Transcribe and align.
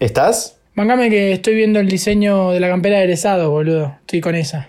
¿Estás? 0.00 0.60
Mangame 0.74 1.10
que 1.10 1.32
estoy 1.32 1.54
viendo 1.54 1.80
el 1.80 1.88
diseño 1.88 2.52
de 2.52 2.60
la 2.60 2.68
campera 2.68 2.98
de 2.98 3.04
egresado, 3.04 3.50
boludo. 3.50 3.96
Estoy 4.00 4.20
con 4.20 4.36
esa. 4.36 4.68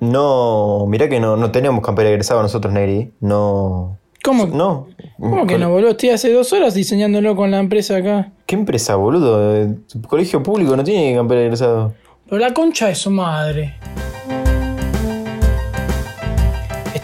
No, 0.00 0.86
mirá 0.88 1.10
que 1.10 1.20
no, 1.20 1.36
no 1.36 1.50
tenemos 1.50 1.84
campera 1.84 2.08
egresado 2.08 2.40
nosotros, 2.40 2.72
Negri. 2.72 3.12
No. 3.20 3.98
¿Cómo? 4.22 4.46
No. 4.46 4.88
¿Cómo 5.20 5.46
que 5.46 5.58
no, 5.58 5.70
boludo? 5.70 5.90
Estoy 5.90 6.10
hace 6.10 6.32
dos 6.32 6.54
horas 6.54 6.72
diseñándolo 6.72 7.36
con 7.36 7.50
la 7.50 7.58
empresa 7.58 7.96
acá. 7.96 8.32
¿Qué 8.46 8.54
empresa, 8.54 8.96
boludo? 8.96 9.54
El 9.54 9.84
colegio 10.08 10.42
público 10.42 10.74
no 10.74 10.84
tiene 10.84 11.14
campera 11.14 11.42
egresado. 11.42 11.92
Pero 12.26 12.38
la 12.38 12.54
concha 12.54 12.86
de 12.86 12.94
su 12.94 13.10
madre. 13.10 13.74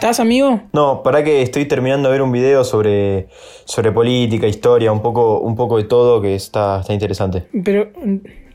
¿Estás, 0.00 0.18
amigo? 0.18 0.62
No, 0.72 1.02
para 1.02 1.22
que 1.22 1.42
estoy 1.42 1.66
terminando 1.66 2.08
de 2.08 2.12
ver 2.12 2.22
un 2.22 2.32
video 2.32 2.64
sobre, 2.64 3.28
sobre 3.66 3.92
política, 3.92 4.46
historia, 4.46 4.90
un 4.92 5.02
poco, 5.02 5.40
un 5.40 5.54
poco 5.54 5.76
de 5.76 5.84
todo 5.84 6.22
que 6.22 6.34
está, 6.34 6.80
está 6.80 6.94
interesante. 6.94 7.44
Pero 7.62 7.90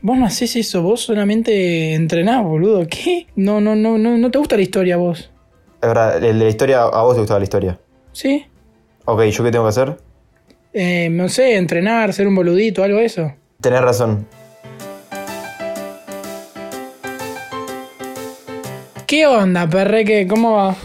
vos 0.02 0.18
no 0.18 0.26
haces 0.26 0.56
eso, 0.56 0.82
vos 0.82 1.02
solamente 1.02 1.94
entrenás, 1.94 2.42
boludo. 2.42 2.84
¿Qué? 2.88 3.28
No, 3.36 3.60
no, 3.60 3.76
no, 3.76 3.96
no, 3.96 4.18
no 4.18 4.30
te 4.32 4.38
gusta 4.38 4.56
la 4.56 4.62
historia 4.62 4.96
vos. 4.96 5.30
Es 5.80 5.88
verdad, 5.88 6.16
el 6.16 6.36
de 6.40 6.44
la 6.46 6.50
historia, 6.50 6.82
a 6.82 7.02
vos 7.04 7.14
te 7.14 7.20
gustaba 7.20 7.38
la 7.38 7.44
historia. 7.44 7.78
¿Sí? 8.10 8.44
Ok, 9.04 9.22
¿yo 9.26 9.44
qué 9.44 9.52
tengo 9.52 9.66
que 9.66 9.68
hacer? 9.68 9.96
Eh, 10.72 11.10
no 11.12 11.28
sé, 11.28 11.54
entrenar, 11.54 12.12
ser 12.12 12.26
un 12.26 12.34
boludito, 12.34 12.82
algo 12.82 12.98
de 12.98 13.04
eso. 13.04 13.32
Tenés 13.60 13.82
razón. 13.82 14.26
¿Qué 19.06 19.28
onda, 19.28 19.70
perreque? 19.70 20.26
¿Cómo 20.26 20.54
va? 20.54 20.76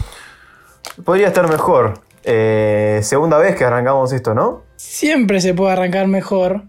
Podría 1.04 1.28
estar 1.28 1.48
mejor. 1.48 2.00
Eh, 2.24 3.00
segunda 3.02 3.38
vez 3.38 3.56
que 3.56 3.64
arrancamos 3.64 4.12
esto, 4.12 4.34
¿no? 4.34 4.62
Siempre 4.76 5.40
se 5.40 5.54
puede 5.54 5.72
arrancar 5.72 6.06
mejor 6.06 6.64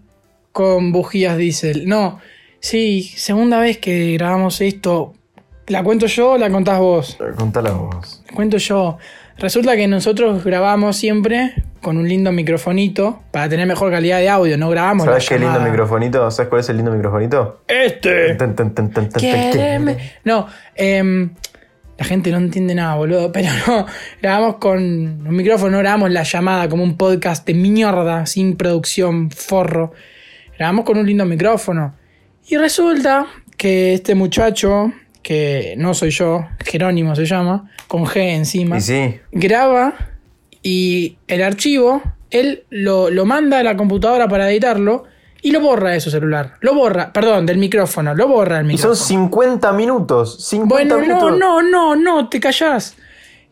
con 0.52 0.92
bujías 0.92 1.36
diésel. 1.36 1.86
No, 1.86 2.20
sí, 2.60 3.02
segunda 3.16 3.60
vez 3.60 3.78
que 3.78 4.14
grabamos 4.14 4.60
esto. 4.60 5.14
¿La 5.66 5.82
cuento 5.82 6.06
yo 6.06 6.32
o 6.32 6.38
la 6.38 6.50
contás 6.50 6.78
vos? 6.78 7.18
Contala 7.36 7.70
vos. 7.72 8.22
La 8.28 8.34
cuento 8.34 8.58
yo. 8.58 8.98
Resulta 9.38 9.76
que 9.76 9.88
nosotros 9.88 10.44
grabamos 10.44 10.96
siempre 10.96 11.54
con 11.82 11.96
un 11.96 12.08
lindo 12.08 12.30
microfonito 12.30 13.22
para 13.32 13.48
tener 13.48 13.66
mejor 13.66 13.90
calidad 13.90 14.18
de 14.18 14.28
audio. 14.28 14.56
No 14.56 14.70
grabamos 14.70 15.06
¿Sabes 15.06 15.28
qué 15.28 15.38
lindo 15.38 15.60
microfonito? 15.60 16.30
¿Sabes 16.30 16.48
cuál 16.48 16.60
es 16.60 16.68
el 16.68 16.76
lindo 16.76 16.92
microfonito? 16.92 17.62
Este. 17.66 18.34
Ten, 18.36 18.54
ten, 18.54 18.72
ten. 18.72 19.96
No, 20.24 20.46
em, 20.76 21.30
la 21.98 22.04
gente 22.04 22.30
no 22.30 22.38
entiende 22.38 22.74
nada, 22.74 22.96
boludo. 22.96 23.32
Pero 23.32 23.48
no, 23.66 23.86
grabamos 24.20 24.56
con 24.56 24.78
un 24.78 25.36
micrófono, 25.36 25.72
no 25.72 25.78
grabamos 25.78 26.10
la 26.10 26.22
llamada 26.22 26.68
como 26.68 26.82
un 26.82 26.96
podcast 26.96 27.46
de 27.46 27.54
mierda, 27.54 28.26
sin 28.26 28.56
producción, 28.56 29.30
forro. 29.30 29.92
Grabamos 30.56 30.84
con 30.84 30.98
un 30.98 31.06
lindo 31.06 31.24
micrófono. 31.24 31.94
Y 32.46 32.56
resulta 32.56 33.26
que 33.56 33.94
este 33.94 34.14
muchacho, 34.14 34.92
que 35.22 35.74
no 35.78 35.94
soy 35.94 36.10
yo, 36.10 36.46
Jerónimo 36.64 37.16
se 37.16 37.24
llama, 37.24 37.70
con 37.88 38.04
G 38.04 38.34
encima, 38.34 38.80
sí, 38.80 39.20
graba 39.32 39.94
y 40.62 41.16
el 41.26 41.42
archivo, 41.42 42.02
él 42.30 42.64
lo, 42.68 43.10
lo 43.10 43.24
manda 43.24 43.60
a 43.60 43.62
la 43.62 43.76
computadora 43.76 44.28
para 44.28 44.50
editarlo 44.50 45.04
y 45.44 45.50
lo 45.50 45.60
borra 45.60 45.90
de 45.90 46.00
su 46.00 46.10
celular. 46.10 46.54
Lo 46.60 46.74
borra, 46.74 47.12
perdón, 47.12 47.44
del 47.44 47.58
micrófono, 47.58 48.14
lo 48.14 48.26
borra 48.26 48.56
del 48.56 48.64
y 48.64 48.68
micrófono. 48.68 48.94
son 48.96 49.06
50 49.06 49.72
minutos. 49.74 50.38
50 50.42 50.74
Bueno, 50.74 50.94
no, 50.96 51.00
minutos. 51.02 51.38
no, 51.38 51.62
no, 51.62 51.94
no, 51.94 52.28
te 52.30 52.40
callás. 52.40 52.96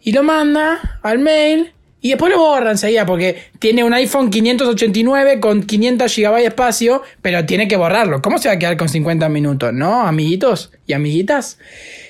Y 0.01 0.13
lo 0.13 0.23
manda 0.23 0.99
al 1.03 1.19
mail 1.19 1.75
y 2.01 2.09
después 2.09 2.33
lo 2.33 2.39
borra 2.39 2.71
enseguida 2.71 3.05
porque 3.05 3.51
tiene 3.59 3.85
un 3.85 3.93
iPhone 3.93 4.31
589 4.31 5.39
con 5.39 5.63
500 5.65 6.17
GB 6.17 6.35
de 6.37 6.47
espacio, 6.47 7.03
pero 7.21 7.45
tiene 7.45 7.69
que 7.69 7.77
borrarlo. 7.77 8.23
¿Cómo 8.23 8.39
se 8.39 8.49
va 8.49 8.55
a 8.55 8.59
quedar 8.59 8.79
con 8.79 8.89
50 8.89 9.29
minutos? 9.29 9.73
¿No, 9.75 10.01
amiguitos 10.07 10.73
y 10.87 10.95
amiguitas? 10.95 11.59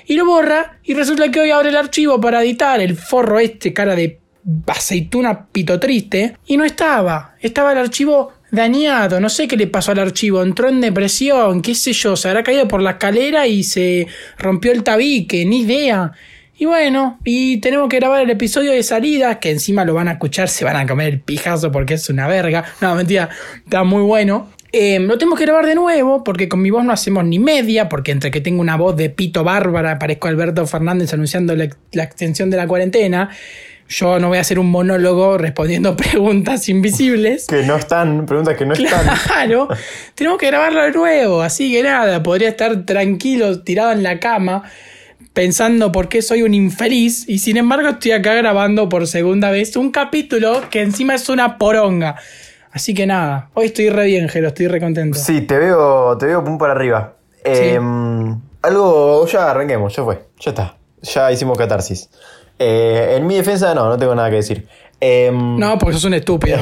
Y 0.06 0.14
lo 0.14 0.24
borra 0.26 0.78
y 0.84 0.94
resulta 0.94 1.28
que 1.32 1.40
hoy 1.40 1.50
abre 1.50 1.70
el 1.70 1.76
archivo 1.76 2.20
para 2.20 2.40
editar 2.44 2.80
el 2.80 2.96
forro 2.96 3.40
este, 3.40 3.72
cara 3.72 3.96
de 3.96 4.20
aceituna 4.68 5.46
pito 5.46 5.78
triste, 5.78 6.36
y 6.46 6.56
no 6.56 6.64
estaba. 6.64 7.34
Estaba 7.40 7.72
el 7.72 7.78
archivo 7.78 8.32
dañado, 8.52 9.18
no 9.18 9.28
sé 9.30 9.48
qué 9.48 9.56
le 9.56 9.66
pasó 9.66 9.92
al 9.92 9.98
archivo, 9.98 10.42
entró 10.42 10.68
en 10.68 10.80
depresión, 10.80 11.62
qué 11.62 11.74
sé 11.74 11.92
yo, 11.92 12.14
se 12.16 12.28
habrá 12.28 12.44
caído 12.44 12.68
por 12.68 12.82
la 12.82 12.92
escalera 12.92 13.46
y 13.46 13.64
se 13.64 14.06
rompió 14.38 14.70
el 14.72 14.84
tabique, 14.84 15.44
ni 15.44 15.62
idea. 15.62 16.12
Y 16.58 16.66
bueno, 16.66 17.18
y 17.24 17.56
tenemos 17.56 17.88
que 17.88 17.96
grabar 17.96 18.22
el 18.22 18.30
episodio 18.30 18.70
de 18.70 18.82
salida, 18.82 19.40
que 19.40 19.50
encima 19.50 19.84
lo 19.84 19.94
van 19.94 20.06
a 20.06 20.12
escuchar, 20.12 20.48
se 20.48 20.64
van 20.64 20.76
a 20.76 20.86
comer 20.86 21.14
el 21.14 21.20
pijazo 21.20 21.72
porque 21.72 21.94
es 21.94 22.08
una 22.10 22.28
verga. 22.28 22.64
No, 22.82 22.94
mentira, 22.94 23.30
está 23.64 23.82
muy 23.84 24.02
bueno. 24.02 24.50
Eh, 24.70 25.00
lo 25.00 25.18
tenemos 25.18 25.38
que 25.38 25.44
grabar 25.44 25.66
de 25.66 25.74
nuevo 25.74 26.22
porque 26.22 26.48
con 26.48 26.62
mi 26.62 26.70
voz 26.70 26.84
no 26.84 26.92
hacemos 26.92 27.24
ni 27.24 27.38
media, 27.38 27.88
porque 27.88 28.12
entre 28.12 28.30
que 28.30 28.40
tengo 28.40 28.60
una 28.60 28.76
voz 28.76 28.96
de 28.96 29.10
pito 29.10 29.44
bárbara, 29.44 29.98
parezco 29.98 30.28
Alberto 30.28 30.66
Fernández 30.66 31.12
anunciando 31.12 31.56
la 31.56 32.02
extensión 32.04 32.48
de 32.50 32.58
la 32.58 32.66
cuarentena, 32.66 33.30
yo 33.88 34.18
no 34.18 34.28
voy 34.28 34.38
a 34.38 34.40
hacer 34.40 34.58
un 34.58 34.70
monólogo 34.70 35.38
respondiendo 35.38 35.96
preguntas 35.96 36.68
invisibles. 36.68 37.46
Que 37.46 37.62
no 37.62 37.76
están, 37.76 38.26
preguntas 38.26 38.56
que 38.56 38.66
no 38.66 38.74
están. 38.74 39.06
Claro, 39.26 39.68
tenemos 40.14 40.38
que 40.38 40.46
grabarlo 40.46 40.82
de 40.82 40.92
nuevo, 40.92 41.42
así 41.42 41.72
que 41.72 41.82
nada, 41.82 42.22
podría 42.22 42.48
estar 42.48 42.84
tranquilo, 42.84 43.60
tirado 43.62 43.92
en 43.92 44.02
la 44.02 44.18
cama, 44.20 44.62
pensando 45.32 45.92
por 45.92 46.08
qué 46.08 46.22
soy 46.22 46.42
un 46.42 46.54
infeliz, 46.54 47.28
y 47.28 47.38
sin 47.38 47.56
embargo 47.56 47.88
estoy 47.88 48.12
acá 48.12 48.34
grabando 48.34 48.88
por 48.88 49.06
segunda 49.06 49.50
vez 49.50 49.76
un 49.76 49.90
capítulo 49.90 50.62
que 50.70 50.82
encima 50.82 51.14
es 51.14 51.28
una 51.28 51.58
poronga. 51.58 52.16
Así 52.72 52.94
que 52.94 53.06
nada, 53.06 53.50
hoy 53.52 53.66
estoy 53.66 53.90
re 53.90 54.06
bien, 54.06 54.28
Jero, 54.30 54.48
estoy 54.48 54.66
re 54.66 54.80
contento. 54.80 55.18
Sí, 55.18 55.42
te 55.42 55.58
veo, 55.58 56.16
te 56.16 56.26
veo 56.26 56.42
pum 56.42 56.56
para 56.56 56.72
arriba. 56.72 57.16
Eh, 57.44 57.78
Algo, 58.62 59.26
ya 59.26 59.50
arranquemos, 59.50 59.94
ya 59.94 60.04
fue, 60.04 60.22
ya 60.38 60.50
está. 60.52 60.76
Ya 61.02 61.30
hicimos 61.32 61.58
catarsis. 61.58 62.08
Eh, 62.58 63.14
en 63.16 63.26
mi 63.26 63.36
defensa, 63.36 63.74
no, 63.74 63.88
no 63.88 63.96
tengo 63.98 64.14
nada 64.14 64.30
que 64.30 64.36
decir. 64.36 64.68
Eh, 65.00 65.30
No, 65.32 65.78
porque 65.78 65.94
sos 65.94 66.04
un 66.04 66.14
estúpido. 66.14 66.58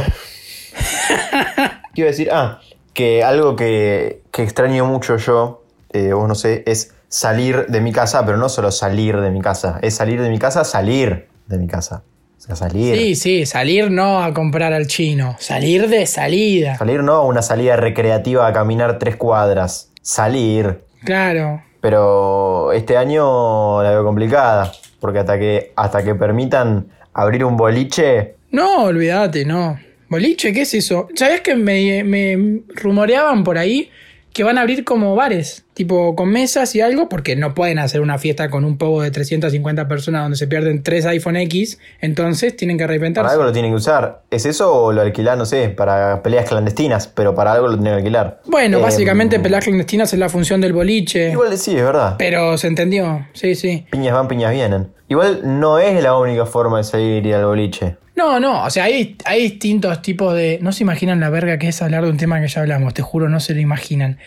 ¿Qué 1.95 2.01
iba 2.03 2.09
a 2.09 2.11
decir? 2.11 2.31
Ah, 2.33 2.61
que 2.95 3.23
algo 3.23 3.57
que, 3.57 4.23
que 4.31 4.43
extraño 4.43 4.87
mucho 4.87 5.17
yo, 5.17 5.65
eh, 5.93 6.13
vos 6.13 6.29
no 6.29 6.35
sé, 6.35 6.63
es 6.67 6.95
salir 7.09 7.67
de 7.67 7.81
mi 7.81 7.93
casa, 7.93 8.25
pero 8.25 8.39
no 8.39 8.49
solo 8.49 8.71
salir 8.71 9.21
de 9.21 9.31
mi 9.31 9.41
casa, 9.41 9.79
es 9.83 9.95
salir 9.95 10.23
de 10.23 10.31
mi 10.31 10.39
casa, 10.39 10.65
salir 10.65 11.29
de 11.47 11.59
mi 11.59 11.67
casa. 11.67 12.03
O 12.39 12.43
sea, 12.43 12.57
salir. 12.57 12.97
Sí, 12.97 13.15
sí, 13.17 13.45
salir 13.45 13.91
no 13.91 14.23
a 14.23 14.33
comprar 14.33 14.73
al 14.73 14.87
chino, 14.87 15.37
salir 15.39 15.89
de 15.89 16.07
salida. 16.07 16.79
Salir 16.79 17.03
no 17.03 17.27
una 17.27 17.43
salida 17.43 17.77
recreativa 17.77 18.47
a 18.47 18.53
caminar 18.55 18.99
tres 18.99 19.17
cuadras. 19.17 19.91
Salir. 20.01 20.85
Claro. 21.05 21.63
Pero 21.83 22.73
este 22.73 22.97
año 22.97 23.83
la 23.83 23.91
veo 23.91 24.05
complicada. 24.05 24.73
Porque 25.01 25.19
hasta 25.19 25.39
que, 25.39 25.73
hasta 25.77 26.05
que 26.05 26.15
permitan 26.15 26.87
abrir 27.13 27.45
un 27.45 27.57
boliche. 27.57 28.35
No, 28.51 28.85
olvídate, 28.85 29.45
no. 29.45 29.79
Boliche, 30.09 30.53
¿qué 30.53 30.63
es 30.63 30.75
eso? 30.75 31.09
¿Sabés 31.15 31.41
que 31.41 31.55
me, 31.55 32.05
me 32.05 32.63
rumoreaban 32.75 33.45
por 33.45 33.59
ahí 33.59 33.91
que 34.33 34.45
van 34.45 34.59
a 34.59 34.61
abrir 34.61 34.85
como 34.85 35.17
bares, 35.17 35.65
tipo 35.75 36.15
con 36.15 36.29
mesas 36.31 36.75
y 36.77 36.81
algo, 36.81 37.09
porque 37.09 37.35
no 37.35 37.53
pueden 37.55 37.79
hacer 37.81 38.01
una 38.01 38.17
fiesta 38.19 38.49
con 38.49 38.65
un 38.65 38.79
poco 38.79 39.03
de 39.03 39.11
350 39.11 39.89
personas 39.89 40.23
donde 40.23 40.37
se 40.37 40.47
pierden 40.47 40.83
tres 40.85 41.05
iPhone 41.07 41.37
X, 41.37 41.79
entonces 42.01 42.57
tienen 42.57 42.77
que 42.79 42.85
Para 42.85 42.93
reinventarse. 42.93 43.33
algo 43.33 43.45
lo 43.45 43.53
tienen 43.53 43.73
que 43.73 43.77
usar. 43.77 44.23
¿Es 44.31 44.47
eso 44.47 44.73
o 44.73 44.93
lo 44.93 45.01
alquilar, 45.01 45.37
no 45.37 45.47
sé, 45.47 45.69
para 45.71 46.23
peleas 46.23 46.49
clandestinas? 46.49 47.09
Pero 47.09 47.35
para 47.35 47.53
algo 47.53 47.67
lo 47.69 47.75
tienen 47.75 47.93
que 47.95 47.99
alquilar. 47.99 48.41
Bueno, 48.47 48.79
Eh, 48.79 48.83
básicamente 48.83 49.41
peleas 49.41 49.65
clandestinas 49.65 50.13
es 50.13 50.19
la 50.19 50.29
función 50.29 50.61
del 50.61 50.73
boliche, 50.75 51.31
Igual 51.33 51.59
sí, 51.59 51.77
es 51.77 51.83
verdad. 51.83 52.15
pero 52.19 52.57
se 52.57 52.69
entendió, 52.69 53.27
sí, 53.33 53.55
sí. 53.57 53.87
Piñas 53.91 54.15
van, 54.15 54.29
piñas 54.29 54.53
vienen. 54.53 54.93
Igual 55.09 55.41
no 55.59 55.81
es 55.81 56.01
la 56.03 56.17
única 56.17 56.47
forma 56.47 56.79
de 56.79 56.85
salir 56.85 57.27
y 57.27 57.33
al 57.33 57.45
boliche. 57.45 57.97
No, 58.21 58.39
no, 58.39 58.65
o 58.65 58.69
sea, 58.69 58.85
hay, 58.85 59.17
hay 59.25 59.43
distintos 59.45 60.03
tipos 60.03 60.35
de... 60.35 60.59
No 60.61 60.73
se 60.73 60.83
imaginan 60.83 61.21
la 61.21 61.31
verga 61.31 61.59
que 61.59 61.69
es 61.69 61.81
hablar 61.81 62.05
de 62.05 62.11
un 62.11 62.19
tema 62.19 62.39
que 62.39 62.49
ya 62.49 62.61
hablamos, 62.61 62.93
te 62.93 63.01
juro, 63.01 63.31
no 63.31 63.41
se 63.41 63.55
lo 63.55 63.61
imaginan. 63.63 64.19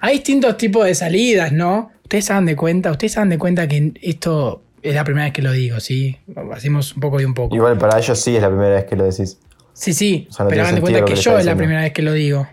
Hay 0.00 0.14
distintos 0.14 0.56
tipos 0.56 0.86
de 0.86 0.94
salidas, 0.94 1.52
¿no? 1.52 1.90
Ustedes 2.02 2.24
se 2.24 2.32
dan 2.32 2.46
de 2.46 2.56
cuenta, 2.56 2.90
ustedes 2.90 3.12
se 3.12 3.20
dan 3.20 3.28
de 3.28 3.36
cuenta 3.36 3.68
que 3.68 3.92
esto 4.00 4.62
es 4.80 4.94
la 4.94 5.04
primera 5.04 5.26
vez 5.26 5.34
que 5.34 5.42
lo 5.42 5.52
digo, 5.52 5.80
¿sí? 5.80 6.16
Hacemos 6.50 6.94
un 6.94 7.02
poco 7.02 7.20
y 7.20 7.26
un 7.26 7.34
poco. 7.34 7.54
Igual 7.54 7.76
para 7.76 7.98
ellos 7.98 8.18
sí 8.18 8.34
es 8.34 8.40
la 8.40 8.48
primera 8.48 8.70
vez 8.70 8.84
que 8.86 8.96
lo 8.96 9.04
decís. 9.04 9.38
Sí, 9.74 9.92
sí, 9.92 10.26
O 10.30 10.32
sea, 10.32 10.44
no 10.44 10.48
pero 10.48 10.62
hagan 10.62 10.76
de 10.76 10.80
cuenta 10.80 11.04
que 11.04 11.14
yo 11.14 11.38
es 11.38 11.44
la 11.44 11.54
primera 11.54 11.82
vez 11.82 11.92
que 11.92 12.00
lo 12.00 12.14
digo. 12.14 12.48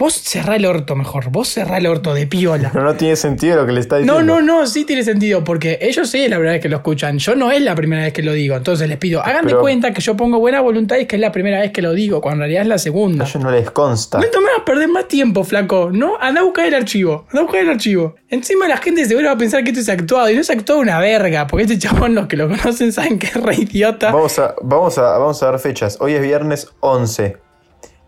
Vos 0.00 0.14
cerrá 0.14 0.56
el 0.56 0.64
orto 0.64 0.96
mejor, 0.96 1.30
vos 1.30 1.46
cerrá 1.46 1.76
el 1.76 1.86
orto 1.86 2.14
de 2.14 2.26
piola. 2.26 2.70
Pero 2.72 2.84
no 2.84 2.94
tiene 2.94 3.14
sentido 3.16 3.56
lo 3.60 3.66
que 3.66 3.72
le 3.72 3.80
está 3.80 3.96
No, 4.00 4.14
diciendo. 4.18 4.40
no, 4.40 4.60
no, 4.60 4.66
sí 4.66 4.84
tiene 4.86 5.04
sentido, 5.04 5.44
porque 5.44 5.78
ellos 5.82 6.08
sí 6.10 6.20
es 6.24 6.30
la 6.30 6.36
primera 6.36 6.54
vez 6.54 6.62
que 6.62 6.70
lo 6.70 6.76
escuchan, 6.78 7.18
yo 7.18 7.36
no 7.36 7.52
es 7.52 7.60
la 7.60 7.74
primera 7.74 8.02
vez 8.04 8.12
que 8.14 8.22
lo 8.22 8.32
digo, 8.32 8.56
entonces 8.56 8.88
les 8.88 8.96
pido, 8.96 9.22
hagan 9.22 9.46
de 9.46 9.54
cuenta 9.54 9.92
que 9.92 10.00
yo 10.00 10.16
pongo 10.16 10.38
buena 10.38 10.62
voluntad 10.62 10.96
y 10.96 11.04
que 11.04 11.16
es 11.16 11.20
la 11.20 11.30
primera 11.30 11.60
vez 11.60 11.70
que 11.70 11.82
lo 11.82 11.92
digo, 11.92 12.20
cuando 12.22 12.36
en 12.36 12.40
realidad 12.50 12.62
es 12.62 12.68
la 12.68 12.74
A 12.76 12.78
segunda. 12.78 13.24
ellos 13.26 13.42
no 13.44 13.50
les 13.50 13.70
consta. 13.70 14.18
No 14.18 14.40
me 14.40 14.46
vas 14.46 14.60
a 14.62 14.64
perder 14.64 14.88
más 14.88 15.06
tiempo, 15.06 15.44
flaco, 15.44 15.90
¿no? 15.92 16.16
Anda 16.18 16.40
a 16.40 16.44
buscar 16.44 16.66
el 16.66 16.74
archivo, 16.74 17.26
anda 17.28 17.40
a 17.40 17.42
buscar 17.42 17.60
el 17.60 17.68
archivo. 17.68 18.14
Encima 18.30 18.66
la 18.68 18.78
gente 18.78 19.04
seguro 19.04 19.26
va 19.26 19.32
a 19.34 19.38
pensar 19.38 19.62
que 19.62 19.68
esto 19.70 19.80
es 19.82 19.88
actuado, 19.90 20.30
y 20.30 20.34
no 20.34 20.40
es 20.40 20.48
actuado 20.48 20.80
una 20.80 20.98
verga, 20.98 21.46
porque 21.46 21.64
este 21.64 21.78
chabón, 21.78 22.14
los 22.14 22.26
que 22.26 22.38
lo 22.38 22.48
conocen, 22.48 22.90
saben 22.90 23.18
que 23.18 23.26
es 23.26 23.34
re 23.34 23.54
idiota. 23.56 24.12
Vamos 24.12 24.38
a, 24.38 24.54
vamos, 24.62 24.96
a, 24.96 25.18
vamos 25.18 25.42
a 25.42 25.46
dar 25.50 25.58
fechas. 25.58 25.98
Hoy 26.00 26.14
es 26.14 26.22
viernes 26.22 26.68
11. 26.80 27.36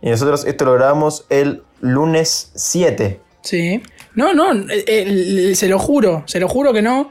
Y 0.03 0.11
nosotros 0.11 0.45
esto 0.45 0.65
lo 0.65 0.75
grabamos 0.75 1.25
el 1.31 1.63
lunes 1.81 2.51
7. 2.55 3.21
Sí. 3.43 3.81
No, 4.15 4.35
no, 4.35 4.53
eh, 4.53 4.85
eh, 4.87 5.55
se 5.55 5.69
lo 5.69 5.79
juro, 5.79 6.25
se 6.27 6.41
lo 6.41 6.49
juro 6.49 6.73
que 6.73 6.83
no. 6.83 7.11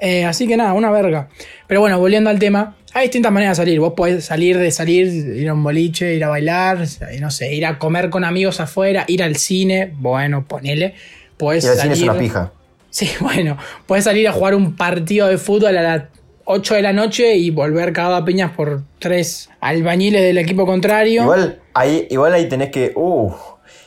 Eh, 0.00 0.24
así 0.24 0.46
que 0.46 0.56
nada, 0.56 0.72
una 0.72 0.90
verga. 0.90 1.28
Pero 1.66 1.80
bueno, 1.80 1.98
volviendo 1.98 2.30
al 2.30 2.38
tema, 2.38 2.76
hay 2.94 3.06
distintas 3.08 3.32
maneras 3.32 3.58
de 3.58 3.62
salir. 3.64 3.80
Vos 3.80 3.94
podés 3.96 4.24
salir 4.24 4.56
de 4.56 4.70
salir, 4.70 5.08
ir 5.08 5.48
a 5.48 5.54
un 5.54 5.62
boliche, 5.64 6.14
ir 6.14 6.24
a 6.24 6.28
bailar, 6.28 6.84
no 7.20 7.30
sé, 7.30 7.52
ir 7.52 7.66
a 7.66 7.78
comer 7.78 8.08
con 8.08 8.24
amigos 8.24 8.60
afuera, 8.60 9.04
ir 9.08 9.22
al 9.22 9.36
cine, 9.36 9.92
bueno, 9.98 10.46
ponele. 10.46 10.94
Podés 11.36 11.64
Y 11.64 11.68
el 11.68 11.76
salir. 11.76 11.96
cine 11.96 12.06
es 12.06 12.10
una 12.10 12.18
pija. 12.20 12.52
Sí, 12.90 13.10
bueno, 13.20 13.58
puedes 13.86 14.04
salir 14.04 14.26
a 14.28 14.32
jugar 14.32 14.54
un 14.54 14.76
partido 14.76 15.26
de 15.26 15.38
fútbol 15.38 15.76
a 15.76 15.82
las 15.82 16.02
8 16.50 16.74
de 16.76 16.82
la 16.82 16.92
noche 16.92 17.36
y 17.36 17.50
volver 17.50 17.92
cagado 17.92 18.16
a 18.16 18.24
piñas 18.24 18.52
por 18.52 18.82
tres 18.98 19.50
albañiles 19.60 20.22
del 20.22 20.38
equipo 20.38 20.64
contrario. 20.66 21.22
Igual 21.22 21.60
ahí, 21.74 22.06
igual 22.10 22.32
ahí 22.32 22.48
tenés 22.48 22.70
que. 22.70 22.92
Uh, 22.96 23.30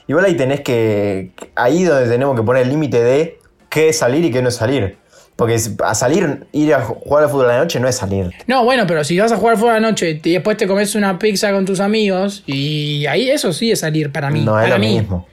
igual 0.08 0.26
ahí 0.26 0.36
tenés 0.36 0.62
que. 0.62 1.32
Ahí 1.56 1.84
donde 1.84 2.08
tenemos 2.10 2.36
que 2.36 2.44
poner 2.44 2.64
el 2.64 2.70
límite 2.70 3.02
de 3.04 3.40
qué 3.70 3.90
es 3.90 3.98
salir 3.98 4.24
y 4.26 4.32
qué 4.32 4.42
no 4.42 4.50
es 4.50 4.56
salir. 4.56 4.98
Porque 5.36 5.56
es- 5.56 5.72
a 5.84 5.96
salir, 5.96 6.46
ir 6.52 6.74
a 6.76 6.82
jugar 6.82 7.24
al 7.24 7.30
fútbol 7.32 7.46
a 7.50 7.54
la 7.54 7.58
noche 7.60 7.80
no 7.80 7.88
es 7.88 7.96
salir. 7.96 8.32
No, 8.46 8.64
bueno, 8.64 8.86
pero 8.86 9.04
si 9.04 9.18
vas 9.20 9.32
a 9.32 9.38
jugar 9.38 9.56
fútbol 9.58 9.72
a 9.72 9.80
la 9.80 9.80
noche 9.90 10.20
y 10.24 10.34
después 10.34 10.56
te 10.58 10.68
comes 10.68 10.94
una 10.94 11.18
pizza 11.18 11.52
con 11.52 11.66
tus 11.66 11.80
amigos, 11.80 12.44
y 12.46 13.06
ahí 13.08 13.30
eso 13.32 13.52
sí 13.54 13.72
es 13.72 13.80
salir 13.80 14.12
para 14.12 14.30
mí. 14.30 14.42
No 14.46 14.60
es 14.60 14.66
para 14.66 14.78
lo 14.78 14.80
mí. 14.86 15.00
mismo. 15.00 15.28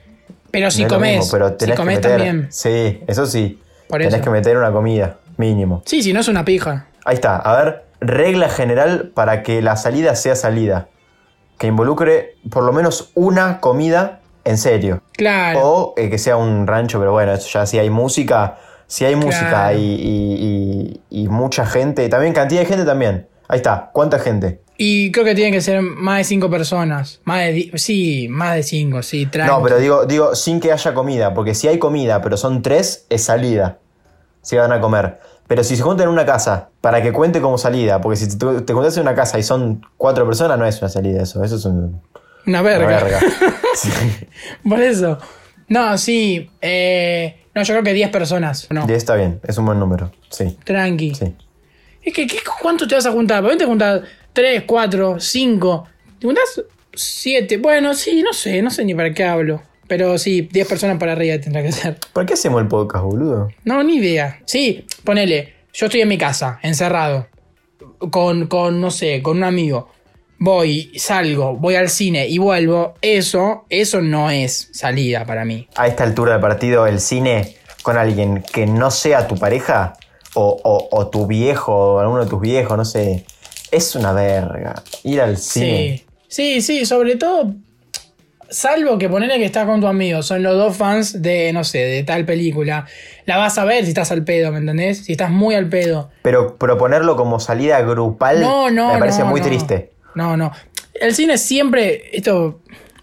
Pero 0.49 0.71
si 0.71 0.81
No 0.81 0.87
es 0.87 0.93
comes, 0.93 1.17
mismo, 1.17 1.31
pero 1.31 1.55
si 1.59 1.71
comes 1.73 1.95
meter, 1.97 2.11
también. 2.11 2.47
Sí, 2.49 3.01
eso 3.05 3.27
sí. 3.27 3.59
Por 3.87 3.99
tenés 3.99 4.15
eso. 4.15 4.23
que 4.23 4.29
meter 4.31 4.57
una 4.57 4.71
comida, 4.71 5.19
mínimo. 5.39 5.81
Sí, 5.85 6.03
si 6.03 6.13
no 6.13 6.19
es 6.19 6.27
una 6.27 6.45
pija. 6.45 6.85
Ahí 7.05 7.15
está. 7.15 7.37
A 7.37 7.55
ver, 7.63 7.85
regla 8.01 8.49
general 8.49 9.11
para 9.15 9.41
que 9.41 9.61
la 9.61 9.75
salida 9.77 10.15
sea 10.15 10.35
salida. 10.35 10.89
Que 11.57 11.67
involucre 11.67 12.35
por 12.51 12.63
lo 12.63 12.71
menos 12.71 13.11
una 13.15 13.59
comida 13.59 14.19
en 14.45 14.57
serio. 14.57 15.01
Claro. 15.13 15.59
O 15.63 15.93
eh, 15.97 16.09
que 16.09 16.17
sea 16.17 16.37
un 16.37 16.67
rancho, 16.67 16.99
pero 16.99 17.11
bueno, 17.11 17.33
eso 17.33 17.47
ya 17.51 17.65
si 17.65 17.77
hay 17.79 17.89
música, 17.89 18.57
si 18.87 19.05
hay 19.05 19.15
música 19.15 19.49
Claro. 19.49 19.77
y, 19.77 19.81
y- 19.81 21.01
y- 21.09 21.23
y 21.23 21.27
mucha 21.27 21.65
gente, 21.65 22.07
también 22.09 22.33
cantidad 22.33 22.61
de 22.61 22.65
gente 22.67 22.85
también. 22.85 23.27
Ahí 23.47 23.57
está, 23.57 23.89
¿cuánta 23.93 24.19
gente? 24.19 24.61
Y 24.77 25.11
creo 25.11 25.25
que 25.25 25.35
tienen 25.35 25.53
que 25.53 25.59
ser 25.61 25.81
más 25.81 26.19
de 26.19 26.23
cinco 26.23 26.49
personas. 26.49 27.19
Más 27.25 27.39
de 27.39 27.71
sí, 27.75 28.27
más 28.29 28.55
de 28.55 28.63
cinco, 28.63 29.03
sí, 29.03 29.25
tranqui. 29.25 29.51
No, 29.51 29.61
pero 29.61 29.77
digo, 29.77 30.05
digo, 30.05 30.35
sin 30.35 30.59
que 30.61 30.71
haya 30.71 30.93
comida, 30.93 31.33
porque 31.33 31.53
si 31.53 31.67
hay 31.67 31.79
comida, 31.79 32.21
pero 32.21 32.37
son 32.37 32.61
tres, 32.61 33.05
es 33.09 33.23
salida. 33.25 33.79
Si 34.41 34.55
van 34.55 34.71
a 34.71 34.79
comer. 34.79 35.19
Pero 35.49 35.63
si 35.65 35.75
se 35.75 35.81
juntan 35.83 36.05
en 36.07 36.13
una 36.13 36.25
casa, 36.25 36.69
para 36.79 37.01
que 37.01 37.11
cuente 37.11 37.41
como 37.41 37.57
salida, 37.57 37.99
porque 37.99 38.15
si 38.17 38.37
te, 38.37 38.61
te 38.61 38.71
juntas 38.73 38.95
en 38.95 39.01
una 39.01 39.15
casa 39.15 39.37
y 39.37 39.43
son 39.43 39.85
cuatro 39.97 40.25
personas, 40.25 40.57
no 40.57 40.65
es 40.65 40.79
una 40.81 40.87
salida 40.89 41.21
eso, 41.23 41.43
eso 41.43 41.57
es 41.57 41.65
un- 41.65 42.01
Una 42.45 42.61
una 42.61 42.61
verga. 42.61 43.19
Sí. 43.75 43.89
Por 44.67 44.79
eso. 44.81 45.17
No, 45.67 45.97
sí. 45.97 46.49
eh, 46.61 47.43
no, 47.53 47.63
yo 47.63 47.73
creo 47.73 47.83
que 47.83 47.93
10 47.93 48.09
personas. 48.09 48.67
No, 48.69 48.85
Y 48.87 48.93
está 48.93 49.15
bien, 49.15 49.39
es 49.43 49.57
un 49.57 49.65
buen 49.65 49.79
número, 49.79 50.11
sí, 50.29 50.57
tranqui. 50.63 51.13
sí. 51.15 51.35
Es 52.03 52.13
que, 52.13 52.25
¿qué- 52.27 52.39
¿cuánto 52.61 52.87
te 52.87 52.95
vas 52.95 53.05
a 53.07 53.11
juntar? 53.11 53.41
¿Por 53.41 53.51
qué 53.51 53.57
te 53.57 53.65
juntas 53.65 54.01
3, 54.33 54.63
4, 54.65 55.19
5? 55.19 55.87
¿Te 56.19 56.27
juntas 56.27 56.61
7? 56.93 57.57
Bueno, 57.57 57.93
sí, 57.95 58.21
no 58.23 58.33
sé, 58.33 58.61
no 58.61 58.69
sé 58.71 58.85
ni 58.85 58.93
para 58.95 59.13
qué 59.13 59.25
hablo. 59.25 59.61
Pero 59.89 60.17
sí, 60.17 60.43
10 60.43 60.67
personas 60.69 60.97
para 60.97 61.11
arriba 61.11 61.37
tendrá 61.41 61.61
que 61.61 61.73
ser. 61.73 61.97
¿Por 62.13 62.25
qué 62.25 62.33
hacemos 62.35 62.61
el 62.61 62.69
podcast, 62.69 63.03
boludo? 63.03 63.49
No, 63.65 63.83
ni 63.83 63.95
idea. 63.97 64.39
Sí, 64.45 64.85
ponele. 65.03 65.55
Yo 65.73 65.87
estoy 65.87 65.99
en 66.01 66.07
mi 66.07 66.17
casa, 66.17 66.59
encerrado. 66.63 67.27
Con, 68.11 68.47
con, 68.47 68.79
no 68.79 68.91
sé, 68.91 69.21
con 69.21 69.37
un 69.37 69.43
amigo. 69.43 69.89
Voy, 70.37 70.91
salgo, 70.97 71.55
voy 71.57 71.75
al 71.75 71.89
cine 71.89 72.27
y 72.27 72.37
vuelvo. 72.37 72.93
Eso, 73.01 73.65
eso 73.69 73.99
no 73.99 74.29
es 74.29 74.69
salida 74.71 75.25
para 75.25 75.43
mí. 75.43 75.67
a 75.75 75.87
esta 75.87 76.05
altura 76.05 76.33
del 76.33 76.41
partido 76.41 76.87
el 76.87 77.01
cine 77.01 77.55
con 77.83 77.97
alguien 77.97 78.43
que 78.53 78.65
no 78.65 78.89
sea 78.91 79.27
tu 79.27 79.35
pareja 79.37 79.93
o, 80.35 80.57
o- 80.63 80.87
o 80.91 81.07
tu 81.09 81.27
viejo 81.27 81.73
o 81.95 81.99
alguno 81.99 82.23
de 82.23 82.29
tus 82.29 82.39
viejos, 82.39 82.77
no 82.77 82.85
sé, 82.85 83.25
es 83.71 83.95
una 83.95 84.13
verga. 84.13 84.81
Ir 85.03 85.19
al 85.21 85.37
cine. 85.37 86.03
Sí, 86.27 86.61
sí, 86.61 86.61
sí, 86.61 86.85
sobre 86.85 87.15
todo, 87.17 87.53
salvo 88.49 88.97
que 88.97 89.09
ponerle 89.09 89.37
que 89.37 89.45
estás 89.45 89.65
con 89.65 89.81
tu 89.81 89.87
amigo, 89.87 90.21
son 90.23 90.43
los 90.43 90.55
dos 90.55 90.75
fans 90.75 91.21
de, 91.21 91.51
no 91.53 91.63
sé, 91.63 91.79
de 91.79 92.03
tal 92.03 92.25
película. 92.25 92.85
La 93.25 93.37
vas 93.37 93.57
a 93.57 93.65
ver 93.65 93.83
si 93.83 93.89
estás 93.89 94.11
al 94.11 94.23
pedo, 94.23 94.51
¿me 94.51 94.59
entendés? 94.59 95.05
Si 95.05 95.11
estás 95.13 95.31
muy 95.31 95.55
al 95.55 95.67
pedo. 95.69 96.09
Pero 96.21 96.57
proponerlo 96.57 97.15
como 97.15 97.39
salida 97.39 97.81
grupal 97.81 98.41
No, 98.41 98.69
no, 98.69 98.93
me 98.93 98.99
parece 98.99 99.19
no, 99.19 99.27
muy 99.27 99.41
triste. 99.41 99.91
No, 100.15 100.35
no. 100.35 100.51
El 100.93 101.15
cine 101.15 101.37
siempre, 101.37 102.15
esto 102.15 102.59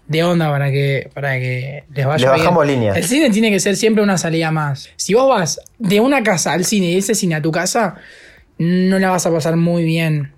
de 0.07 0.23
onda 0.23 0.49
para 0.49 0.71
que, 0.71 1.09
para 1.13 1.33
que 1.33 1.83
les 1.93 2.05
vaya 2.05 2.33
Le 2.35 2.41
bien. 2.41 2.67
línea. 2.67 2.93
El 2.93 3.03
cine 3.03 3.29
tiene 3.29 3.51
que 3.51 3.59
ser 3.59 3.75
siempre 3.75 4.03
una 4.03 4.17
salida 4.17 4.51
más. 4.51 4.89
Si 4.95 5.13
vos 5.13 5.27
vas 5.27 5.59
de 5.79 5.99
una 5.99 6.23
casa 6.23 6.53
al 6.53 6.65
cine 6.65 6.91
y 6.91 6.97
ese 6.97 7.15
cine 7.15 7.35
a 7.35 7.41
tu 7.41 7.51
casa, 7.51 7.95
no 8.57 8.99
la 8.99 9.09
vas 9.09 9.25
a 9.25 9.31
pasar 9.31 9.57
muy 9.57 9.83
bien. 9.83 10.31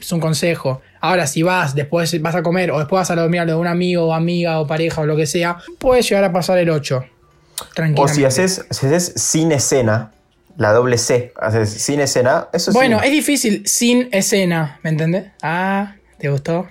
Es 0.00 0.12
un 0.12 0.20
consejo. 0.20 0.82
Ahora, 1.08 1.26
si 1.26 1.42
vas, 1.42 1.74
después 1.74 2.20
vas 2.20 2.34
a 2.34 2.42
comer 2.42 2.70
o 2.70 2.78
después 2.78 3.00
vas 3.00 3.10
a 3.10 3.14
dormir 3.16 3.40
a 3.40 3.44
lo 3.44 3.52
de 3.52 3.58
un 3.58 3.66
amigo 3.66 4.06
o 4.06 4.12
amiga 4.14 4.60
o 4.60 4.66
pareja 4.66 5.00
o 5.02 5.06
lo 5.06 5.16
que 5.16 5.26
sea, 5.26 5.58
puedes 5.78 6.08
llegar 6.08 6.24
a 6.24 6.32
pasar 6.32 6.58
el 6.58 6.70
8. 6.70 7.04
O 7.96 8.08
si 8.08 8.24
haces, 8.24 8.66
si 8.70 8.86
haces 8.86 9.12
sin 9.16 9.52
escena, 9.52 10.12
la 10.56 10.72
doble 10.72 10.98
C, 10.98 11.32
haces 11.40 11.70
sin 11.70 12.00
escena, 12.00 12.48
eso 12.52 12.72
sí. 12.72 12.76
Bueno, 12.76 13.00
es 13.02 13.10
difícil 13.10 13.62
sin 13.66 14.08
escena, 14.12 14.80
¿me 14.82 14.90
entendés? 14.90 15.26
Ah, 15.42 15.96
¿te 16.18 16.28
gustó? 16.28 16.66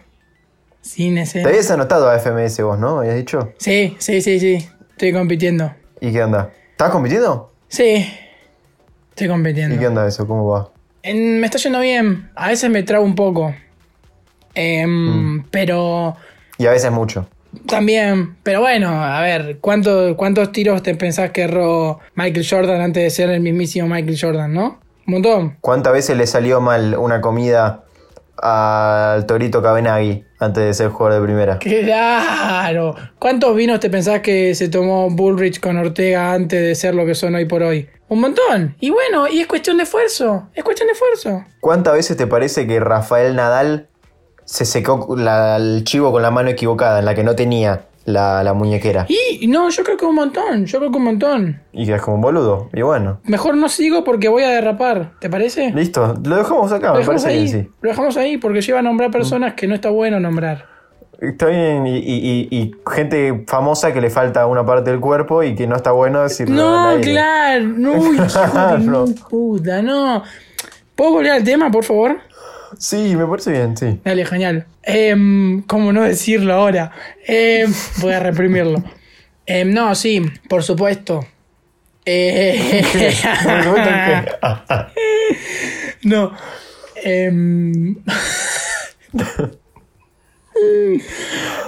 Sin 0.81 1.15
Te 1.15 1.21
escena. 1.21 1.49
habías 1.49 1.71
anotado 1.71 2.09
a 2.09 2.15
FMS 2.19 2.61
vos, 2.61 2.77
¿no? 2.77 2.99
¿Habías 2.99 3.15
dicho? 3.15 3.53
Sí, 3.57 3.95
sí, 3.99 4.21
sí, 4.21 4.39
sí. 4.39 4.67
Estoy 4.91 5.11
compitiendo. 5.13 5.73
¿Y 5.99 6.11
qué 6.11 6.23
onda? 6.23 6.51
¿Estás 6.71 6.91
compitiendo? 6.91 7.51
Sí. 7.67 8.07
Estoy 9.09 9.27
¿Y 9.27 9.29
compitiendo. 9.29 9.79
qué 9.79 9.87
onda 9.87 10.07
eso? 10.07 10.27
¿Cómo 10.27 10.45
va? 10.47 10.69
En- 11.03 11.39
me 11.39 11.45
está 11.47 11.57
yendo 11.57 11.79
bien. 11.79 12.29
A 12.35 12.49
veces 12.49 12.69
me 12.69 12.83
trabo 12.83 13.05
un 13.05 13.15
poco. 13.15 13.55
Em, 14.55 15.43
Pero 15.51 16.15
Y 16.57 16.65
a 16.65 16.71
veces 16.71 16.91
mucho. 16.91 17.27
también. 17.67 18.35
Pero 18.43 18.61
bueno, 18.61 18.89
a 19.03 19.21
ver, 19.21 19.57
¿cuánto- 19.61 20.15
¿cuántos 20.17 20.51
tiros 20.51 20.81
te 20.83 20.95
pensás 20.95 21.31
que 21.31 21.43
erró 21.43 21.99
Michael 22.15 22.45
Jordan 22.49 22.81
antes 22.81 23.03
de 23.03 23.09
ser 23.09 23.29
el 23.29 23.41
mismísimo 23.41 23.87
Michael 23.87 24.17
Jordan, 24.19 24.53
no? 24.53 24.79
Un 25.07 25.13
montón. 25.13 25.57
¿Cuántas 25.61 25.93
veces 25.93 26.17
le 26.17 26.25
salió 26.27 26.59
mal 26.61 26.95
una 26.97 27.21
comida 27.21 27.83
al 28.37 29.25
Torito 29.25 29.61
Cabenagui 29.61 30.25
antes 30.39 30.63
de 30.65 30.73
ser 30.73 30.89
jugador 30.89 31.21
de 31.21 31.25
primera? 31.27 31.59
Claro. 31.59 32.95
¿Cuántos 33.19 33.55
vinos 33.55 33.79
te 33.79 33.89
pensás 33.89 34.21
que 34.21 34.55
se 34.55 34.67
tomó 34.69 35.09
Bullrich 35.09 35.59
con 35.59 35.77
Ortega 35.77 36.33
antes 36.33 36.61
de 36.61 36.75
ser 36.75 36.95
lo 36.95 37.05
que 37.05 37.15
son 37.15 37.35
hoy 37.35 37.45
por 37.45 37.63
hoy? 37.63 37.87
Un 38.07 38.21
montón. 38.21 38.75
Y 38.79 38.89
bueno, 38.91 39.27
y 39.27 39.39
es 39.41 39.47
cuestión 39.47 39.77
de 39.77 39.83
esfuerzo. 39.83 40.47
Es 40.53 40.63
cuestión 40.63 40.87
de 40.87 40.93
esfuerzo. 40.93 41.43
¿Cuántas 41.59 41.93
veces 41.93 42.17
te 42.17 42.27
parece 42.27 42.67
que 42.67 42.79
Rafael 42.79 43.35
Nadal 43.35 43.87
se 44.45 44.63
secó 44.65 45.15
la- 45.17 45.57
el 45.57 45.83
chivo 45.83 46.11
con 46.11 46.21
la 46.21 46.31
mano 46.31 46.49
equivocada, 46.49 46.99
en 46.99 47.05
la 47.05 47.13
que 47.15 47.23
no 47.23 47.35
tenía 47.35 47.81
la, 48.05 48.43
la 48.43 48.53
muñequera? 48.53 49.05
Y 49.09 49.47
no, 49.47 49.69
yo 49.69 49.83
creo 49.83 49.97
que 49.97 50.05
un 50.05 50.15
montón. 50.15 50.65
Yo 50.65 50.77
creo 50.79 50.91
que 50.91 50.97
un 50.97 51.03
montón. 51.05 51.61
Y 51.73 51.85
quedas 51.87 52.01
como 52.03 52.15
un 52.17 52.21
boludo. 52.21 52.69
Y 52.73 52.81
bueno, 52.83 53.19
Mejor 53.23 53.57
no 53.57 53.67
sigo 53.67 54.03
porque 54.03 54.29
voy 54.29 54.43
a 54.43 54.49
derrapar. 54.49 55.11
¿Te 55.19 55.29
parece? 55.29 55.71
listo. 55.71 56.13
Lo 56.23 56.35
dejamos 56.37 56.71
acá, 56.71 56.93
Lo 56.93 56.99
me 56.99 57.05
parece 57.05 57.27
ahí. 57.29 57.43
bien, 57.45 57.63
sí. 57.65 57.69
Lo 57.81 57.89
dejamos 57.89 58.15
ahí 58.17 58.37
porque 58.37 58.61
lleva 58.61 58.79
a 58.79 58.83
nombrar 58.83 59.09
personas 59.11 59.55
que 59.55 59.67
no 59.67 59.73
está 59.75 59.89
bueno 59.89 60.19
nombrar. 60.19 60.65
Está 61.19 61.45
bien, 61.47 61.87
y, 61.87 61.97
y- 61.97 62.47
y- 62.51 62.55
y 62.57 62.75
gente 62.93 63.45
famosa 63.47 63.93
que 63.93 64.01
le 64.01 64.09
falta 64.09 64.45
una 64.47 64.65
parte 64.65 64.91
del 64.91 64.99
cuerpo 64.99 65.43
y 65.43 65.55
que 65.55 65.65
no 65.65 65.77
está 65.77 65.91
bueno 65.93 66.21
decirlo. 66.21 66.55
No, 66.57 67.01
claro. 67.01 67.63
No, 67.65 67.95
hijo 68.13 68.67
de 68.77 69.07
mi 69.07 69.13
puta, 69.13 69.81
no. 69.81 70.21
¿Puedo 70.93 71.11
volver 71.13 71.31
al 71.31 71.43
tema, 71.43 71.71
por 71.71 71.83
favor? 71.85 72.17
Sí, 72.77 73.15
me 73.15 73.25
parece 73.25 73.51
bien, 73.51 73.77
sí. 73.77 73.99
Dale, 74.03 74.25
genial. 74.25 74.65
Em, 74.83 75.61
¿Cómo 75.63 75.93
no 75.93 76.03
decirlo 76.03 76.53
ahora? 76.53 76.91
Em, 77.25 77.71
voy 77.99 78.13
a 78.13 78.19
reprimirlo. 78.19 78.83
Em, 79.47 79.71
no, 79.71 79.93
sí, 79.93 80.23
por 80.49 80.63
supuesto. 80.63 81.23
Eh, 82.03 82.83
no. 86.03 86.35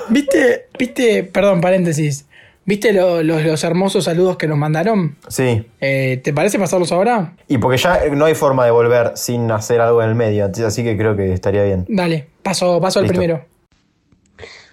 ¿Viste? 0.09 0.69
¿Viste? 0.79 1.23
Perdón, 1.23 1.61
paréntesis. 1.61 2.25
¿Viste 2.67 2.91
lo- 2.91 3.24
los, 3.24 3.43
los 3.45 3.63
hermosos 3.63 4.03
saludos 4.03 4.36
que 4.36 4.45
nos 4.45 4.57
mandaron? 4.57 5.15
Sí. 5.29 5.65
Eh, 5.79 6.19
¿Te 6.21 6.33
parece 6.33 6.59
pasarlos 6.59 6.91
ahora? 6.91 7.33
Y 7.47 7.57
porque 7.59 7.77
ya 7.77 8.01
no 8.12 8.25
hay 8.25 8.36
forma 8.36 8.65
de 8.65 8.71
volver 8.71 9.13
sin 9.15 9.50
hacer 9.51 9.79
algo 9.79 10.03
en 10.03 10.09
el 10.09 10.15
medio, 10.15 10.51
así 10.65 10.83
que 10.83 10.97
creo 10.97 11.15
que 11.15 11.31
estaría 11.31 11.63
bien. 11.63 11.86
Dale, 11.88 12.27
paso, 12.43 12.79
paso 12.81 13.00
al 13.00 13.07
primero. 13.07 13.45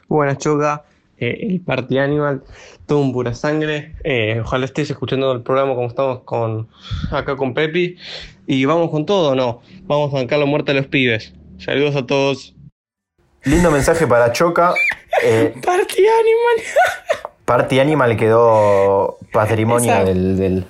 Buenas, 0.08 0.38
Choca. 0.38 0.84
Eh, 1.18 1.38
el 1.48 1.60
Party 1.60 1.98
Animal, 1.98 2.42
todo 2.86 2.98
un 2.98 3.12
pura 3.12 3.32
sangre. 3.32 3.94
Eh, 4.02 4.40
ojalá 4.44 4.64
estés 4.64 4.90
escuchando 4.90 5.30
el 5.30 5.42
programa 5.42 5.76
como 5.76 5.86
estamos 5.86 6.20
con 6.24 6.68
acá 7.12 7.36
con 7.36 7.54
Pepi. 7.54 7.96
Y 8.48 8.64
vamos 8.64 8.90
con 8.90 9.06
todo, 9.06 9.30
¿o 9.30 9.34
¿no? 9.36 9.62
Vamos 9.84 10.12
a 10.12 10.16
bancar 10.16 10.40
la 10.40 10.46
muerte 10.46 10.72
a 10.72 10.74
los 10.74 10.88
pibes. 10.88 11.32
Saludos 11.58 11.94
a 11.94 12.04
todos. 12.04 12.56
Lindo 13.44 13.70
mensaje 13.70 14.06
para 14.08 14.32
Choca. 14.32 14.74
Eh, 15.22 15.54
Party 15.64 16.02
Animal. 16.02 16.66
Party 17.44 17.80
Animal 17.80 18.16
quedó 18.16 19.18
patrimonio 19.32 19.92
Esa- 19.92 20.04
del, 20.04 20.36
del- 20.36 20.66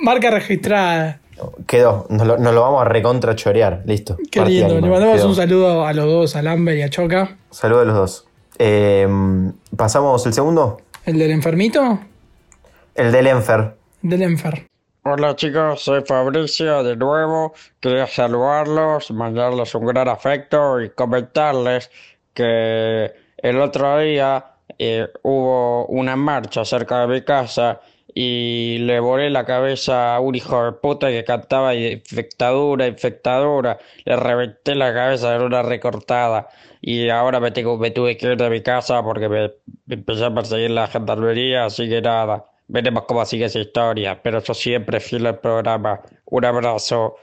Marca 0.00 0.30
registrada. 0.30 1.20
Quedó. 1.66 2.06
Nos 2.08 2.26
lo, 2.26 2.36
nos 2.38 2.52
lo 2.54 2.60
vamos 2.62 2.82
a 2.82 2.84
recontra 2.84 3.34
chorear. 3.36 3.82
Listo. 3.84 4.16
Qué 4.30 4.40
Party 4.40 4.54
lindo. 4.60 4.74
Le 4.80 4.88
mandamos 4.88 5.16
quedó. 5.16 5.28
un 5.28 5.34
saludo 5.34 5.86
a 5.86 5.92
los 5.92 6.04
dos, 6.06 6.36
a 6.36 6.42
Lambert 6.42 6.78
y 6.78 6.82
a 6.82 6.88
Choca. 6.90 7.36
Saludos 7.50 7.82
a 7.82 7.86
los 7.86 7.96
dos. 7.96 8.26
Eh, 8.58 9.08
Pasamos 9.76 10.24
el 10.26 10.32
segundo. 10.34 10.80
¿El 11.06 11.18
del 11.18 11.30
enfermito? 11.30 12.00
El 12.94 13.12
del 13.12 13.28
Enfer. 13.28 13.76
Del 14.02 14.22
enfer. 14.22 14.66
Hola 15.04 15.36
chicos, 15.36 15.80
soy 15.82 16.02
Fabricio 16.04 16.82
de 16.82 16.96
nuevo. 16.96 17.54
Quería 17.80 18.06
saludarlos, 18.08 19.10
mandarles 19.12 19.74
un 19.76 19.86
gran 19.86 20.08
afecto 20.08 20.80
y 20.80 20.90
comentarles 20.90 21.90
que 22.34 23.12
el 23.38 23.60
otro 23.60 23.98
día 24.00 24.44
eh, 24.78 25.08
hubo 25.22 25.86
una 25.86 26.16
marcha 26.16 26.64
cerca 26.64 27.00
de 27.00 27.06
mi 27.14 27.22
casa 27.22 27.80
y 28.14 28.78
le 28.80 28.98
volé 29.00 29.30
la 29.30 29.44
cabeza 29.44 30.16
a 30.16 30.20
un 30.20 30.34
hijo 30.34 30.64
de 30.64 30.72
puta 30.72 31.08
que 31.08 31.24
cantaba 31.24 31.74
infectadura, 31.74 32.86
infectadura. 32.86 33.78
Le 34.04 34.16
reventé 34.16 34.74
la 34.74 34.92
cabeza 34.92 35.36
en 35.36 35.42
una 35.42 35.62
recortada 35.62 36.48
y 36.80 37.08
ahora 37.10 37.38
me, 37.40 37.50
tengo, 37.50 37.76
me 37.78 37.90
tuve 37.90 38.16
que 38.16 38.32
ir 38.32 38.36
de 38.36 38.50
mi 38.50 38.62
casa 38.62 39.02
porque 39.02 39.28
me, 39.28 39.50
me 39.86 39.94
empezó 39.94 40.26
a 40.26 40.34
perseguir 40.34 40.70
la 40.70 40.86
gendarmería, 40.88 41.66
así 41.66 41.88
que 41.88 42.00
nada. 42.00 42.44
Veremos 42.66 43.04
cómo 43.06 43.24
sigue 43.24 43.46
esa 43.46 43.60
historia, 43.60 44.20
pero 44.22 44.42
yo 44.42 44.52
siempre 44.52 45.00
fiel 45.00 45.26
al 45.26 45.38
programa. 45.38 46.00
Un 46.26 46.44
abrazo. 46.44 47.16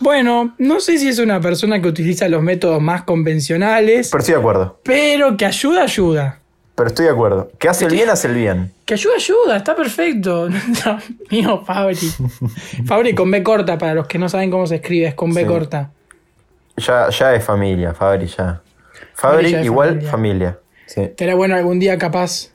Bueno, 0.00 0.54
no 0.58 0.80
sé 0.80 0.98
si 0.98 1.08
es 1.08 1.18
una 1.18 1.40
persona 1.40 1.80
que 1.82 1.88
utiliza 1.88 2.28
los 2.28 2.42
métodos 2.42 2.80
más 2.80 3.02
convencionales, 3.02 4.10
Pero 4.10 4.20
estoy 4.20 4.34
de 4.34 4.40
acuerdo. 4.40 4.80
pero 4.84 5.36
que 5.36 5.44
ayuda, 5.46 5.82
ayuda. 5.82 6.40
Pero 6.76 6.88
estoy 6.88 7.06
de 7.06 7.10
acuerdo. 7.12 7.50
Que 7.58 7.68
hace 7.68 7.86
el 7.86 7.92
bien, 7.92 8.08
hace 8.10 8.28
el 8.28 8.34
bien. 8.34 8.70
Que 8.84 8.94
ayuda, 8.94 9.14
ayuda, 9.16 9.56
está 9.56 9.74
perfecto. 9.74 10.48
Mío, 11.30 11.62
Fabri. 11.66 11.96
Fabri 12.86 13.14
con 13.14 13.30
B 13.30 13.42
corta, 13.42 13.78
para 13.78 13.94
los 13.94 14.06
que 14.06 14.18
no 14.18 14.28
saben 14.28 14.50
cómo 14.50 14.66
se 14.66 14.76
escribe, 14.76 15.06
es 15.08 15.14
con 15.14 15.32
B 15.34 15.40
Sí. 15.40 15.46
corta. 15.46 15.90
Ya, 16.76 17.08
ya 17.08 17.34
es 17.34 17.42
familia, 17.42 17.94
Fabri, 17.94 18.26
ya. 18.26 18.60
Fabri, 19.14 19.54
igual 19.56 20.02
familia. 20.02 20.10
familia. 20.10 20.58
Sí. 20.86 21.08
Será 21.18 21.34
bueno 21.34 21.56
algún 21.56 21.78
día 21.78 21.96
capaz 21.98 22.50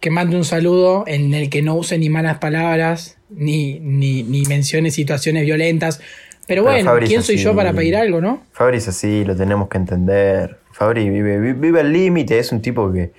que 0.00 0.10
mande 0.10 0.36
un 0.36 0.44
saludo 0.44 1.04
en 1.06 1.34
el 1.34 1.50
que 1.50 1.60
no 1.60 1.74
use 1.74 1.98
ni 1.98 2.08
malas 2.08 2.38
palabras, 2.38 3.18
ni, 3.28 3.78
ni, 3.80 4.22
ni 4.22 4.44
mencione 4.46 4.90
situaciones 4.90 5.44
violentas. 5.44 6.00
Pero 6.46 6.62
bueno, 6.62 6.90
¿quién 7.06 7.22
soy 7.22 7.34
así. 7.34 7.44
yo 7.44 7.54
para 7.54 7.74
pedir 7.74 7.94
algo, 7.96 8.22
no? 8.22 8.42
Fabri 8.52 8.78
es 8.78 8.88
así, 8.88 9.22
lo 9.26 9.36
tenemos 9.36 9.68
que 9.68 9.76
entender. 9.76 10.56
Fabri 10.78 11.10
vive, 11.10 11.40
vi- 11.40 11.52
vive 11.54 11.80
al 11.80 11.92
límite, 11.92 12.38
es 12.38 12.52
un 12.52 12.62
tipo 12.62 12.92
que, 12.92 13.10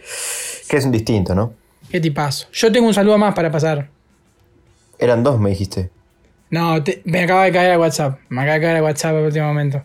que 0.70 0.78
es 0.78 0.86
un 0.86 0.92
distinto, 0.94 1.36
¿no? 1.36 1.54
Qué 1.92 2.00
tipazo. 2.00 2.48
Yo 2.54 2.72
tengo 2.72 2.88
un 2.88 2.94
saludo 2.94 3.18
más 3.18 3.34
para 3.36 3.52
pasar. 3.52 3.90
Eran 4.98 5.24
dos, 5.24 5.40
me 5.42 5.50
dijiste. 5.50 5.90
No, 6.52 6.82
te- 6.82 7.02
me 7.04 7.24
acaba 7.24 7.44
de 7.44 7.52
caer 7.52 7.74
el 7.74 7.80
WhatsApp. 7.80 8.18
Me 8.30 8.42
acaba 8.42 8.56
de 8.56 8.62
caer 8.62 8.78
el 8.78 8.84
WhatsApp 8.84 9.16
en 9.16 9.26
último 9.26 9.48
momento. 9.48 9.84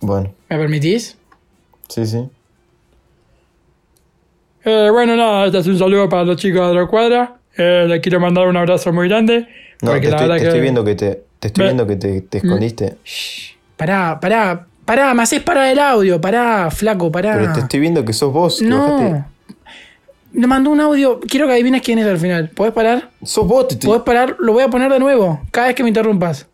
Bueno, 0.00 0.32
¿Me 0.48 0.56
permitís? 0.58 1.16
sí, 1.88 2.06
sí. 2.06 2.28
Eh, 4.64 4.88
bueno, 4.92 5.16
nada, 5.16 5.46
este 5.46 5.58
es 5.58 5.66
un 5.66 5.78
saludo 5.78 6.08
para 6.08 6.24
los 6.24 6.36
chicos 6.36 6.68
de 6.68 6.74
la 6.80 6.86
cuadra. 6.86 7.36
Eh, 7.56 7.84
les 7.88 8.00
quiero 8.00 8.20
mandar 8.20 8.46
un 8.46 8.56
abrazo 8.56 8.92
muy 8.92 9.08
grande. 9.08 9.48
No, 9.82 9.90
te 9.90 10.08
estoy, 10.08 10.28
te 10.28 10.36
que- 10.38 10.46
estoy 10.46 10.60
viendo 10.60 10.84
que 10.84 10.94
te, 10.94 11.22
te 11.40 11.48
estoy 11.48 11.64
viendo 11.64 11.86
que 11.86 11.96
te, 11.96 12.20
te 12.22 12.38
escondiste. 12.38 12.96
Shh, 13.04 13.54
pará, 13.76 14.20
pará, 14.20 14.66
pará, 14.84 15.12
me 15.14 15.22
haces 15.22 15.40
parar 15.42 15.68
el 15.68 15.78
audio, 15.78 16.20
pará, 16.20 16.70
flaco, 16.70 17.10
pará. 17.10 17.34
Pero 17.38 17.52
te 17.52 17.60
estoy 17.60 17.80
viendo 17.80 18.04
que 18.04 18.12
sos 18.12 18.32
vos. 18.32 18.60
No. 18.62 19.26
Me 20.32 20.46
mandó 20.46 20.70
un 20.70 20.80
audio. 20.80 21.20
Quiero 21.20 21.46
que 21.46 21.52
adivines 21.52 21.82
quién 21.82 21.98
es 21.98 22.06
al 22.06 22.18
final. 22.18 22.48
¿Podés 22.54 22.72
parar? 22.72 23.10
Sos 23.22 23.46
vos, 23.46 23.68
te 23.68 23.74
estoy- 23.74 23.88
¿Podés 23.88 24.02
parar? 24.02 24.36
Lo 24.38 24.54
voy 24.54 24.62
a 24.62 24.68
poner 24.68 24.90
de 24.90 24.98
nuevo. 24.98 25.40
Cada 25.50 25.66
vez 25.66 25.76
que 25.76 25.82
me 25.82 25.90
interrumpas. 25.90 26.46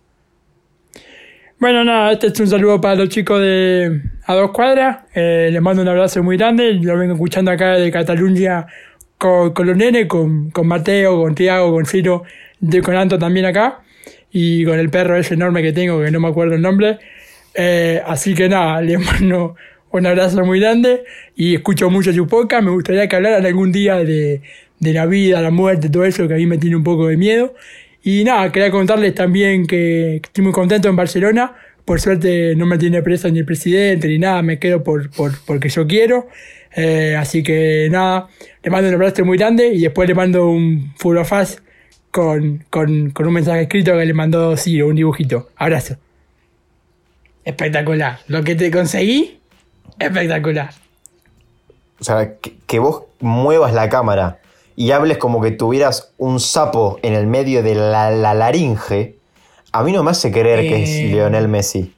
Bueno, 1.61 1.85
nada, 1.85 2.13
este 2.13 2.29
es 2.29 2.39
un 2.41 2.47
saludo 2.47 2.81
para 2.81 2.95
los 2.95 3.09
chicos 3.09 3.41
de 3.41 4.01
A 4.27 4.35
Dos 4.35 4.51
Cuadras. 4.53 4.99
Eh, 5.15 5.49
les 5.53 5.61
mando 5.63 5.83
un 5.83 5.89
abrazo 5.89 6.23
muy 6.23 6.37
grande. 6.37 6.75
Lo 6.75 6.97
vengo 6.97 7.15
escuchando 7.15 7.51
acá 7.51 7.73
de 7.75 7.91
Cataluña 7.91 8.67
con, 9.17 9.53
con 9.53 9.67
los 9.67 9.77
nenes, 9.77 10.07
con, 10.07 10.51
con 10.51 10.67
Mateo, 10.69 11.21
con 11.21 11.35
Tiago, 11.35 11.73
con 11.73 11.85
Ciro, 11.87 12.23
de, 12.61 12.81
con 12.83 12.95
Anto 12.97 13.19
también 13.19 13.47
acá. 13.47 13.81
Y 14.31 14.65
con 14.65 14.79
el 14.79 14.91
perro 14.91 15.17
ese 15.17 15.35
enorme 15.35 15.63
que 15.63 15.73
tengo, 15.73 16.01
que 16.01 16.11
no 16.11 16.21
me 16.21 16.29
acuerdo 16.29 16.55
el 16.55 16.63
nombre. 16.63 16.99
Eh, 17.61 18.01
así 18.07 18.35
que 18.35 18.49
nada, 18.49 18.81
les 18.81 19.01
mando 19.05 19.57
un 19.91 20.07
abrazo 20.07 20.45
muy 20.45 20.61
grande 20.61 21.03
y 21.35 21.57
escucho 21.57 21.91
mucho 21.91 22.13
su 22.13 22.29
podcast. 22.29 22.63
Me 22.63 22.71
gustaría 22.71 23.09
que 23.09 23.17
hablaran 23.17 23.45
algún 23.45 23.73
día 23.73 23.97
de, 23.97 24.43
la 24.81 25.07
vida, 25.07 25.43
la 25.43 25.51
muerte, 25.51 25.91
todo 25.91 26.05
eso 26.05 26.29
que 26.29 26.35
a 26.35 26.37
mí 26.37 26.47
me 26.47 26.59
tiene 26.59 26.77
un 26.77 26.85
poco 26.85 27.09
de 27.09 27.17
miedo. 27.17 27.55
Y 28.05 28.23
nada, 28.23 28.53
quería 28.53 28.71
contarles 28.71 29.13
también 29.15 29.67
que 29.67 30.17
estoy 30.17 30.45
muy 30.45 30.53
contento 30.53 30.89
en 30.89 30.95
Barcelona. 30.95 31.53
Por 31.85 32.01
suerte 32.01 32.55
no 32.55 32.65
me 32.65 32.79
tiene 32.79 33.03
preso 33.03 33.29
ni 33.29 33.41
el 33.41 33.45
presidente 33.45 34.07
ni 34.07 34.19
nada, 34.21 34.41
me 34.43 34.61
quedo 34.61 34.85
por, 34.85 35.11
por, 35.11 35.33
porque 35.45 35.69
yo 35.69 35.87
quiero. 35.89 36.29
Eh, 36.77 37.17
así 37.19 37.43
que 37.43 37.89
nada, 37.91 38.29
le 38.63 38.71
mando 38.71 38.89
un 38.89 38.95
abrazo 38.95 39.25
muy 39.25 39.37
grande 39.37 39.69
y 39.75 39.81
después 39.81 40.09
le 40.09 40.15
mando 40.15 40.49
un 40.49 40.93
furofaz 40.97 41.61
con, 42.13 42.65
con, 42.71 43.11
con 43.11 43.27
un 43.27 43.35
mensaje 43.35 43.63
escrito 43.63 43.99
que 43.99 44.05
le 44.05 44.15
mandó 44.15 44.57
Ciro, 44.57 44.87
un 44.87 44.95
dibujito. 44.95 45.49
Abrazo. 45.57 45.99
Espectacular. 47.49 48.19
Lo 48.27 48.45
que 48.45 48.55
te 48.55 48.71
conseguí, 48.71 49.41
espectacular. 49.99 50.75
O 51.99 52.05
sea, 52.05 52.35
que, 52.43 52.59
que 52.67 52.79
vos 52.79 53.05
muevas 53.21 53.73
la 53.73 53.89
cámara 53.89 54.39
y 54.77 54.91
hables 54.91 55.17
como 55.17 55.41
que 55.41 55.51
tuvieras 55.51 56.13
un 56.19 56.41
sapo 56.41 57.01
en 57.03 57.15
el 57.15 57.27
medio 57.27 57.63
de 57.63 57.75
la, 57.75 58.11
la 58.11 58.35
laringe, 58.35 59.17
a 59.73 59.83
mí 59.83 59.93
no 59.93 60.03
me 60.03 60.11
hace 60.11 60.31
creer 60.31 60.61
que 60.69 60.83
es 60.83 60.91
Eh. 60.91 61.09
Lionel 61.11 61.49
Messi. 61.49 61.95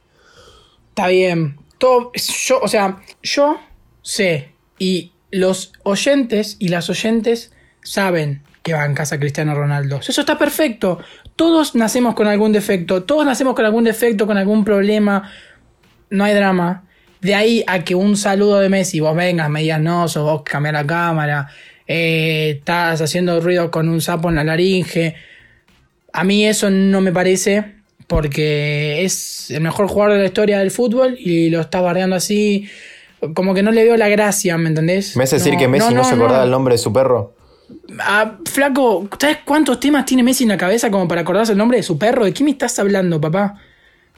Está 0.90 1.08
bien. 1.08 1.56
Todo, 1.78 2.12
yo, 2.14 2.60
o 2.60 2.68
sea, 2.68 3.00
yo 3.20 3.58
sé 4.02 4.52
y 4.78 5.10
los 5.32 5.72
oyentes 5.82 6.58
y 6.60 6.68
las 6.68 6.88
oyentes 6.90 7.52
saben 7.82 8.44
que 8.62 8.72
va 8.72 8.84
en 8.84 8.94
casa 8.94 9.18
Cristiano 9.18 9.56
Ronaldo. 9.56 9.98
Eso 9.98 10.20
está 10.20 10.38
perfecto. 10.38 11.00
Todos 11.40 11.74
nacemos 11.74 12.14
con 12.14 12.26
algún 12.26 12.52
defecto. 12.52 13.02
Todos 13.04 13.24
nacemos 13.24 13.54
con 13.54 13.64
algún 13.64 13.84
defecto, 13.84 14.26
con 14.26 14.36
algún 14.36 14.62
problema. 14.62 15.32
No 16.10 16.24
hay 16.24 16.34
drama. 16.34 16.84
De 17.22 17.34
ahí 17.34 17.64
a 17.66 17.82
que 17.82 17.94
un 17.94 18.18
saludo 18.18 18.58
de 18.58 18.68
Messi, 18.68 19.00
vos 19.00 19.16
vengas, 19.16 19.48
me 19.48 19.62
digas, 19.62 19.80
no, 19.80 20.06
sos 20.06 20.22
vos 20.22 20.42
cambiar 20.42 20.74
la 20.74 20.86
cámara, 20.86 21.48
eh, 21.86 22.56
estás 22.58 23.00
haciendo 23.00 23.40
ruido 23.40 23.70
con 23.70 23.88
un 23.88 24.02
sapo 24.02 24.28
en 24.28 24.34
la 24.34 24.44
laringe. 24.44 25.14
A 26.12 26.24
mí 26.24 26.44
eso 26.44 26.68
no 26.68 27.00
me 27.00 27.10
parece, 27.10 27.64
porque 28.06 29.02
es 29.02 29.50
el 29.50 29.62
mejor 29.62 29.88
jugador 29.88 30.16
de 30.16 30.18
la 30.18 30.26
historia 30.26 30.58
del 30.58 30.70
fútbol 30.70 31.16
y 31.18 31.48
lo 31.48 31.62
estás 31.62 31.82
bardeando 31.82 32.16
así. 32.16 32.68
Como 33.32 33.54
que 33.54 33.62
no 33.62 33.72
le 33.72 33.84
veo 33.84 33.96
la 33.96 34.10
gracia, 34.10 34.58
¿me 34.58 34.68
entendés? 34.68 35.16
¿Me 35.16 35.24
decir 35.24 35.56
que 35.56 35.68
Messi 35.68 35.94
no, 35.94 36.04
se 36.04 36.16
acordaba 36.16 36.44
el 36.44 36.50
nombre 36.50 36.74
de 36.74 36.78
su 36.78 36.92
perro? 36.92 37.32
Ah, 38.00 38.38
flaco, 38.46 39.08
¿sabes 39.18 39.38
cuántos 39.44 39.80
temas 39.80 40.04
tiene 40.06 40.22
Messi 40.22 40.44
en 40.44 40.48
la 40.50 40.56
cabeza 40.56 40.90
como 40.90 41.06
para 41.08 41.20
acordarse 41.22 41.52
el 41.52 41.58
nombre 41.58 41.76
de 41.78 41.82
su 41.82 41.98
perro? 41.98 42.24
¿De 42.24 42.32
qué 42.32 42.44
me 42.44 42.50
estás 42.50 42.78
hablando, 42.78 43.20
papá? 43.20 43.56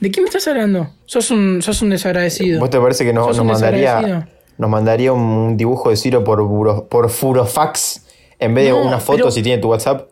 ¿De 0.00 0.10
qué 0.10 0.20
me 0.20 0.26
estás 0.26 0.46
hablando? 0.48 0.90
Sos 1.06 1.30
un, 1.30 1.62
sos 1.62 1.80
un 1.82 1.90
desagradecido. 1.90 2.60
¿Vos 2.60 2.70
te 2.70 2.78
parece 2.80 3.04
que 3.04 3.12
no- 3.12 3.26
nos, 3.26 3.44
mandaría, 3.44 4.28
nos 4.58 4.70
mandaría 4.70 5.12
un 5.12 5.56
dibujo 5.56 5.90
de 5.90 5.96
Ciro 5.96 6.24
por, 6.24 6.40
buro- 6.42 6.86
por 6.88 7.08
Furofax 7.10 8.06
en 8.38 8.54
vez 8.54 8.66
de 8.66 8.72
una 8.72 8.98
foto 8.98 9.30
si 9.30 9.42
tiene 9.42 9.60
tu 9.60 9.68
WhatsApp? 9.68 10.08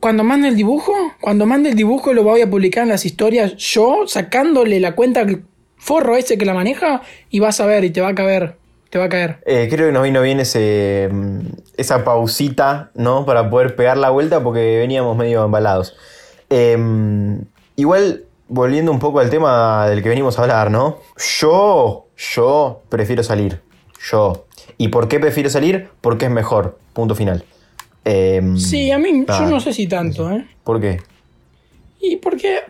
Cuando 0.00 0.24
mande 0.24 0.48
el 0.48 0.56
dibujo, 0.56 0.92
cuando 1.20 1.46
mande 1.46 1.70
el 1.70 1.76
dibujo 1.76 2.12
lo 2.12 2.22
voy 2.24 2.40
a 2.40 2.50
publicar 2.50 2.82
en 2.84 2.88
las 2.88 3.04
historias 3.06 3.54
yo, 3.56 4.04
sacándole 4.06 4.80
la 4.80 4.94
cuenta 4.94 5.20
al 5.20 5.42
forro 5.76 6.16
ese 6.16 6.36
que 6.36 6.44
la 6.44 6.54
maneja 6.54 7.02
y 7.30 7.38
vas 7.38 7.60
a 7.60 7.66
ver 7.66 7.84
y 7.84 7.90
te 7.90 8.00
va 8.00 8.08
a 8.08 8.14
caer. 8.14 8.56
Te 8.90 8.98
va 8.98 9.04
a 9.04 9.08
caer. 9.08 9.38
Eh, 9.46 9.68
creo 9.70 9.86
que 9.86 9.92
nos 9.92 10.02
vino 10.02 10.20
bien 10.20 10.40
ese, 10.40 11.08
mm, 11.10 11.38
esa 11.76 12.04
pausita, 12.04 12.90
¿no? 12.94 13.24
Para 13.24 13.48
poder 13.48 13.76
pegar 13.76 13.96
la 13.96 14.10
vuelta 14.10 14.42
porque 14.42 14.78
veníamos 14.78 15.16
medio 15.16 15.44
embalados. 15.44 15.96
Eh, 16.50 16.76
igual, 17.76 18.24
volviendo 18.48 18.90
un 18.90 18.98
poco 18.98 19.20
al 19.20 19.30
tema 19.30 19.88
del 19.88 20.02
que 20.02 20.08
venimos 20.08 20.38
a 20.38 20.42
hablar, 20.42 20.70
¿no? 20.72 20.98
Yo, 21.40 22.06
yo 22.16 22.82
prefiero 22.88 23.22
salir. 23.22 23.60
Yo. 24.10 24.46
¿Y 24.76 24.88
por 24.88 25.06
qué 25.08 25.20
prefiero 25.20 25.50
salir? 25.50 25.88
Porque 26.00 26.24
es 26.24 26.30
mejor. 26.32 26.78
Punto 26.92 27.14
final. 27.14 27.44
Eh, 28.04 28.42
Sí, 28.56 28.90
a 28.90 28.98
mí, 28.98 29.12
nada. 29.20 29.38
yo 29.44 29.50
no 29.50 29.60
sé 29.60 29.72
si 29.72 29.86
tanto, 29.86 30.30
¿eh? 30.30 30.46
¿Por 30.64 30.80
qué? 30.80 31.00
Y 32.00 32.16
porque 32.16 32.62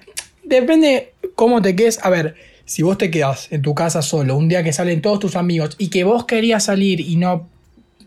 depende 0.44 1.14
cómo 1.34 1.62
te 1.62 1.74
quedes. 1.74 2.04
A 2.04 2.10
ver, 2.10 2.34
si 2.70 2.84
vos 2.84 2.96
te 2.96 3.10
quedas 3.10 3.48
en 3.50 3.62
tu 3.62 3.74
casa 3.74 4.00
solo, 4.00 4.36
un 4.36 4.48
día 4.48 4.62
que 4.62 4.72
salen 4.72 5.02
todos 5.02 5.18
tus 5.18 5.34
amigos 5.34 5.74
y 5.76 5.90
que 5.90 6.04
vos 6.04 6.24
querías 6.24 6.66
salir 6.66 7.00
y 7.00 7.16
no 7.16 7.48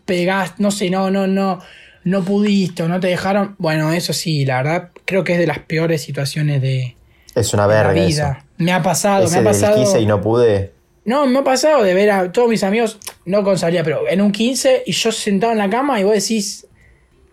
pegaste, 0.06 0.62
no 0.62 0.70
sé, 0.70 0.88
no, 0.88 1.10
no, 1.10 1.26
no, 1.26 1.58
no 2.04 2.24
pudiste 2.24 2.82
o 2.82 2.88
no 2.88 2.98
te 2.98 3.08
dejaron. 3.08 3.56
Bueno, 3.58 3.92
eso 3.92 4.14
sí, 4.14 4.46
la 4.46 4.62
verdad, 4.62 4.88
creo 5.04 5.22
que 5.22 5.34
es 5.34 5.38
de 5.38 5.46
las 5.46 5.58
peores 5.58 6.00
situaciones 6.00 6.62
de, 6.62 6.96
Es 7.34 7.52
una 7.52 7.68
de 7.68 7.74
la 7.74 7.82
verga 7.88 8.06
vida. 8.06 8.38
eso. 8.40 8.46
Me 8.56 8.72
ha 8.72 8.82
pasado, 8.82 9.24
Ese 9.26 9.34
me 9.34 9.50
ha 9.50 9.52
del 9.52 9.60
pasado. 9.60 9.84
quise 9.84 10.00
y 10.00 10.06
no 10.06 10.22
pude. 10.22 10.72
No, 11.04 11.26
me 11.26 11.40
ha 11.40 11.44
pasado 11.44 11.82
de 11.82 11.92
ver 11.92 12.10
a 12.10 12.32
todos 12.32 12.48
mis 12.48 12.64
amigos, 12.64 12.98
no 13.26 13.44
con 13.44 13.58
salida, 13.58 13.82
pero 13.84 14.08
en 14.08 14.22
un 14.22 14.32
15 14.32 14.84
y 14.86 14.92
yo 14.92 15.12
sentado 15.12 15.52
en 15.52 15.58
la 15.58 15.68
cama 15.68 16.00
y 16.00 16.04
vos 16.04 16.14
decís, 16.14 16.66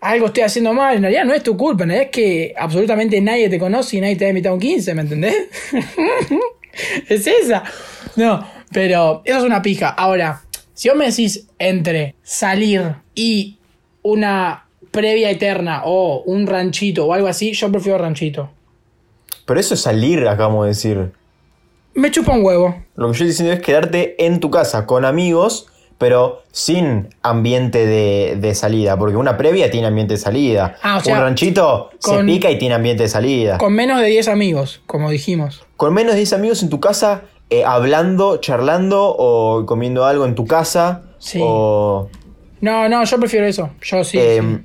algo 0.02 0.26
estoy 0.26 0.42
haciendo 0.42 0.74
mal. 0.74 0.96
En 0.96 1.00
realidad 1.00 1.24
no 1.24 1.32
es 1.32 1.42
tu 1.42 1.56
culpa, 1.56 1.84
en 1.84 1.88
realidad 1.88 2.10
es 2.10 2.14
que 2.14 2.54
absolutamente 2.58 3.18
nadie 3.22 3.48
te 3.48 3.58
conoce 3.58 3.96
y 3.96 4.00
nadie 4.02 4.16
te 4.16 4.26
ha 4.26 4.28
invitado 4.28 4.52
a 4.52 4.56
un 4.56 4.60
15, 4.60 4.94
¿me 4.94 5.00
entendés? 5.00 5.34
es 7.08 7.26
esa. 7.26 7.64
No, 8.16 8.46
pero 8.72 9.22
eso 9.24 9.38
es 9.38 9.44
una 9.44 9.62
pija. 9.62 9.88
Ahora, 9.88 10.42
si 10.74 10.88
vos 10.88 10.96
me 10.96 11.06
decís 11.06 11.46
entre 11.58 12.14
salir 12.22 12.96
y 13.14 13.58
una 14.02 14.66
previa 14.90 15.30
eterna 15.30 15.82
o 15.84 16.22
un 16.22 16.46
ranchito 16.46 17.06
o 17.06 17.12
algo 17.12 17.28
así, 17.28 17.52
yo 17.52 17.70
prefiero 17.70 17.98
ranchito. 17.98 18.50
Pero 19.46 19.58
eso 19.58 19.74
es 19.74 19.80
salir, 19.80 20.26
acabamos 20.28 20.64
de 20.64 20.68
decir. 20.68 21.12
Me 21.94 22.10
chupa 22.10 22.32
un 22.32 22.44
huevo. 22.44 22.82
Lo 22.94 23.06
que 23.06 23.08
yo 23.08 23.12
estoy 23.12 23.26
diciendo 23.28 23.52
es 23.52 23.60
quedarte 23.60 24.24
en 24.24 24.40
tu 24.40 24.50
casa 24.50 24.86
con 24.86 25.04
amigos, 25.04 25.66
pero 26.02 26.42
sin 26.50 27.10
ambiente 27.22 27.86
de, 27.86 28.34
de 28.36 28.54
salida. 28.56 28.98
Porque 28.98 29.16
una 29.16 29.36
previa 29.36 29.70
tiene 29.70 29.86
ambiente 29.86 30.14
de 30.14 30.18
salida. 30.18 30.74
Ah, 30.82 30.96
o 30.96 31.00
sea, 31.00 31.14
un 31.14 31.20
ranchito 31.22 31.90
se 32.00 32.10
con- 32.16 32.26
pica 32.26 32.50
y 32.50 32.58
tiene 32.58 32.74
ambiente 32.74 33.04
de 33.04 33.08
salida. 33.08 33.52
Con, 33.58 33.68
Con 33.68 33.74
menos 33.74 34.00
de 34.00 34.08
10 34.08 34.26
amigos, 34.26 34.82
como 34.86 35.10
dijimos. 35.10 35.64
menos 35.92 36.14
de 36.14 36.18
10 36.18 36.32
amigos 36.32 36.62
en 36.64 36.70
tu 36.70 36.80
casa, 36.80 37.22
eh, 37.50 37.62
hablando, 37.64 38.38
charlando 38.38 39.14
o 39.16 39.64
comiendo 39.64 40.04
algo 40.04 40.24
en 40.26 40.34
tu 40.34 40.44
casa. 40.44 41.02
Sí. 41.20 41.38
O. 41.40 42.08
No, 42.60 42.88
no, 42.88 43.04
yo 43.04 43.20
prefiero 43.20 43.46
eso. 43.46 43.70
Yo 43.80 44.02
sí. 44.02 44.18
eh, 44.18 44.40
sí. 44.42 44.58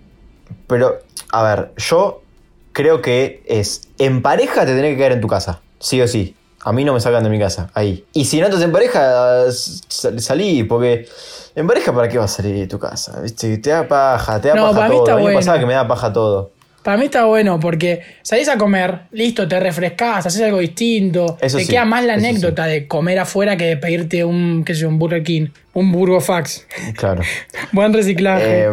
Pero, 0.65 0.98
a 1.32 1.44
ver, 1.44 1.72
yo 1.77 2.24
creo 2.72 3.03
que 3.03 3.44
es. 3.46 3.82
En 4.00 4.24
pareja 4.24 4.62
te 4.65 4.74
tenés 4.74 4.94
que 4.94 4.98
quedar 4.98 5.12
en 5.12 5.22
tu 5.22 5.27
casa. 5.27 5.62
Sí 5.79 6.01
o 6.01 6.08
sí. 6.08 6.34
A 6.68 6.74
mí 6.74 6.84
no 6.84 6.94
me 6.94 7.00
sacan 7.00 7.24
de 7.24 7.30
mi 7.30 7.40
casa, 7.40 7.70
ahí. 7.74 8.04
Y 8.12 8.26
si 8.26 8.40
no 8.42 8.48
estás 8.48 8.62
en 8.62 8.74
pareja, 8.74 9.50
sal- 9.52 10.20
salí, 10.20 10.64
porque 10.66 11.08
en 11.56 11.66
pareja, 11.66 11.94
¿para 11.94 12.10
qué 12.10 12.18
vas 12.18 12.34
a 12.34 12.36
salir 12.38 12.56
de 12.58 12.68
tu 12.68 12.78
casa? 12.78 13.22
¿Viste? 13.22 13.58
Te 13.60 13.70
da 13.70 13.88
paja, 13.88 14.42
te 14.42 14.50
da 14.50 14.56
No, 14.56 14.64
paja 14.68 14.74
para 14.76 14.90
mí 14.90 14.96
todo. 14.96 15.04
está 15.06 15.14
A 15.14 15.16
mí 15.16 15.22
me 15.22 15.24
bueno. 15.28 15.40
pasaba 15.40 15.60
que 15.60 15.66
me 15.66 15.74
da 15.74 15.88
paja 15.88 16.12
todo. 16.12 16.52
Para 16.84 16.98
mí 16.98 17.06
está 17.06 17.24
bueno 17.26 17.58
porque 17.60 18.02
salís 18.22 18.50
a 18.50 18.58
comer, 18.58 19.04
listo, 19.12 19.48
te 19.48 19.58
refrescás, 19.60 20.26
haces 20.26 20.42
algo 20.42 20.60
distinto. 20.60 21.38
Eso 21.40 21.58
te 21.58 21.64
sí, 21.66 21.72
queda 21.72 21.86
más 21.86 22.04
la 22.04 22.18
sí. 22.20 22.26
anécdota 22.26 22.66
de 22.66 22.86
comer 22.88 23.20
afuera 23.20 23.56
que 23.56 23.66
de 23.66 23.78
pedirte 23.78 24.26
un, 24.26 24.64
qué 24.66 24.74
sé 24.76 24.82
yo, 24.82 24.90
un 24.90 25.00
Burger 25.00 25.24
King, 25.24 25.48
un 25.74 25.92
Burgo 25.92 26.20
Fax. 26.20 26.66
Claro. 26.98 27.22
Buen 27.72 27.94
reciclaje. 27.94 28.66
Eh, 28.66 28.70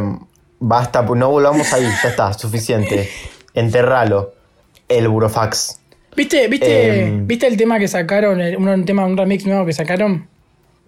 basta, 0.59 1.07
pues 1.07 1.19
no 1.21 1.31
volvamos 1.31 1.73
ahí, 1.73 1.89
ya 2.03 2.09
está, 2.09 2.33
suficiente. 2.33 3.09
Enterralo. 3.55 4.33
El 4.89 5.09
burofax. 5.09 5.81
¿Viste, 6.17 6.47
viste, 6.49 7.01
em, 7.07 7.27
¿Viste 7.27 7.47
el 7.47 7.57
tema 7.57 7.79
que 7.79 7.89
sacaron, 7.89 8.41
un, 8.41 8.69
un 8.69 8.85
tema, 8.85 9.05
un 9.05 9.17
remix 9.17 9.45
nuevo 9.47 9.67
que 9.67 9.73
sacaron? 9.73 10.29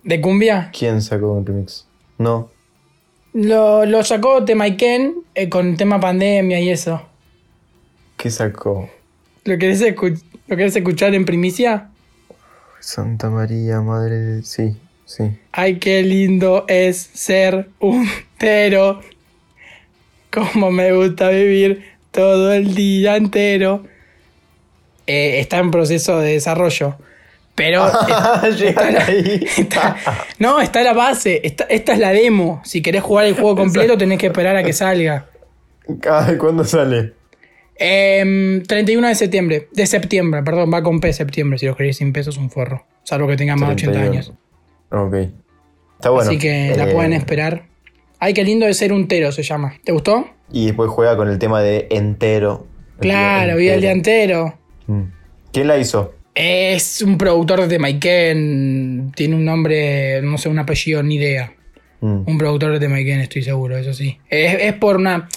De 0.05 0.21
cumbia. 0.21 0.71
¿Quién 0.77 1.03
sacó 1.03 1.33
un 1.33 1.45
remix? 1.45 1.87
No. 2.19 2.51
Lo, 3.33 3.85
lo 3.85 4.03
sacó 4.05 4.45
Temaiken 4.45 5.15
eh, 5.35 5.49
con 5.49 5.77
tema 5.77 5.99
pandemia 6.01 6.61
y 6.61 6.71
eso. 6.71 7.03
¿Qué 8.17 8.31
sacó? 8.31 8.89
¿Lo 9.45 9.59
querés, 9.59 9.83
escu- 9.83 10.23
¿Lo 10.47 10.57
querés 10.57 10.75
escuchar 10.77 11.15
en 11.15 11.25
primicia? 11.25 11.91
Santa 12.81 13.29
María, 13.29 13.81
madre 13.81 14.15
de. 14.17 14.43
Sí, 14.43 14.77
sí. 15.05 15.25
Ay, 15.53 15.79
qué 15.79 16.03
lindo 16.03 16.65
es 16.69 16.97
ser 16.99 17.69
un 17.81 18.09
tero. 18.39 19.01
Como 20.33 20.71
me 20.71 20.93
gusta 20.93 21.31
vivir 21.31 21.83
todo 22.13 22.53
el 22.53 22.75
día 22.75 23.17
entero. 23.17 23.85
Eh, 25.07 25.41
está 25.41 25.59
en 25.59 25.71
proceso 25.71 26.19
de 26.21 26.33
desarrollo. 26.33 26.97
Pero. 27.55 27.87
eh, 28.45 28.53
Llegar 28.57 28.97
ahí. 29.03 29.47
está- 29.57 29.97
no, 30.39 30.61
está 30.61 30.83
la 30.83 30.93
base. 30.93 31.41
Está- 31.45 31.65
esta 31.71 31.93
es 31.95 31.99
la 31.99 32.13
demo. 32.13 32.61
Si 32.65 32.83
querés 32.83 33.03
jugar 33.03 33.27
el 33.27 33.35
juego 33.35 33.57
completo, 33.57 33.97
tenés 33.97 34.19
que 34.19 34.27
esperar 34.27 34.57
a 34.57 34.63
que 34.63 34.73
salga. 34.73 35.27
¿Cuándo 36.39 36.65
sale? 36.65 37.13
Em, 37.79 38.63
31 38.63 39.09
de 39.09 39.15
septiembre. 39.15 39.69
De 39.73 39.87
septiembre, 39.87 40.43
perdón, 40.43 40.73
va 40.73 40.83
con 40.83 41.01
P 41.01 41.13
septiembre. 41.13 41.59
Si 41.59 41.67
lo 41.67 41.77
queréis 41.77 41.99
sin 41.99 42.13
pesos, 42.13 42.37
un 42.37 42.51
forro. 42.51 42.87
Salvo 43.05 43.29
que 43.29 43.37
tengan 43.37 43.59
más 43.61 43.69
de 43.71 43.75
80 43.75 43.93
31. 44.01 44.13
años. 44.13 44.33
Ok. 44.91 45.33
Está 45.97 46.11
bueno. 46.11 46.29
Así 46.29 46.39
que 46.39 46.75
la 46.77 46.89
Eh, 46.89 46.93
pueden 46.93 47.13
esperar. 47.13 47.65
Ay, 48.19 48.35
qué 48.35 48.45
lindo 48.45 48.67
de 48.67 48.75
ser 48.75 48.93
un 48.93 49.09
tero 49.09 49.31
se 49.31 49.43
llama. 49.43 49.75
¿Te 49.85 49.93
gustó? 49.93 50.27
Y 50.51 50.67
después 50.67 50.91
juega 50.91 51.17
con 51.17 51.29
el 51.29 51.39
tema 51.39 51.61
de 51.61 51.87
entero. 51.91 52.67
Claro, 52.99 53.57
vida 53.57 53.75
el 53.75 53.81
día 53.83 53.93
entero. 53.93 54.59
Mm. 54.87 55.03
¿Quién 55.53 55.69
la 55.69 55.79
hizo? 55.79 56.15
Es 56.35 57.01
un 57.03 57.17
productor 57.17 57.67
de 57.67 57.79
Maiken. 57.79 59.13
Tiene 59.15 59.37
un 59.37 59.45
nombre, 59.45 60.21
no 60.23 60.37
sé, 60.39 60.49
un 60.49 60.59
apellido, 60.59 61.03
ni 61.03 61.17
idea. 61.17 61.53
Mm. 62.01 62.23
Un 62.29 62.39
productor 62.39 62.79
de 62.79 62.89
Maiken, 62.89 63.21
estoy 63.21 63.43
seguro, 63.43 63.77
eso 63.77 63.95
sí. 63.95 64.19
Es, 64.29 64.57
es 64.61 64.73
por 64.75 64.97
una. 64.97 65.29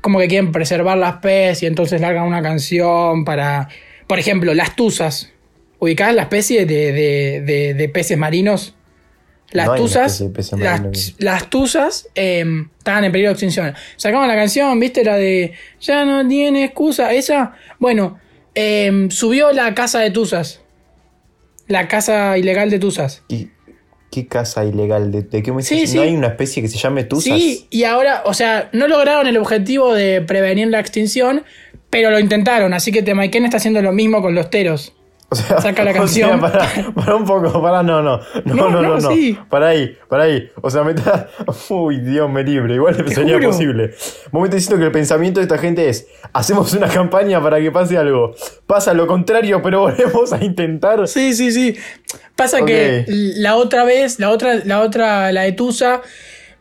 Como 0.00 0.18
que 0.18 0.26
quieren 0.26 0.50
preservar 0.50 0.98
la 0.98 1.10
especie, 1.10 1.68
entonces 1.68 2.00
largan 2.00 2.24
una 2.24 2.42
canción 2.42 3.24
para. 3.24 3.68
Por 4.08 4.18
ejemplo, 4.18 4.52
las 4.54 4.74
tuzas. 4.74 5.30
¿Ubicás 5.78 6.14
la 6.14 6.22
especie 6.22 6.64
de, 6.66 6.92
de- 6.92 7.40
de- 7.40 7.74
de 7.74 7.88
peces 7.88 8.16
marinos? 8.18 8.74
Las 9.52 9.66
No 9.66 9.74
tuzas. 9.74 10.24
las, 10.58 11.14
las 11.18 11.50
tuzas 11.50 12.08
eh, 12.14 12.44
estaban 12.78 13.04
en 13.04 13.12
peligro 13.12 13.28
de 13.30 13.32
extinción. 13.34 13.74
Sacaban 13.96 14.26
la 14.26 14.34
canción, 14.34 14.78
¿viste? 14.80 15.04
La 15.04 15.16
de. 15.16 15.52
Ya 15.80 16.04
no 16.04 16.26
tiene 16.26 16.64
excusa. 16.64 17.12
Esa. 17.12 17.54
Bueno, 17.78 18.18
eh, 18.54 19.08
subió 19.10 19.52
la 19.52 19.74
casa 19.74 20.00
de 20.00 20.10
tuzas. 20.10 20.60
La 21.68 21.88
casa 21.88 22.36
ilegal 22.36 22.70
de 22.70 22.78
tuzas. 22.78 23.22
¿Y 23.28 23.48
qué 24.10 24.26
casa 24.26 24.64
ilegal? 24.64 25.10
¿De, 25.10 25.22
de 25.22 25.42
qué 25.42 25.52
me 25.52 25.62
Sí, 25.62 25.86
sí. 25.86 25.96
¿No 25.96 26.02
hay 26.02 26.14
una 26.14 26.28
especie 26.28 26.62
que 26.62 26.68
se 26.68 26.78
llame 26.78 27.04
Tuzas? 27.04 27.38
Sí, 27.38 27.66
y 27.70 27.84
ahora, 27.84 28.22
o 28.26 28.34
sea, 28.34 28.68
no 28.72 28.86
lograron 28.88 29.26
el 29.26 29.36
objetivo 29.38 29.94
de 29.94 30.20
prevenir 30.20 30.68
la 30.68 30.80
extinción, 30.80 31.44
pero 31.90 32.10
lo 32.10 32.18
intentaron. 32.18 32.74
Así 32.74 32.92
que 32.92 33.02
Temaiken 33.02 33.44
está 33.44 33.56
haciendo 33.56 33.80
lo 33.80 33.92
mismo 33.92 34.20
con 34.20 34.34
los 34.34 34.50
teros. 34.50 34.94
O 35.32 35.34
sea, 35.34 35.62
Saca 35.62 35.82
la 35.82 35.90
o 36.02 36.06
sea, 36.06 36.28
canción. 36.28 36.40
para, 36.40 36.68
para 36.94 37.16
un 37.16 37.24
poco, 37.24 37.62
para, 37.62 37.82
no, 37.82 38.02
no. 38.02 38.18
No, 38.44 38.54
No, 38.54 38.54
no, 38.54 38.70
no, 38.70 38.82
no, 38.82 38.98
no. 38.98 39.10
sí. 39.12 39.38
Para 39.48 39.68
ahí, 39.68 39.96
para 40.08 40.24
ahí. 40.24 40.50
O 40.60 40.68
sea, 40.68 40.84
me 40.84 40.92
está. 40.92 41.28
Uy, 41.70 42.00
Dios 42.00 42.30
me 42.30 42.44
libre. 42.44 42.74
Igual 42.74 42.96
sería 43.08 43.36
juro. 43.36 43.48
posible. 43.48 43.94
Vos 44.30 44.42
me 44.42 44.48
estás 44.48 44.60
diciendo 44.60 44.78
que 44.78 44.86
el 44.86 44.92
pensamiento 44.92 45.40
de 45.40 45.44
esta 45.44 45.56
gente 45.56 45.88
es: 45.88 46.06
hacemos 46.34 46.74
una 46.74 46.86
campaña 46.88 47.42
para 47.42 47.58
que 47.60 47.70
pase 47.72 47.96
algo. 47.96 48.34
Pasa 48.66 48.92
lo 48.92 49.06
contrario, 49.06 49.62
pero 49.62 49.80
volvemos 49.82 50.32
a 50.34 50.44
intentar. 50.44 51.08
Sí, 51.08 51.32
sí, 51.32 51.50
sí. 51.50 51.74
Pasa 52.36 52.62
que 52.66 53.06
la 53.08 53.56
otra 53.56 53.84
vez, 53.84 54.18
la 54.18 54.28
otra, 54.28 54.56
la 54.64 54.80
otra, 54.82 55.32
la 55.32 55.42
de 55.42 55.52
Tusa, 55.52 56.02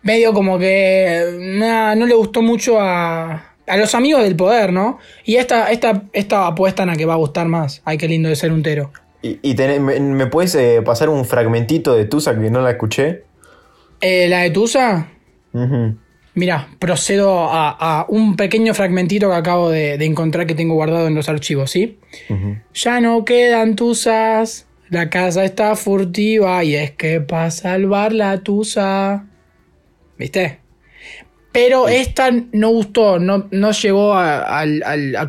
medio 0.02 0.32
como 0.32 0.58
que 0.58 1.38
nah, 1.60 1.94
no 1.96 2.06
le 2.06 2.14
gustó 2.16 2.42
mucho 2.42 2.80
a, 2.80 3.51
a 3.72 3.78
los 3.78 3.96
amigos 3.96 4.24
del 4.24 4.36
poder, 4.36 4.72
¿no? 4.74 5.00
Y 5.24 5.36
esta, 5.38 5.72
esta, 5.72 6.04
esta 6.14 6.48
apuestan 6.48 6.90
a 6.90 6.96
que 6.96 7.06
va 7.06 7.14
a 7.14 7.18
gustar 7.18 7.48
más. 7.48 7.82
Ay, 7.86 7.98
qué 7.98 8.08
lindo 8.08 8.30
de 8.30 8.36
ser 8.36 8.52
un 8.52 8.62
tero. 8.64 8.92
Y, 9.22 9.40
y 9.42 9.56
tenés- 9.56 9.80
me, 9.80 10.00
me 10.00 10.28
puedes 10.28 10.54
eh, 10.56 10.82
pasar 10.84 11.10
un 11.10 11.26
fragmentito 11.26 11.96
de 11.96 12.06
Tusa 12.06 12.40
que 12.40 12.50
no 12.50 12.62
la 12.62 12.72
escuché? 12.72 13.24
Eh, 14.02 14.28
la 14.30 14.40
de 14.42 14.52
Tusa, 14.52 15.08
Ujú. 15.54 15.98
Mira, 16.34 16.70
procedo 16.80 17.50
a, 17.52 17.70
a 17.72 18.06
un 18.08 18.38
pequeño 18.38 18.74
fragmentito 18.74 19.28
que 19.30 19.36
acabo 19.36 19.70
de, 19.70 19.98
de 19.98 20.06
encontrar 20.06 20.48
que 20.48 20.56
tengo 20.56 20.76
guardado 20.76 21.08
en 21.08 21.14
los 21.14 21.28
archivos, 21.28 21.70
¿sí? 21.72 22.00
Ujú. 22.30 22.56
Ya 22.74 23.02
no 23.02 23.26
quedan 23.26 23.76
tusas, 23.76 24.66
la 24.90 25.10
casa 25.10 25.44
está 25.44 25.76
furtiva 25.76 26.64
y 26.64 26.76
es 26.76 26.92
que 26.92 27.20
para 27.20 27.52
salvar 27.52 28.14
la 28.14 28.40
tusa. 28.44 29.26
¿Viste? 30.18 30.61
Pero 31.52 31.90
esta 31.90 32.30
no 32.54 32.70
gustó, 32.70 33.20
no, 33.20 33.48
no 33.52 33.72
llegó 33.72 34.14
a, 34.14 34.64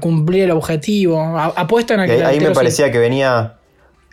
cumplir 0.01 0.45
el 0.45 0.51
objetivo. 0.53 1.21
A- 1.21 1.53
apuestan 1.57 2.01
a 2.01 2.07
que 2.07 2.13
ahí, 2.13 2.19
la 2.21 2.29
ahí 2.29 2.41
me 2.41 2.49
sí. 2.49 2.55
parecía 2.55 2.93
que 2.93 2.99
venía. 2.99 3.57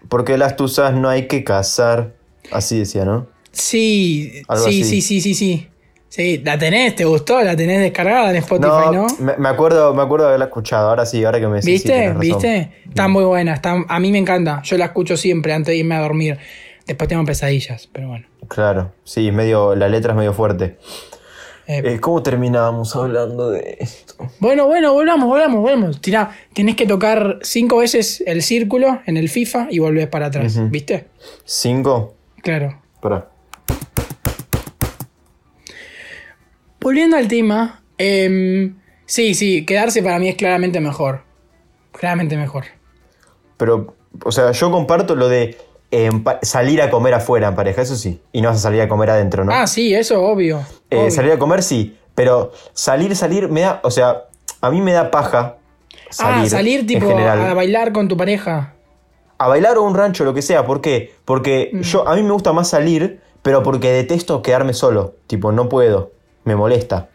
Porque 0.08 0.38
las 0.38 0.56
Tuzas 0.56 0.94
no 0.94 1.10
hay 1.10 1.28
que 1.28 1.44
cazar. 1.44 2.14
Así 2.52 2.80
decía, 2.80 3.06
¿no? 3.06 3.28
Sí, 3.52 4.42
Algo 4.48 4.66
sí, 4.66 4.82
así. 4.82 5.02
sí, 5.02 5.02
sí, 5.02 5.22
sí, 5.22 5.34
sí. 5.36 5.68
Sí, 6.08 6.42
la 6.44 6.58
tenés, 6.58 6.96
¿te 6.96 7.06
gustó? 7.06 7.44
La 7.44 7.56
tenés 7.56 7.82
descargada 7.82 8.32
en 8.32 8.38
Spotify, 8.38 8.90
¿no? 8.92 9.06
Me, 9.20 9.38
me 9.38 9.48
acuerdo, 9.48 9.94
me 9.94 10.02
acuerdo 10.02 10.26
de 10.26 10.30
haberla 10.30 10.46
escuchado. 10.46 10.90
Ahora 10.90 11.06
sí, 11.06 11.24
ahora 11.24 11.40
que 11.40 11.48
me 11.48 11.58
decís, 11.58 11.66
sí, 11.66 11.88
¿Viste? 11.88 12.08
razón. 12.08 12.20
¿Viste? 12.20 12.72
Está 12.88 13.08
muy 13.08 13.24
buena. 13.26 13.54
Está, 13.54 13.86
a 13.88 14.00
mí 14.00 14.12
me 14.12 14.18
encanta. 14.18 14.64
Yo 14.64 14.78
la 14.78 14.86
escucho 14.86 15.16
siempre 15.16 15.54
antes 15.54 15.68
de 15.74 15.78
irme 15.78 15.94
a 15.94 16.02
dormir. 16.02 16.40
Después 16.88 17.08
tengo 17.08 17.24
pesadillas, 17.26 17.88
pero 17.94 18.08
bueno. 18.08 18.26
Claro, 18.48 18.92
sí, 19.04 19.32
medio, 19.32 19.76
la 19.76 19.88
letra 19.88 20.14
es 20.14 20.18
medio 20.18 20.34
fuerte. 20.34 20.78
Eh, 21.72 21.84
Eh, 21.86 22.00
¿Cómo 22.00 22.24
terminábamos 22.24 22.96
hablando 22.96 23.52
de 23.52 23.78
esto? 23.80 24.16
Bueno, 24.40 24.66
bueno, 24.66 24.92
volvamos, 24.92 25.28
volvamos, 25.28 25.62
volvamos. 25.62 26.02
Tirá, 26.02 26.32
tenés 26.54 26.76
que 26.76 26.88
tocar 26.88 27.38
cinco 27.44 27.78
veces 27.78 28.24
el 28.26 28.42
círculo 28.42 29.02
en 29.06 29.18
el 29.18 29.30
FIFA 29.30 29.68
y 29.70 29.78
volvés 29.78 30.08
para 30.08 30.26
atrás. 30.26 30.58
¿Viste? 30.72 31.06
¿Cinco? 31.46 32.16
Claro. 32.42 32.82
Pará. 33.00 33.30
Volviendo 36.82 37.18
al 37.18 37.28
tema. 37.28 37.84
em, 38.00 38.76
sí, 39.06 39.36
sí, 39.36 39.64
quedarse 39.64 40.02
para 40.02 40.18
mí 40.18 40.28
es 40.28 40.36
claramente 40.36 40.80
mejor. 40.80 41.22
Claramente 41.92 42.36
mejor. 42.36 42.64
Pero, 43.58 43.94
o 44.24 44.32
sea, 44.32 44.54
yo 44.54 44.72
comparto 44.72 45.16
lo 45.16 45.28
de 45.30 45.56
en 45.92 46.24
salir 46.44 46.82
a 46.82 46.90
comer 46.90 47.14
afuera 47.16 47.48
en 47.48 47.56
pareja, 47.56 47.82
eso 47.82 47.96
sí. 47.96 48.22
Y 48.32 48.42
no 48.42 48.50
vas 48.50 48.58
a 48.58 48.62
salir 48.62 48.82
a 48.82 48.88
comer 48.88 49.10
adentro, 49.10 49.44
¿no? 49.44 49.52
Ah, 49.54 49.66
sí, 49.68 49.94
eso 49.94 50.22
obvio. 50.24 50.60
Eh, 50.90 50.98
obvio. 50.98 51.12
salir 51.12 51.32
a 51.32 51.40
comer 51.40 51.64
sí, 51.64 51.98
pero 52.16 52.52
salir, 52.74 53.16
salir 53.16 53.50
me 53.50 53.62
da, 53.62 53.80
o 53.84 53.92
sea, 53.92 54.26
a 54.62 54.70
mí 54.70 54.82
me 54.82 54.94
da 54.94 55.10
paja 55.12 55.56
salir. 56.10 56.46
ah, 56.46 56.50
salir 56.50 56.86
tipo 56.88 57.10
a 57.18 57.54
bailar 57.54 57.92
con 57.92 58.08
tu 58.08 58.16
pareja. 58.18 58.74
a 59.38 59.48
bailar 59.48 59.78
o 59.78 59.84
un 59.84 59.96
rancho, 59.96 60.26
lo 60.26 60.34
que 60.34 60.42
sea. 60.42 60.66
¿Por 60.66 60.82
qué? 60.82 61.14
Porque 61.26 61.70
Mm. 61.74 61.82
yo, 61.82 62.08
a 62.08 62.16
mí 62.16 62.24
me 62.24 62.32
gusta 62.34 62.52
más 62.54 62.68
salir, 62.70 63.22
pero 63.42 63.64
porque 63.64 63.92
detesto 63.92 64.42
quedarme 64.42 64.74
solo. 64.74 65.14
Tipo, 65.28 65.52
no 65.54 65.70
puedo. 65.70 66.12
Me 66.44 66.56
molesta. 66.58 67.08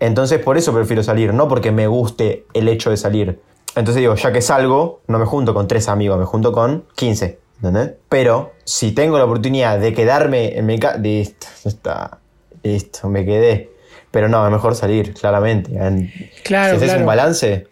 Entonces, 0.00 0.38
por 0.40 0.56
eso 0.56 0.72
prefiero 0.72 1.02
salir, 1.02 1.32
no 1.34 1.48
porque 1.48 1.72
me 1.72 1.86
guste 1.86 2.44
el 2.54 2.68
hecho 2.68 2.90
de 2.90 2.96
salir. 2.96 3.40
Entonces 3.74 4.00
digo, 4.00 4.14
ya 4.14 4.32
que 4.32 4.40
salgo, 4.40 5.00
no 5.06 5.18
me 5.18 5.26
junto 5.26 5.52
con 5.54 5.68
tres 5.68 5.88
amigos, 5.88 6.18
me 6.18 6.24
junto 6.24 6.50
con 6.52 6.84
15. 6.96 7.38
¿Entendés? 7.56 7.92
Pero 8.08 8.54
si 8.64 8.92
tengo 8.92 9.18
la 9.18 9.24
oportunidad 9.24 9.78
de 9.78 9.92
quedarme 9.94 10.56
en 10.58 10.66
mi 10.66 10.78
casa. 10.78 10.98
Listo, 10.98 11.46
está. 11.64 12.18
Listo, 12.62 13.08
me 13.08 13.24
quedé. 13.24 13.70
Pero 14.10 14.28
no, 14.28 14.44
es 14.46 14.52
mejor 14.52 14.74
salir, 14.74 15.12
claramente. 15.14 15.72
En- 15.74 16.12
Claro, 16.44 16.70
si 16.70 16.76
haces 16.76 16.88
claro. 16.88 17.00
un 17.00 17.06
balance, 17.06 17.66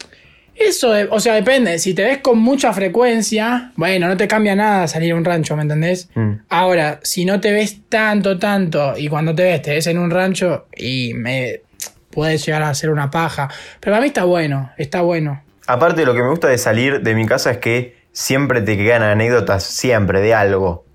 Eso, 0.56 0.92
de- 0.92 1.08
o 1.10 1.18
sea, 1.18 1.34
depende. 1.34 1.78
Si 1.80 1.94
te 1.94 2.04
ves 2.04 2.18
con 2.18 2.38
mucha 2.38 2.72
frecuencia, 2.72 3.72
bueno, 3.74 4.06
no 4.06 4.16
te 4.16 4.28
cambia 4.28 4.54
nada 4.54 4.86
salir 4.86 5.12
a 5.12 5.16
un 5.16 5.24
rancho, 5.24 5.56
¿me 5.56 5.62
entendés? 5.62 6.08
Mm. 6.14 6.32
Ahora, 6.48 7.00
si 7.02 7.24
no 7.24 7.40
te 7.40 7.50
ves 7.50 7.80
tanto, 7.88 8.38
tanto, 8.38 8.94
y 8.96 9.08
cuando 9.08 9.34
te 9.34 9.42
ves, 9.42 9.62
te 9.62 9.72
ves 9.72 9.86
en 9.88 9.98
un 9.98 10.10
rancho 10.12 10.66
y 10.76 11.12
me 11.14 11.62
puedes 12.10 12.46
llegar 12.46 12.62
a 12.62 12.68
hacer 12.70 12.90
una 12.90 13.10
paja. 13.10 13.48
Pero 13.80 13.94
para 13.94 14.00
mí 14.02 14.06
está 14.06 14.22
bueno, 14.24 14.70
está 14.78 15.00
bueno. 15.00 15.42
Aparte, 15.66 16.04
lo 16.06 16.14
que 16.14 16.22
me 16.22 16.28
gusta 16.30 16.46
de 16.48 16.58
salir 16.58 17.00
de 17.02 17.14
mi 17.16 17.26
casa 17.26 17.50
es 17.50 17.58
que 17.58 17.96
siempre 18.14 18.62
te 18.62 18.78
quedan 18.78 19.02
anécdotas, 19.02 19.64
siempre, 19.64 20.20
de 20.22 20.32
algo. 20.32 20.86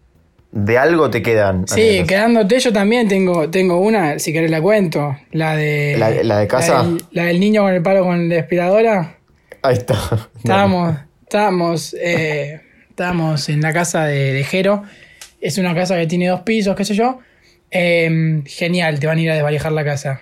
De 0.52 0.80
algo 0.80 1.12
te 1.12 1.22
quedan. 1.22 1.68
Sí, 1.68 1.82
anécdotas. 1.82 2.08
quedándote 2.08 2.60
yo 2.60 2.74
también 2.74 3.08
tengo, 3.08 3.52
tengo 3.52 3.80
una, 3.80 4.18
si 4.18 4.34
querés 4.34 4.50
la 4.50 4.60
cuento. 4.62 5.16
La 5.32 5.56
de. 5.56 5.96
¿La- 6.00 6.24
la 6.24 6.40
de 6.40 6.48
casa? 6.48 6.78
La 6.82 6.84
del, 6.90 7.04
la 7.12 7.24
del 7.26 7.40
niño 7.40 7.62
con 7.62 7.74
el 7.76 7.84
palo 7.84 8.04
con 8.04 8.28
la 8.30 8.40
aspiradora. 8.40 9.18
Ahí 9.62 9.76
está. 9.76 9.96
Estábamos, 10.40 10.96
estábamos, 11.22 11.96
eh, 12.02 12.62
estábamos 12.90 13.48
en 13.50 13.62
la 13.62 13.74
casa 13.74 14.06
de, 14.06 14.34
de 14.34 14.44
Jero. 14.44 14.82
Es 15.42 15.58
una 15.60 15.76
casa 15.76 15.96
que 15.98 16.08
tiene 16.08 16.28
dos 16.30 16.42
pisos, 16.42 16.76
qué 16.76 16.84
sé 16.86 16.96
yo. 16.96 17.20
Eh, 17.70 18.42
genial, 18.48 19.00
te 19.00 19.06
van 19.06 19.20
a 19.20 19.22
ir 19.22 19.30
a 19.30 19.36
desvalijar 19.36 19.72
la 19.74 19.84
casa. 19.86 20.22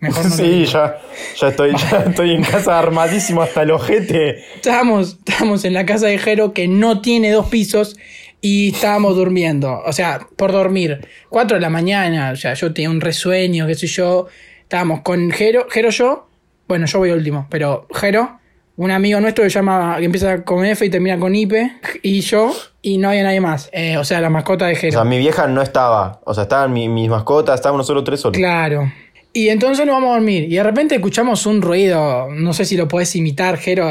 Mejor 0.00 0.24
no 0.24 0.30
Sí, 0.34 0.64
ya, 0.66 0.98
ya, 1.40 1.48
estoy, 1.48 1.72
ya 1.76 1.98
estoy 2.08 2.32
en 2.34 2.42
casa 2.44 2.78
armadísimo 2.78 3.42
hasta 3.42 3.62
el 3.62 3.70
ojete. 3.72 4.44
Estábamos, 4.56 5.18
estábamos 5.26 5.64
en 5.64 5.74
la 5.74 5.84
casa 5.86 6.06
de 6.06 6.18
Jero 6.18 6.52
que 6.52 6.68
no 6.68 7.00
tiene 7.00 7.30
dos 7.32 7.46
pisos 7.48 7.96
y 8.40 8.68
estábamos 8.74 9.16
durmiendo. 9.16 9.80
O 9.84 9.92
sea, 9.92 10.20
por 10.36 10.52
dormir. 10.52 11.06
Cuatro 11.28 11.56
de 11.56 11.60
la 11.60 11.70
mañana, 11.70 12.30
o 12.32 12.36
sea, 12.36 12.54
yo 12.54 12.72
tenía 12.72 12.90
un 12.90 13.00
resueño, 13.00 13.66
qué 13.66 13.74
sé 13.74 13.86
yo. 13.88 14.26
Estábamos 14.62 15.00
con 15.00 15.30
Jero, 15.30 15.66
Jero 15.70 15.90
yo. 15.90 16.28
Bueno, 16.68 16.86
yo 16.86 16.98
voy 16.98 17.10
último, 17.10 17.46
pero 17.50 17.88
Jero, 17.94 18.38
un 18.76 18.90
amigo 18.92 19.18
nuestro 19.20 19.42
que 19.42 19.50
llama, 19.50 19.96
que 19.98 20.04
empieza 20.04 20.44
con 20.44 20.64
F 20.64 20.84
y 20.84 20.90
termina 20.90 21.18
con 21.18 21.34
Ipe, 21.34 21.72
y 22.02 22.20
yo, 22.20 22.54
y 22.82 22.98
no 22.98 23.08
había 23.08 23.24
nadie 23.24 23.40
más. 23.40 23.70
Eh, 23.72 23.96
o 23.96 24.04
sea, 24.04 24.20
la 24.20 24.28
mascota 24.30 24.66
de 24.66 24.74
O 24.74 24.76
Jero. 24.76 24.92
sea, 24.92 25.04
mi 25.04 25.18
vieja 25.18 25.48
no 25.48 25.62
estaba. 25.62 26.20
O 26.24 26.34
sea, 26.34 26.42
estaban 26.42 26.72
mi- 26.72 26.88
mis 26.88 27.08
mascotas, 27.08 27.54
estábamos 27.56 27.78
nosotros 27.80 28.04
tres 28.04 28.20
solos. 28.20 28.36
Claro. 28.36 28.92
Y 29.38 29.50
entonces 29.50 29.86
nos 29.86 29.94
vamos 29.94 30.10
a 30.10 30.14
dormir. 30.14 30.44
Y 30.50 30.56
de 30.56 30.62
repente 30.62 30.96
escuchamos 30.96 31.46
un 31.46 31.62
ruido. 31.62 32.28
No 32.30 32.52
sé 32.52 32.64
si 32.64 32.76
lo 32.76 32.88
podés 32.88 33.14
imitar, 33.14 33.56
Jero. 33.56 33.86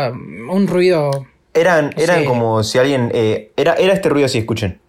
Un 0.49 0.67
ruido. 0.67 1.25
Eran, 1.53 1.93
eran 1.97 2.25
como 2.25 2.63
si 2.63 2.77
alguien. 2.77 3.09
eh, 3.13 3.51
era, 3.55 3.75
era 3.75 3.93
este 3.93 4.09
ruido 4.09 4.25
así, 4.25 4.39
escuchen. 4.39 4.79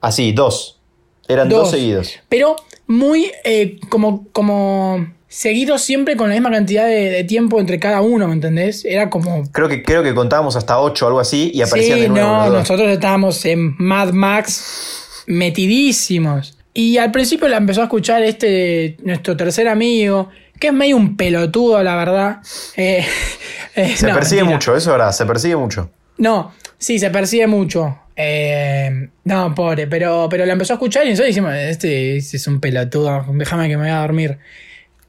Así, 0.00 0.32
dos. 0.32 0.80
Eran 1.28 1.48
dos, 1.48 1.60
Dos. 1.62 1.70
seguidos. 1.70 2.12
Pero 2.28 2.56
muy 2.88 3.30
eh, 3.44 3.78
como, 3.88 4.26
como 4.32 5.06
seguido 5.28 5.78
siempre 5.78 6.16
con 6.16 6.28
la 6.28 6.34
misma 6.34 6.50
cantidad 6.50 6.86
de, 6.86 7.10
de 7.10 7.22
tiempo 7.22 7.60
entre 7.60 7.78
cada 7.78 8.00
uno, 8.00 8.26
¿me 8.26 8.34
entendés? 8.34 8.84
Era 8.84 9.10
como. 9.10 9.44
Creo 9.52 9.68
que, 9.68 9.84
creo 9.84 10.02
que 10.02 10.12
contábamos 10.12 10.56
hasta 10.56 10.80
ocho 10.80 11.04
o 11.04 11.08
algo 11.08 11.20
así 11.20 11.52
y 11.54 11.62
aparecían 11.62 11.98
Sí, 11.98 12.02
de 12.02 12.08
nuevo. 12.08 12.26
no, 12.28 12.50
nosotros 12.50 12.88
estábamos 12.88 13.44
en 13.44 13.76
Mad 13.78 14.12
Max 14.12 15.22
metidísimos. 15.28 16.56
Y 16.72 16.98
al 16.98 17.10
principio 17.10 17.48
la 17.48 17.56
empezó 17.56 17.80
a 17.80 17.84
escuchar 17.84 18.22
este, 18.22 18.96
nuestro 19.02 19.36
tercer 19.36 19.68
amigo, 19.68 20.28
que 20.58 20.68
es 20.68 20.72
medio 20.72 20.96
un 20.96 21.16
pelotudo, 21.16 21.82
la 21.82 21.96
verdad. 21.96 22.38
Eh, 22.76 23.04
eh, 23.74 23.96
Se 23.96 24.06
no, 24.06 24.14
persigue 24.14 24.42
mentira. 24.42 24.56
mucho, 24.56 24.76
eso 24.76 24.90
es 24.90 24.96
verdad, 24.98 25.12
se 25.12 25.26
persigue 25.26 25.56
mucho. 25.56 25.90
No, 26.18 26.52
sí, 26.78 26.98
se 26.98 27.10
persigue 27.10 27.46
mucho. 27.46 27.98
Eh, 28.14 29.08
no, 29.24 29.54
pobre, 29.54 29.86
pero, 29.86 30.28
pero 30.30 30.44
la 30.44 30.52
empezó 30.52 30.74
a 30.74 30.76
escuchar 30.76 31.06
y 31.06 31.10
nosotros 31.10 31.28
dijimos, 31.28 31.54
este, 31.54 32.18
este 32.18 32.36
es 32.36 32.46
un 32.46 32.60
pelotudo, 32.60 33.24
déjame 33.32 33.68
que 33.68 33.76
me 33.76 33.84
vaya 33.84 33.98
a 33.98 34.02
dormir. 34.02 34.38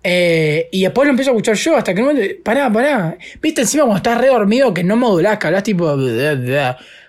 Eh, 0.04 0.68
y 0.72 0.84
después 0.84 1.06
lo 1.06 1.12
empiezo 1.12 1.32
a 1.32 1.34
escuchar 1.34 1.56
yo 1.56 1.78
hasta 1.78 1.94
que 1.94 2.02
no 2.02 2.14
me... 2.14 2.30
Pará, 2.36 2.72
pará. 2.72 3.18
Viste 3.42 3.62
encima 3.62 3.84
cuando 3.84 3.98
estás 3.98 4.18
re 4.20 4.28
dormido 4.28 4.74
que 4.74 4.84
no 4.84 4.96
modulás, 4.96 5.38
que 5.38 5.48
hablas 5.48 5.64
tipo... 5.64 5.96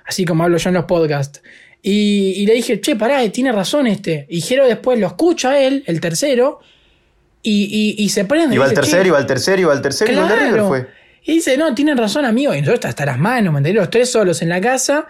Así 0.04 0.24
como 0.24 0.44
hablo 0.44 0.58
yo 0.58 0.68
en 0.68 0.74
los 0.74 0.84
podcasts. 0.84 1.42
Y, 1.82 2.34
y 2.36 2.46
le 2.46 2.54
dije, 2.54 2.80
che, 2.80 2.94
pará, 2.96 3.28
tiene 3.30 3.50
razón 3.52 3.86
este. 3.88 4.26
Y 4.28 4.40
Jero 4.40 4.66
después 4.66 4.98
lo 5.00 5.08
escucha 5.08 5.58
él, 5.60 5.82
el 5.86 6.00
tercero, 6.00 6.60
y, 7.42 7.96
y, 7.98 8.04
y 8.04 8.08
se 8.10 8.24
prende. 8.24 8.54
y 8.54 8.56
Iba 8.56 8.66
al 8.66 8.72
tercero, 8.74 9.02
"Che, 9.02 9.08
iba 9.08 9.18
al 9.18 9.26
tercero, 9.26 9.60
iba 9.60 9.72
al 9.72 9.82
tercero 9.82 10.12
y 10.12 10.16
el 10.16 10.28
de 10.28 10.34
River 10.36 10.48
Claro. 10.52 10.68
fue. 10.68 10.86
Y 11.24 11.32
dice, 11.34 11.56
no, 11.56 11.74
tienen 11.74 11.96
razón, 11.98 12.24
amigo. 12.24 12.54
Y 12.54 12.60
nosotros 12.60 12.84
hasta 12.86 13.04
las 13.04 13.18
manos, 13.18 13.52
¿me 13.52 13.58
entendés? 13.58 13.80
Los 13.80 13.90
tres 13.90 14.10
solos 14.10 14.42
en 14.42 14.48
la 14.48 14.60
casa, 14.60 15.06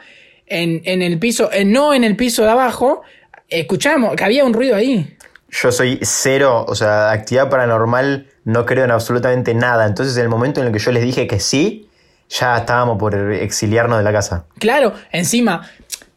en, 0.46 0.80
en 0.84 1.02
el 1.02 1.18
piso, 1.18 1.50
eh, 1.52 1.64
no 1.64 1.92
en 1.94 2.04
el 2.04 2.16
piso 2.16 2.42
de 2.42 2.50
abajo, 2.50 3.02
escuchamos 3.48 4.14
que 4.16 4.24
había 4.24 4.44
un 4.44 4.52
ruido 4.54 4.76
ahí. 4.76 5.14
Yo 5.50 5.70
soy 5.72 5.98
cero, 6.02 6.64
o 6.66 6.74
sea, 6.74 7.10
actividad 7.10 7.50
paranormal, 7.50 8.28
no 8.44 8.64
creo 8.64 8.84
en 8.84 8.90
absolutamente 8.90 9.52
nada. 9.54 9.86
Entonces, 9.86 10.16
en 10.16 10.22
el 10.22 10.28
momento 10.30 10.60
en 10.60 10.66
el 10.68 10.72
que 10.72 10.78
yo 10.78 10.90
les 10.92 11.02
dije 11.04 11.26
que 11.26 11.38
sí, 11.40 11.88
ya 12.30 12.56
estábamos 12.56 12.98
por 12.98 13.14
exiliarnos 13.32 13.98
de 13.98 14.04
la 14.04 14.12
casa. 14.12 14.46
Claro, 14.58 14.94
encima, 15.12 15.68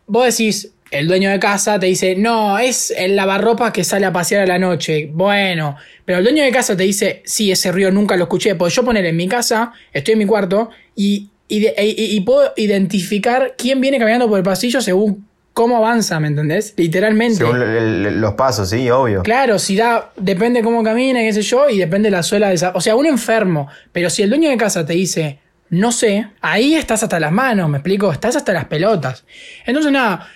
vos 0.08 0.26
decís, 0.26 0.72
el 0.92 1.08
dueño 1.08 1.30
de 1.30 1.40
casa 1.40 1.80
te 1.80 1.88
dice, 1.88 2.16
no, 2.16 2.58
es 2.60 2.92
el 2.96 3.16
lavarropas 3.16 3.72
que 3.74 3.84
sale 3.84 4.06
a 4.06 4.14
pasear 4.14 4.44
a 4.44 4.46
la 4.46 4.60
noche. 4.60 5.10
Bueno, 5.12 5.76
pero 6.06 6.20
el 6.20 6.24
dueño 6.24 6.44
de 6.44 6.52
casa 6.52 6.78
te 6.78 6.84
dice, 6.84 7.22
sí, 7.26 7.52
ese 7.52 7.72
ruido 7.72 7.92
nunca 7.92 8.16
lo 8.16 8.24
escuché. 8.24 8.56
Porque 8.56 8.74
yo 8.74 8.86
poner 8.86 9.06
en 9.06 9.16
mi 9.18 9.28
casa, 9.28 9.74
estoy 9.92 10.14
en 10.14 10.20
mi 10.20 10.26
cuarto, 10.26 10.70
y, 10.96 11.30
y, 11.48 11.60
de- 11.60 11.74
y- 11.84 12.16
y 12.16 12.22
puedo 12.22 12.54
identificar 12.56 13.56
quién 13.58 13.82
viene 13.82 13.98
caminando 14.00 14.28
por 14.30 14.38
el 14.38 14.44
pasillo 14.44 14.80
según 14.82 15.26
cómo 15.54 15.78
avanza, 15.78 16.20
¿me 16.20 16.28
entendés? 16.28 16.74
Literalmente. 16.78 17.38
Según 17.38 17.62
el- 17.62 18.06
el- 18.06 18.22
los 18.22 18.34
pasos, 18.36 18.70
sí, 18.70 18.90
obvio. 18.90 19.24
Claro, 19.24 19.58
si 19.58 19.76
da, 19.76 20.12
depende 20.18 20.62
cómo 20.62 20.84
camina, 20.84 21.22
qué 21.22 21.34
sé 21.34 21.42
yo, 21.42 21.70
y 21.70 21.78
depende 21.78 22.12
la 22.12 22.24
suela 22.24 22.50
de 22.50 22.56
esa. 22.56 22.72
O 22.76 22.82
sea, 22.82 22.96
un 22.96 23.06
enfermo. 23.06 23.68
Pero 23.92 24.10
si 24.10 24.22
el 24.22 24.30
dueño 24.30 24.50
de 24.50 24.58
casa 24.58 24.86
te 24.86 24.94
dice, 24.94 25.40
no 25.70 25.92
sé, 25.92 26.28
ahí 26.42 26.76
estás 26.76 27.04
hasta 27.04 27.20
las 27.20 27.32
manos, 27.32 27.70
me 27.70 27.78
explico, 27.78 28.12
estás 28.12 28.36
hasta 28.36 28.54
las 28.54 28.66
pelotas. 28.66 29.26
Entonces, 29.66 29.92
nada, 29.92 30.28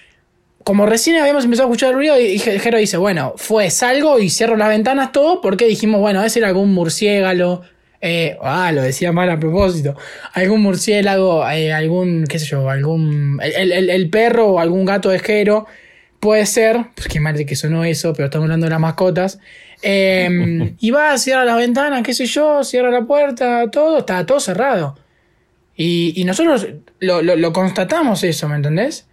como 0.63 0.85
recién 0.85 1.17
habíamos 1.17 1.45
empezado 1.45 1.67
a 1.67 1.71
escuchar 1.71 1.89
el 1.89 1.95
ruido, 1.95 2.19
y 2.19 2.37
Je- 2.39 2.59
Jero 2.59 2.77
dice, 2.77 2.97
bueno, 2.97 3.33
fue, 3.37 3.69
salgo 3.69 4.19
y 4.19 4.29
cierro 4.29 4.57
las 4.57 4.69
ventanas, 4.69 5.11
todo, 5.11 5.41
porque 5.41 5.65
dijimos, 5.65 5.99
bueno, 6.01 6.23
ese 6.23 6.39
era 6.39 6.47
algún 6.49 6.73
murciélago. 6.73 7.61
Eh, 8.01 8.37
ah, 8.41 8.71
lo 8.71 8.81
decía 8.81 9.11
mal 9.11 9.29
a 9.29 9.39
propósito. 9.39 9.95
Algún 10.33 10.61
murciélago, 10.61 11.47
eh, 11.49 11.73
algún, 11.73 12.25
qué 12.27 12.39
sé 12.39 12.45
yo, 12.45 12.69
algún. 12.69 13.39
El, 13.41 13.71
el- 13.73 13.89
el 13.89 14.09
perro 14.09 14.47
o 14.47 14.59
algún 14.59 14.85
gato 14.85 15.09
de 15.09 15.19
Jero. 15.19 15.65
Puede 16.21 16.45
ser, 16.45 16.77
pues 16.95 17.07
qué 17.07 17.19
mal 17.19 17.45
que 17.45 17.55
sonó 17.55 17.83
eso, 17.85 18.13
pero 18.13 18.25
estamos 18.25 18.45
hablando 18.45 18.65
de 18.65 18.69
las 18.71 18.79
mascotas. 18.79 19.39
Eh, 19.81 20.73
y 20.79 20.91
va, 20.91 21.17
cierra 21.17 21.43
las 21.45 21.57
ventanas, 21.57 22.01
qué 22.03 22.13
sé 22.13 22.25
yo, 22.25 22.63
cierra 22.63 22.89
la 22.89 23.01
puerta, 23.03 23.69
todo, 23.71 23.99
está 23.99 24.25
todo 24.25 24.39
cerrado. 24.39 24.97
Y, 25.81 26.11
y 26.19 26.25
nosotros 26.25 26.67
lo, 26.99 27.21
lo- 27.21 27.37
lo 27.37 27.53
constatamos 27.53 28.21
eso, 28.25 28.49
¿me 28.49 28.57
entendés? 28.57 29.07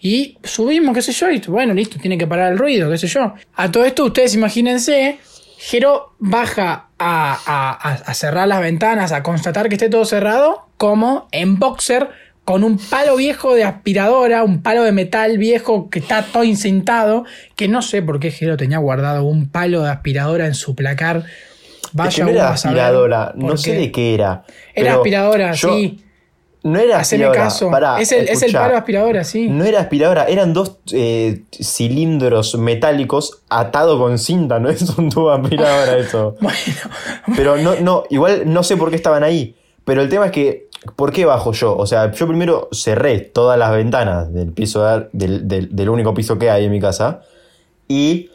Y 0.00 0.36
subimos, 0.42 0.92
qué 0.92 1.00
sé 1.02 1.12
yo, 1.12 1.30
y 1.30 1.38
bueno, 1.46 1.74
listo, 1.74 1.96
tiene 2.00 2.18
que 2.18 2.26
parar 2.26 2.50
el 2.50 2.58
ruido, 2.58 2.90
qué 2.90 2.98
sé 2.98 3.06
yo. 3.06 3.34
A 3.54 3.70
todo 3.70 3.84
esto, 3.84 4.04
ustedes 4.04 4.34
imagínense, 4.34 5.18
Jero 5.58 6.14
baja 6.18 6.88
a, 6.98 7.38
a- 7.46 7.94
a- 7.94 8.14
cerrar 8.14 8.48
las 8.48 8.60
ventanas, 8.60 9.12
a 9.12 9.22
constatar 9.22 9.68
que 9.68 9.76
esté 9.76 9.88
todo 9.88 10.04
cerrado, 10.04 10.66
como 10.76 11.28
en 11.30 11.60
boxer, 11.60 12.08
con 12.44 12.64
un 12.64 12.78
palo 12.78 13.14
viejo 13.14 13.54
de 13.54 13.62
aspiradora, 13.62 14.42
un 14.42 14.62
palo 14.62 14.82
de 14.82 14.90
metal 14.90 15.38
viejo 15.38 15.88
que 15.88 16.00
está 16.00 16.22
todo 16.24 16.42
incintado, 16.42 17.24
que 17.54 17.68
no 17.68 17.80
sé 17.82 18.02
por 18.02 18.18
qué 18.18 18.32
Jero 18.32 18.56
tenía 18.56 18.78
guardado 18.78 19.22
un 19.22 19.48
palo 19.50 19.82
de 19.84 19.90
aspiradora 19.90 20.46
en 20.46 20.54
su 20.54 20.74
placar. 20.74 21.18
Es 21.82 21.90
Vaya 21.92 22.10
que 22.16 22.22
no 22.24 22.30
era 22.30 22.50
aspiradora, 22.70 23.32
no 23.36 23.56
sé 23.56 23.74
de 23.74 23.92
qué 23.92 24.14
era. 24.14 24.44
Era 24.74 24.94
aspiradora, 24.94 25.52
yo- 25.52 25.74
sí. 25.74 26.04
No 26.64 26.78
era 26.78 26.98
Haceme 26.98 27.24
aspiradora. 27.24 27.40
caso. 27.50 27.70
pará, 27.70 28.00
es 28.00 28.10
el, 28.12 28.24
es 28.24 28.30
el 28.30 28.48
escuchá. 28.48 28.60
palo 28.60 28.76
aspiradora, 28.76 29.24
sí. 29.24 29.48
No 29.48 29.64
era 29.64 29.80
aspiradora, 29.80 30.24
eran 30.26 30.52
dos 30.52 30.78
eh, 30.92 31.42
cilindros 31.52 32.56
metálicos 32.56 33.42
atados 33.48 33.98
con 34.00 34.18
cinta, 34.18 34.58
no 34.58 34.68
es 34.68 34.82
un 34.98 35.08
tubo 35.08 35.30
aspiradora 35.30 35.96
eso. 35.98 36.34
Bueno, 36.40 36.56
Pero 37.36 37.56
no, 37.58 37.76
no, 37.76 38.04
igual 38.10 38.42
no 38.52 38.62
sé 38.62 38.76
por 38.76 38.90
qué 38.90 38.96
estaban 38.96 39.22
ahí. 39.22 39.54
Pero 39.84 40.02
el 40.02 40.08
tema 40.08 40.26
es 40.26 40.32
que 40.32 40.68
¿por 40.96 41.12
qué 41.12 41.24
bajo 41.24 41.52
yo? 41.52 41.76
O 41.76 41.86
sea, 41.86 42.10
yo 42.12 42.26
primero 42.26 42.68
cerré 42.72 43.20
todas 43.20 43.58
las 43.58 43.72
ventanas 43.72 44.32
del 44.34 44.52
piso 44.52 44.84
de- 44.84 45.08
del, 45.12 45.48
del- 45.48 45.74
del 45.74 45.88
único 45.88 46.12
piso 46.14 46.38
que 46.38 46.50
hay 46.50 46.64
en 46.66 46.70
mi 46.72 46.80
casa. 46.80 47.22
Y 47.88 48.30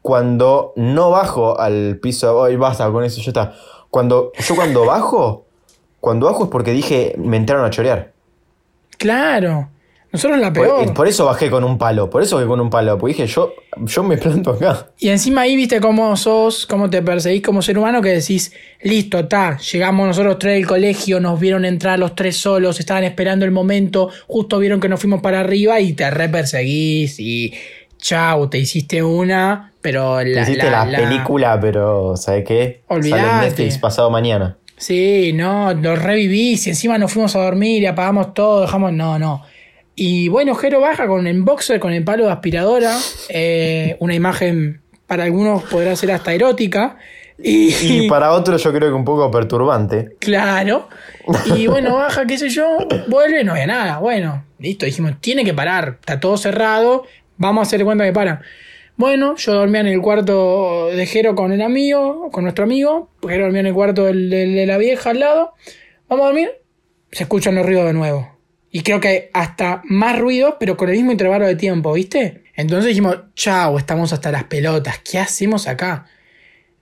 cuando 0.00 0.72
no 0.76 1.10
bajo 1.10 1.58
al 1.58 1.98
piso, 2.02 2.44
ay, 2.44 2.56
basta 2.56 2.90
con 2.90 3.04
eso, 3.04 3.20
ya 3.20 3.30
está. 3.30 3.54
Cuando, 3.90 4.32
yo 4.46 4.54
cuando 4.54 4.84
bajo, 4.86 5.41
cuando 6.02 6.26
bajo 6.26 6.42
es 6.42 6.50
porque 6.50 6.72
dije, 6.72 7.14
me 7.16 7.36
entraron 7.36 7.64
a 7.64 7.70
chorear. 7.70 8.10
Claro. 8.98 9.68
Nosotros 10.10 10.40
la 10.40 10.52
peor. 10.52 10.92
por 10.94 11.06
eso 11.06 11.26
bajé 11.26 11.48
con 11.48 11.62
un 11.62 11.78
palo, 11.78 12.10
por 12.10 12.24
eso 12.24 12.34
bajé 12.36 12.48
con 12.48 12.60
un 12.60 12.70
palo, 12.70 12.98
porque 12.98 13.14
dije, 13.14 13.28
yo, 13.28 13.54
yo 13.84 14.02
me 14.02 14.16
planto 14.18 14.50
acá. 14.50 14.88
Y 14.98 15.10
encima 15.10 15.42
ahí 15.42 15.54
viste 15.54 15.80
cómo 15.80 16.16
sos, 16.16 16.66
cómo 16.66 16.90
te 16.90 17.02
perseguís 17.02 17.40
como 17.40 17.62
ser 17.62 17.78
humano, 17.78 18.02
que 18.02 18.08
decís, 18.08 18.52
listo, 18.82 19.20
está, 19.20 19.56
llegamos 19.58 20.08
nosotros 20.08 20.40
tres 20.40 20.56
del 20.56 20.66
colegio, 20.66 21.20
nos 21.20 21.38
vieron 21.38 21.64
entrar 21.64 22.00
los 22.00 22.16
tres 22.16 22.36
solos, 22.36 22.80
estaban 22.80 23.04
esperando 23.04 23.44
el 23.44 23.52
momento, 23.52 24.10
justo 24.26 24.58
vieron 24.58 24.80
que 24.80 24.88
nos 24.88 25.00
fuimos 25.00 25.22
para 25.22 25.38
arriba 25.38 25.78
y 25.78 25.92
te 25.92 26.10
re 26.10 26.28
perseguís 26.28 27.20
y 27.20 27.54
chau, 27.96 28.50
te 28.50 28.58
hiciste 28.58 29.04
una, 29.04 29.72
pero 29.80 30.20
la, 30.20 30.42
Hiciste 30.42 30.68
la, 30.68 30.84
película, 30.84 31.60
pero 31.60 32.16
¿sabes 32.16 32.44
qué? 32.44 32.82
Sale 32.88 33.06
en 33.06 33.14
Olvidate. 33.14 33.46
Netflix 33.46 33.78
pasado 33.78 34.10
mañana. 34.10 34.58
Sí, 34.82 35.32
no, 35.32 35.72
lo 35.74 35.94
revivís 35.94 36.66
y 36.66 36.70
encima 36.70 36.98
nos 36.98 37.12
fuimos 37.12 37.36
a 37.36 37.38
dormir 37.38 37.84
y 37.84 37.86
apagamos 37.86 38.34
todo, 38.34 38.62
dejamos, 38.62 38.92
no, 38.92 39.16
no. 39.16 39.44
Y 39.94 40.26
bueno, 40.26 40.56
Jero 40.56 40.80
baja 40.80 41.06
con 41.06 41.28
el 41.28 41.40
boxer, 41.42 41.78
con 41.78 41.92
el 41.92 42.02
palo 42.02 42.24
de 42.24 42.32
aspiradora, 42.32 42.98
eh, 43.28 43.96
una 44.00 44.16
imagen 44.16 44.80
para 45.06 45.22
algunos 45.22 45.62
podrá 45.62 45.94
ser 45.94 46.10
hasta 46.10 46.32
erótica. 46.32 46.96
Y, 47.38 47.72
Y 47.80 48.08
para 48.08 48.32
otros 48.32 48.60
yo 48.60 48.72
creo 48.72 48.88
que 48.88 48.94
un 48.94 49.04
poco 49.04 49.30
perturbante. 49.30 50.16
Claro. 50.18 50.88
Y 51.54 51.68
bueno, 51.68 51.94
baja, 51.94 52.26
qué 52.26 52.36
sé 52.36 52.48
yo, 52.48 52.78
vuelve, 53.06 53.44
no 53.44 53.52
había 53.52 53.68
nada. 53.68 53.98
Bueno, 53.98 54.46
listo, 54.58 54.84
dijimos, 54.84 55.12
tiene 55.20 55.44
que 55.44 55.54
parar, 55.54 55.98
está 56.00 56.18
todo 56.18 56.36
cerrado, 56.36 57.04
vamos 57.36 57.60
a 57.60 57.68
hacer 57.68 57.84
cuenta 57.84 58.02
que 58.04 58.12
para. 58.12 58.42
Bueno, 59.02 59.34
yo 59.34 59.54
dormía 59.54 59.80
en 59.80 59.88
el 59.88 60.00
cuarto 60.00 60.86
de 60.86 61.06
Jero 61.06 61.34
con 61.34 61.50
el 61.50 61.60
amigo, 61.60 62.30
con 62.30 62.44
nuestro 62.44 62.62
amigo, 62.62 63.10
Jero 63.26 63.46
dormía 63.46 63.62
en 63.62 63.66
el 63.66 63.74
cuarto 63.74 64.04
del- 64.04 64.30
de 64.30 64.64
la 64.64 64.78
vieja 64.78 65.10
al 65.10 65.18
lado. 65.18 65.54
Vamos 66.08 66.22
a 66.22 66.26
dormir, 66.28 66.50
se 67.10 67.24
escuchan 67.24 67.56
los 67.56 67.66
ruidos 67.66 67.86
de 67.86 67.94
nuevo. 67.94 68.38
Y 68.70 68.82
creo 68.82 69.00
que 69.00 69.28
hasta 69.32 69.82
más 69.86 70.20
ruidos, 70.20 70.54
pero 70.60 70.76
con 70.76 70.88
el 70.88 70.94
mismo 70.94 71.10
intervalo 71.10 71.48
de 71.48 71.56
tiempo, 71.56 71.92
¿viste? 71.94 72.44
Entonces 72.54 72.90
dijimos, 72.90 73.18
chao, 73.34 73.76
estamos 73.76 74.12
hasta 74.12 74.30
las 74.30 74.44
pelotas, 74.44 75.00
¿qué 75.00 75.18
hacemos 75.18 75.66
acá? 75.66 76.06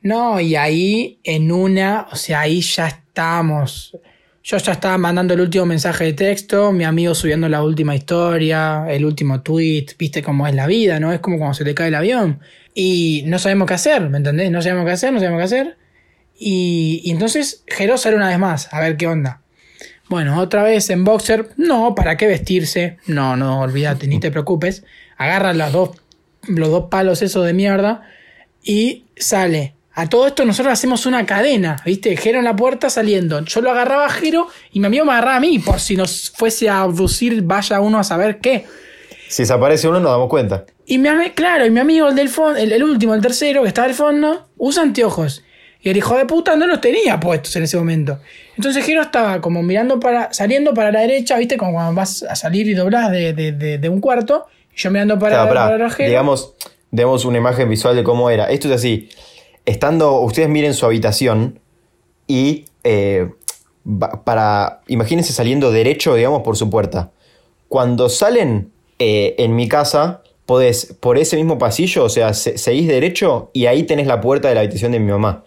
No, 0.02 0.38
y 0.40 0.56
ahí 0.56 1.20
en 1.24 1.50
una, 1.50 2.06
o 2.12 2.16
sea, 2.16 2.40
ahí 2.40 2.60
ya 2.60 2.88
estábamos. 2.88 3.96
Yo 4.42 4.56
ya 4.56 4.72
estaba 4.72 4.96
mandando 4.96 5.34
el 5.34 5.40
último 5.40 5.66
mensaje 5.66 6.04
de 6.04 6.12
texto, 6.14 6.72
mi 6.72 6.84
amigo 6.84 7.14
subiendo 7.14 7.48
la 7.48 7.62
última 7.62 7.94
historia, 7.94 8.86
el 8.88 9.04
último 9.04 9.42
tweet, 9.42 9.86
viste 9.98 10.22
cómo 10.22 10.46
es 10.46 10.54
la 10.54 10.66
vida, 10.66 10.98
¿no? 10.98 11.12
Es 11.12 11.20
como 11.20 11.36
cuando 11.36 11.54
se 11.54 11.64
te 11.64 11.74
cae 11.74 11.88
el 11.88 11.94
avión. 11.94 12.40
Y 12.74 13.24
no 13.26 13.38
sabemos 13.38 13.68
qué 13.68 13.74
hacer, 13.74 14.08
¿me 14.08 14.16
entendés? 14.16 14.50
No 14.50 14.62
sabemos 14.62 14.86
qué 14.86 14.92
hacer, 14.92 15.12
no 15.12 15.18
sabemos 15.18 15.40
qué 15.40 15.44
hacer. 15.44 15.76
Y, 16.38 17.02
entonces 17.10 17.64
Jero 17.66 17.98
sale 17.98 18.16
una 18.16 18.28
vez 18.28 18.38
más, 18.38 18.72
a 18.72 18.80
ver 18.80 18.96
qué 18.96 19.06
onda. 19.06 19.42
Bueno, 20.08 20.40
otra 20.40 20.62
vez 20.62 20.88
en 20.88 21.04
boxer, 21.04 21.50
no, 21.58 21.94
¿para 21.94 22.16
qué 22.16 22.26
vestirse? 22.26 22.96
No, 23.06 23.36
no, 23.36 23.60
olvídate, 23.60 24.06
ni 24.06 24.20
te 24.20 24.30
preocupes. 24.30 24.84
Agarra 25.18 25.52
los 25.52 25.70
dos, 25.70 25.90
los 26.48 26.70
dos 26.70 26.86
palos 26.90 27.20
esos 27.20 27.44
de 27.44 27.52
mierda 27.52 28.08
y 28.62 29.04
sale. 29.16 29.74
A 30.00 30.08
todo 30.08 30.26
esto 30.26 30.44
nosotros 30.46 30.72
hacemos 30.72 31.04
una 31.04 31.26
cadena, 31.26 31.76
¿viste? 31.84 32.16
Jero 32.16 32.38
en 32.38 32.44
la 32.46 32.56
puerta 32.56 32.88
saliendo. 32.88 33.40
Yo 33.44 33.60
lo 33.60 33.70
agarraba 33.70 34.06
a 34.06 34.08
Jero 34.08 34.48
y 34.72 34.80
mi 34.80 34.86
amigo 34.86 35.04
me 35.04 35.12
agarraba 35.12 35.36
a 35.36 35.40
mí 35.40 35.58
por 35.58 35.78
si 35.78 35.94
nos 35.96 36.30
fuese 36.34 36.70
a 36.70 36.80
abducir, 36.82 37.42
vaya 37.42 37.80
uno 37.80 37.98
a 37.98 38.04
saber 38.04 38.38
qué. 38.38 38.64
Si 39.28 39.42
desaparece 39.42 39.88
uno 39.88 40.00
nos 40.00 40.10
damos 40.10 40.28
cuenta. 40.28 40.64
Y 40.86 40.96
mi 40.98 41.08
ami- 41.10 41.34
claro, 41.34 41.66
y 41.66 41.70
mi 41.70 41.80
amigo, 41.80 42.08
el 42.08 42.16
del 42.16 42.30
fondo, 42.30 42.58
el, 42.58 42.72
el 42.72 42.82
último, 42.82 43.14
el 43.14 43.20
tercero, 43.20 43.62
que 43.62 43.68
estaba 43.68 43.86
al 43.88 43.94
fondo, 43.94 44.48
usa 44.56 44.82
anteojos. 44.82 45.44
Y 45.82 45.90
el 45.90 45.96
hijo 45.98 46.16
de 46.16 46.24
puta 46.24 46.56
no 46.56 46.66
los 46.66 46.80
tenía 46.80 47.20
puestos 47.20 47.54
en 47.56 47.62
ese 47.64 47.76
momento. 47.76 48.18
Entonces 48.56 48.84
Jero 48.84 49.02
estaba 49.02 49.40
como 49.40 49.62
mirando 49.62 50.00
para, 50.00 50.32
saliendo 50.32 50.72
para 50.74 50.90
la 50.92 51.00
derecha, 51.00 51.36
¿viste? 51.38 51.56
Como 51.58 51.72
cuando 51.74 51.94
vas 51.94 52.22
a 52.22 52.36
salir 52.36 52.66
y 52.68 52.74
doblás 52.74 53.10
de, 53.10 53.32
de- 53.34 53.52
de- 53.52 53.78
de 53.78 53.88
un 53.88 54.00
cuarto. 54.00 54.46
Y 54.74 54.80
yo 54.80 54.90
mirando 54.90 55.18
para, 55.18 55.42
Claro, 55.42 55.54
para 55.54 55.90
Jero. 55.90 56.08
digamos, 56.08 56.54
demos 56.90 57.24
una 57.26 57.38
imagen 57.38 57.68
visual 57.68 57.94
de 57.96 58.02
cómo 58.02 58.30
era. 58.30 58.46
Esto 58.50 58.68
es 58.68 58.74
así. 58.74 59.08
Estando, 59.70 60.20
ustedes 60.20 60.48
miren 60.48 60.74
su 60.74 60.84
habitación 60.84 61.60
y 62.26 62.64
eh, 62.84 63.28
para, 64.24 64.80
imagínense 64.88 65.32
saliendo 65.32 65.70
derecho, 65.70 66.14
digamos, 66.14 66.42
por 66.42 66.56
su 66.56 66.68
puerta. 66.70 67.10
Cuando 67.68 68.08
salen 68.08 68.70
eh, 68.98 69.34
en 69.38 69.54
mi 69.54 69.68
casa, 69.68 70.22
podés, 70.46 70.96
por 71.00 71.18
ese 71.18 71.36
mismo 71.36 71.56
pasillo, 71.58 72.04
o 72.04 72.08
sea, 72.08 72.34
se- 72.34 72.58
seguís 72.58 72.88
derecho 72.88 73.50
y 73.52 73.66
ahí 73.66 73.84
tenés 73.84 74.06
la 74.06 74.20
puerta 74.20 74.48
de 74.48 74.54
la 74.54 74.60
habitación 74.62 74.92
de 74.92 74.98
mi 75.00 75.10
mamá. 75.10 75.44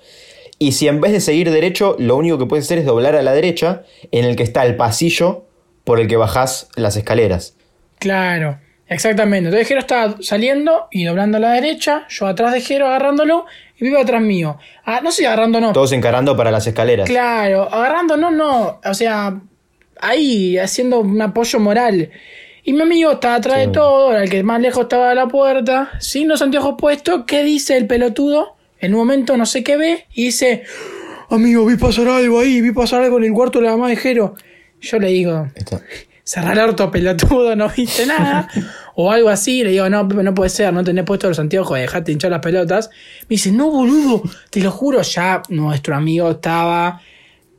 Y 0.59 0.71
si 0.71 0.87
en 0.87 1.01
vez 1.01 1.11
de 1.11 1.19
seguir 1.19 1.51
derecho, 1.51 1.95
lo 1.99 2.15
único 2.15 2.37
que 2.37 2.45
puedes 2.45 2.65
hacer 2.65 2.77
es 2.77 2.85
doblar 2.85 3.15
a 3.15 3.21
la 3.21 3.33
derecha, 3.33 3.83
en 4.11 4.23
el 4.23 4.35
que 4.37 4.43
está 4.43 4.65
el 4.65 4.77
pasillo 4.77 5.43
por 5.83 5.99
el 5.99 6.07
que 6.07 6.15
bajás 6.15 6.69
las 6.77 6.95
escaleras. 6.95 7.55
Claro, 7.99 8.57
exactamente. 8.87 9.49
Entonces 9.49 9.67
Jero 9.67 9.81
estaba 9.81 10.15
saliendo 10.21 10.87
y 10.91 11.03
doblando 11.03 11.37
a 11.37 11.41
la 11.41 11.51
derecha, 11.53 12.05
yo 12.09 12.27
atrás 12.27 12.53
de 12.53 12.61
Jero 12.61 12.87
agarrándolo 12.87 13.45
vivo 13.83 13.99
atrás 13.99 14.21
mío. 14.21 14.57
Ah, 14.85 15.01
no 15.03 15.11
sé, 15.11 15.27
agarrando 15.27 15.59
no. 15.61 15.73
Todos 15.73 15.91
encarando 15.91 16.35
para 16.35 16.51
las 16.51 16.65
escaleras. 16.65 17.07
Claro, 17.07 17.71
agarrando 17.71 18.17
no, 18.17 18.31
no. 18.31 18.79
O 18.83 18.93
sea, 18.93 19.39
ahí 19.99 20.57
haciendo 20.57 21.01
un 21.01 21.21
apoyo 21.21 21.59
moral. 21.59 22.09
Y 22.63 22.73
mi 22.73 22.81
amigo 22.81 23.11
estaba 23.11 23.35
atrás 23.35 23.59
de 23.59 23.67
todo, 23.67 24.11
era 24.11 24.23
el 24.23 24.29
que 24.29 24.41
más 24.41 24.61
lejos 24.61 24.83
estaba 24.83 25.09
de 25.09 25.15
la 25.15 25.27
puerta, 25.27 25.91
sin 25.99 26.29
los 26.29 26.41
anteojos 26.41 26.75
puestos. 26.77 27.25
¿Qué 27.27 27.43
dice 27.43 27.75
el 27.75 27.87
pelotudo? 27.87 28.55
En 28.79 28.93
un 28.93 28.99
momento 28.99 29.35
no 29.35 29.45
sé 29.45 29.63
qué 29.63 29.75
ve 29.75 30.05
y 30.13 30.25
dice: 30.25 30.63
Amigo, 31.29 31.65
vi 31.65 31.75
pasar 31.75 32.07
algo 32.07 32.39
ahí, 32.39 32.61
vi 32.61 32.71
pasar 32.71 33.03
algo 33.03 33.17
en 33.17 33.25
el 33.25 33.33
cuarto 33.33 33.59
de 33.59 33.65
la 33.65 33.71
mamá 33.71 33.89
de 33.89 33.97
Jero. 33.97 34.35
Yo 34.79 34.99
le 34.99 35.07
digo. 35.09 35.47
Cerrar 36.23 36.53
el 36.53 36.63
orto 36.69 36.89
pelotudo, 36.91 37.55
no 37.55 37.69
viste 37.69 38.05
nada. 38.05 38.47
o 38.95 39.11
algo 39.11 39.29
así, 39.29 39.63
le 39.63 39.71
digo, 39.71 39.89
no, 39.89 40.03
no 40.03 40.33
puede 40.33 40.49
ser, 40.49 40.73
no 40.73 40.83
tenés 40.83 41.05
puesto 41.05 41.27
los 41.27 41.39
anteojos, 41.39 41.77
dejate 41.77 42.11
hinchar 42.11 42.31
las 42.31 42.41
pelotas. 42.41 42.89
Me 43.23 43.35
dice, 43.35 43.51
no, 43.51 43.69
boludo, 43.69 44.23
te 44.49 44.61
lo 44.61 44.71
juro, 44.71 45.01
ya 45.01 45.41
nuestro 45.49 45.95
amigo 45.95 46.31
estaba 46.31 47.01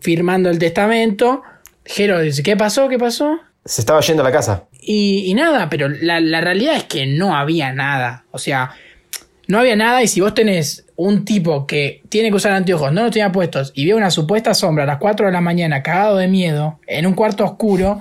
firmando 0.00 0.50
el 0.50 0.58
testamento. 0.58 1.42
Jero 1.84 2.20
dice, 2.20 2.42
¿qué 2.42 2.56
pasó? 2.56 2.88
¿Qué 2.88 2.98
pasó? 2.98 3.38
Se 3.64 3.80
estaba 3.80 4.00
yendo 4.00 4.22
a 4.22 4.26
la 4.26 4.32
casa. 4.32 4.64
Y, 4.80 5.24
y 5.26 5.34
nada, 5.34 5.70
pero 5.70 5.88
la, 5.88 6.20
la 6.20 6.40
realidad 6.40 6.76
es 6.76 6.84
que 6.84 7.06
no 7.06 7.34
había 7.34 7.72
nada. 7.72 8.24
O 8.30 8.38
sea, 8.38 8.72
no 9.46 9.58
había 9.58 9.76
nada 9.76 10.02
y 10.02 10.08
si 10.08 10.20
vos 10.20 10.34
tenés 10.34 10.86
un 10.96 11.24
tipo 11.24 11.66
que 11.66 12.02
tiene 12.08 12.30
que 12.30 12.36
usar 12.36 12.52
anteojos, 12.52 12.92
no 12.92 13.02
los 13.02 13.10
tenía 13.10 13.32
puestos 13.32 13.72
y 13.74 13.86
ve 13.86 13.94
una 13.94 14.10
supuesta 14.10 14.54
sombra 14.54 14.84
a 14.84 14.86
las 14.86 14.98
4 14.98 15.26
de 15.26 15.32
la 15.32 15.40
mañana 15.40 15.82
cagado 15.82 16.16
de 16.16 16.28
miedo 16.28 16.78
en 16.86 17.06
un 17.06 17.14
cuarto 17.14 17.44
oscuro, 17.44 18.00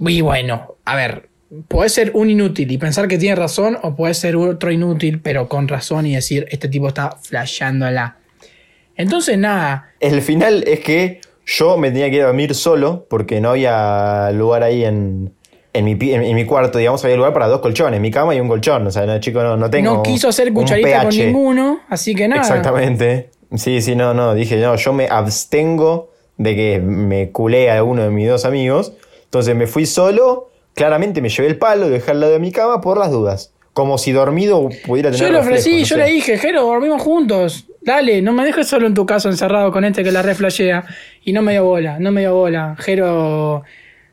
y 0.00 0.20
bueno, 0.20 0.76
a 0.84 0.96
ver, 0.96 1.28
puede 1.68 1.88
ser 1.88 2.12
un 2.14 2.30
inútil 2.30 2.70
y 2.70 2.78
pensar 2.78 3.08
que 3.08 3.18
tiene 3.18 3.36
razón 3.36 3.78
o 3.82 3.94
puede 3.94 4.14
ser 4.14 4.36
otro 4.36 4.70
inútil 4.70 5.20
pero 5.20 5.48
con 5.48 5.68
razón 5.68 6.06
y 6.06 6.14
decir, 6.14 6.46
este 6.50 6.68
tipo 6.68 6.88
está 6.88 7.16
flasheándola. 7.22 8.16
Entonces 8.96 9.36
nada, 9.38 9.90
El 10.00 10.22
final 10.22 10.64
es 10.66 10.80
que 10.80 11.20
yo 11.44 11.76
me 11.76 11.90
tenía 11.90 12.10
que 12.10 12.16
ir 12.16 12.22
a 12.22 12.26
dormir 12.26 12.54
solo 12.54 13.06
porque 13.08 13.40
no 13.40 13.50
había 13.50 14.30
lugar 14.32 14.62
ahí 14.62 14.84
en, 14.84 15.32
en, 15.72 15.84
mi, 15.84 15.92
en, 15.92 16.22
en 16.22 16.34
mi 16.34 16.44
cuarto, 16.44 16.78
digamos, 16.78 17.04
había 17.04 17.16
lugar 17.16 17.32
para 17.32 17.46
dos 17.46 17.60
colchones, 17.60 18.00
mi 18.00 18.10
cama 18.10 18.34
y 18.34 18.40
un 18.40 18.48
colchón. 18.48 18.86
O 18.86 18.90
sea, 18.90 19.06
no, 19.06 19.18
chico, 19.20 19.42
no, 19.42 19.56
no 19.56 19.70
tengo. 19.70 19.94
no 19.94 20.02
quiso 20.02 20.28
hacer 20.28 20.52
cucharita 20.52 21.04
con 21.04 21.16
ninguno, 21.16 21.80
así 21.88 22.14
que 22.14 22.26
nada. 22.26 22.42
Exactamente. 22.42 23.30
Sí, 23.54 23.80
sí, 23.80 23.94
no, 23.94 24.12
no. 24.12 24.34
Dije, 24.34 24.56
no, 24.56 24.74
yo 24.76 24.92
me 24.92 25.06
abstengo 25.08 26.10
de 26.36 26.56
que 26.56 26.80
me 26.80 27.30
culé 27.30 27.70
a 27.70 27.82
uno 27.84 28.02
de 28.02 28.10
mis 28.10 28.28
dos 28.28 28.44
amigos. 28.44 28.92
Entonces 29.26 29.54
me 29.54 29.66
fui 29.66 29.86
solo. 29.86 30.50
Claramente 30.74 31.22
me 31.22 31.28
llevé 31.28 31.48
el 31.48 31.58
palo, 31.58 31.88
dejé 31.88 32.10
al 32.10 32.20
lado 32.20 32.32
de 32.32 32.38
mi 32.38 32.52
cama 32.52 32.80
por 32.80 32.98
las 32.98 33.10
dudas. 33.10 33.52
Como 33.72 33.98
si 33.98 34.12
dormido 34.12 34.68
pudiera 34.86 35.10
tener 35.10 35.26
Yo 35.26 35.32
le 35.32 35.38
ofrecí, 35.38 35.80
yo 35.80 35.96
sé. 35.96 35.96
le 35.98 36.06
dije, 36.06 36.38
Jero, 36.38 36.62
dormimos 36.62 37.02
juntos. 37.02 37.66
Dale, 37.82 38.20
no 38.22 38.32
me 38.32 38.44
dejes 38.44 38.66
solo 38.66 38.86
en 38.86 38.94
tu 38.94 39.06
casa 39.06 39.28
encerrado 39.28 39.70
con 39.70 39.84
este 39.84 40.02
que 40.02 40.12
la 40.12 40.22
reflashea. 40.22 40.84
Y 41.24 41.32
no 41.32 41.42
me 41.42 41.52
dio 41.52 41.64
bola, 41.64 41.98
no 41.98 42.10
me 42.10 42.22
dio 42.22 42.34
bola. 42.34 42.74
Jero 42.78 43.64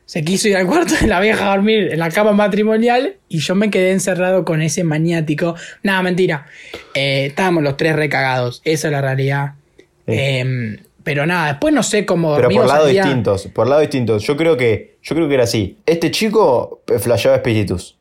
se 0.06 0.22
quiso 0.22 0.48
ir 0.48 0.56
al 0.56 0.66
cuarto 0.66 0.94
de 1.00 1.06
la 1.06 1.20
vieja 1.20 1.46
a 1.50 1.56
dormir 1.56 1.92
en 1.92 1.98
la 1.98 2.10
cama 2.10 2.32
matrimonial 2.32 3.16
y 3.28 3.38
yo 3.38 3.54
me 3.54 3.70
quedé 3.70 3.90
encerrado 3.92 4.44
con 4.44 4.60
ese 4.60 4.84
maniático. 4.84 5.54
Nada, 5.82 6.02
mentira. 6.02 6.46
Eh, 6.94 7.26
estábamos 7.26 7.62
los 7.62 7.76
tres 7.76 7.96
recagados, 7.96 8.60
esa 8.64 8.88
es 8.88 8.92
la 8.92 9.00
realidad. 9.00 9.52
Eh, 10.06 10.78
pero 11.04 11.26
nada, 11.26 11.48
después 11.48 11.72
no 11.74 11.82
sé 11.82 12.06
cómo 12.06 12.34
Pero 12.34 12.48
por 12.48 12.66
lados 12.66 12.88
distintos, 12.88 13.46
por 13.48 13.68
lados 13.68 13.82
distintos. 13.82 14.24
Yo 14.24 14.36
creo 14.36 14.56
que, 14.56 14.98
yo 15.02 15.14
creo 15.14 15.28
que 15.28 15.34
era 15.34 15.44
así. 15.44 15.78
Este 15.84 16.10
chico 16.10 16.82
eh, 16.86 16.98
flasheaba 16.98 17.36
espíritus. 17.36 17.98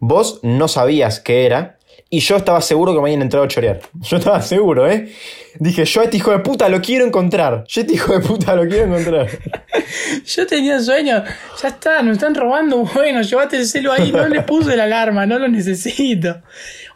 Vos 0.00 0.40
no 0.42 0.66
sabías 0.66 1.20
qué 1.20 1.46
era 1.46 1.78
y 2.10 2.18
yo 2.18 2.36
estaba 2.36 2.60
seguro 2.60 2.92
que 2.92 2.98
me 3.00 3.04
habían 3.08 3.22
entrado 3.22 3.44
a 3.44 3.48
chorear. 3.48 3.80
Yo 4.02 4.18
estaba 4.18 4.42
seguro, 4.42 4.88
¿eh? 4.88 5.12
Dije, 5.58 5.84
yo 5.84 6.00
a 6.00 6.04
este 6.04 6.16
hijo 6.16 6.32
de 6.32 6.40
puta 6.40 6.68
lo 6.68 6.80
quiero 6.80 7.04
encontrar. 7.04 7.64
Yo 7.66 7.80
a 7.80 7.82
este 7.82 7.94
hijo 7.94 8.12
de 8.12 8.20
puta 8.20 8.54
lo 8.54 8.68
quiero 8.68 8.84
encontrar. 8.84 9.28
Yo 10.26 10.46
tenía 10.46 10.80
sueño. 10.80 11.24
Ya 11.62 11.68
está, 11.68 12.02
nos 12.02 12.14
están 12.14 12.34
robando. 12.34 12.84
Bueno, 12.94 13.22
llévate 13.22 13.56
el 13.56 13.66
celo 13.66 13.92
ahí. 13.92 14.12
No 14.12 14.28
le 14.28 14.42
puse 14.42 14.76
la 14.76 14.84
alarma, 14.84 15.26
no 15.26 15.38
lo 15.38 15.48
necesito. 15.48 16.42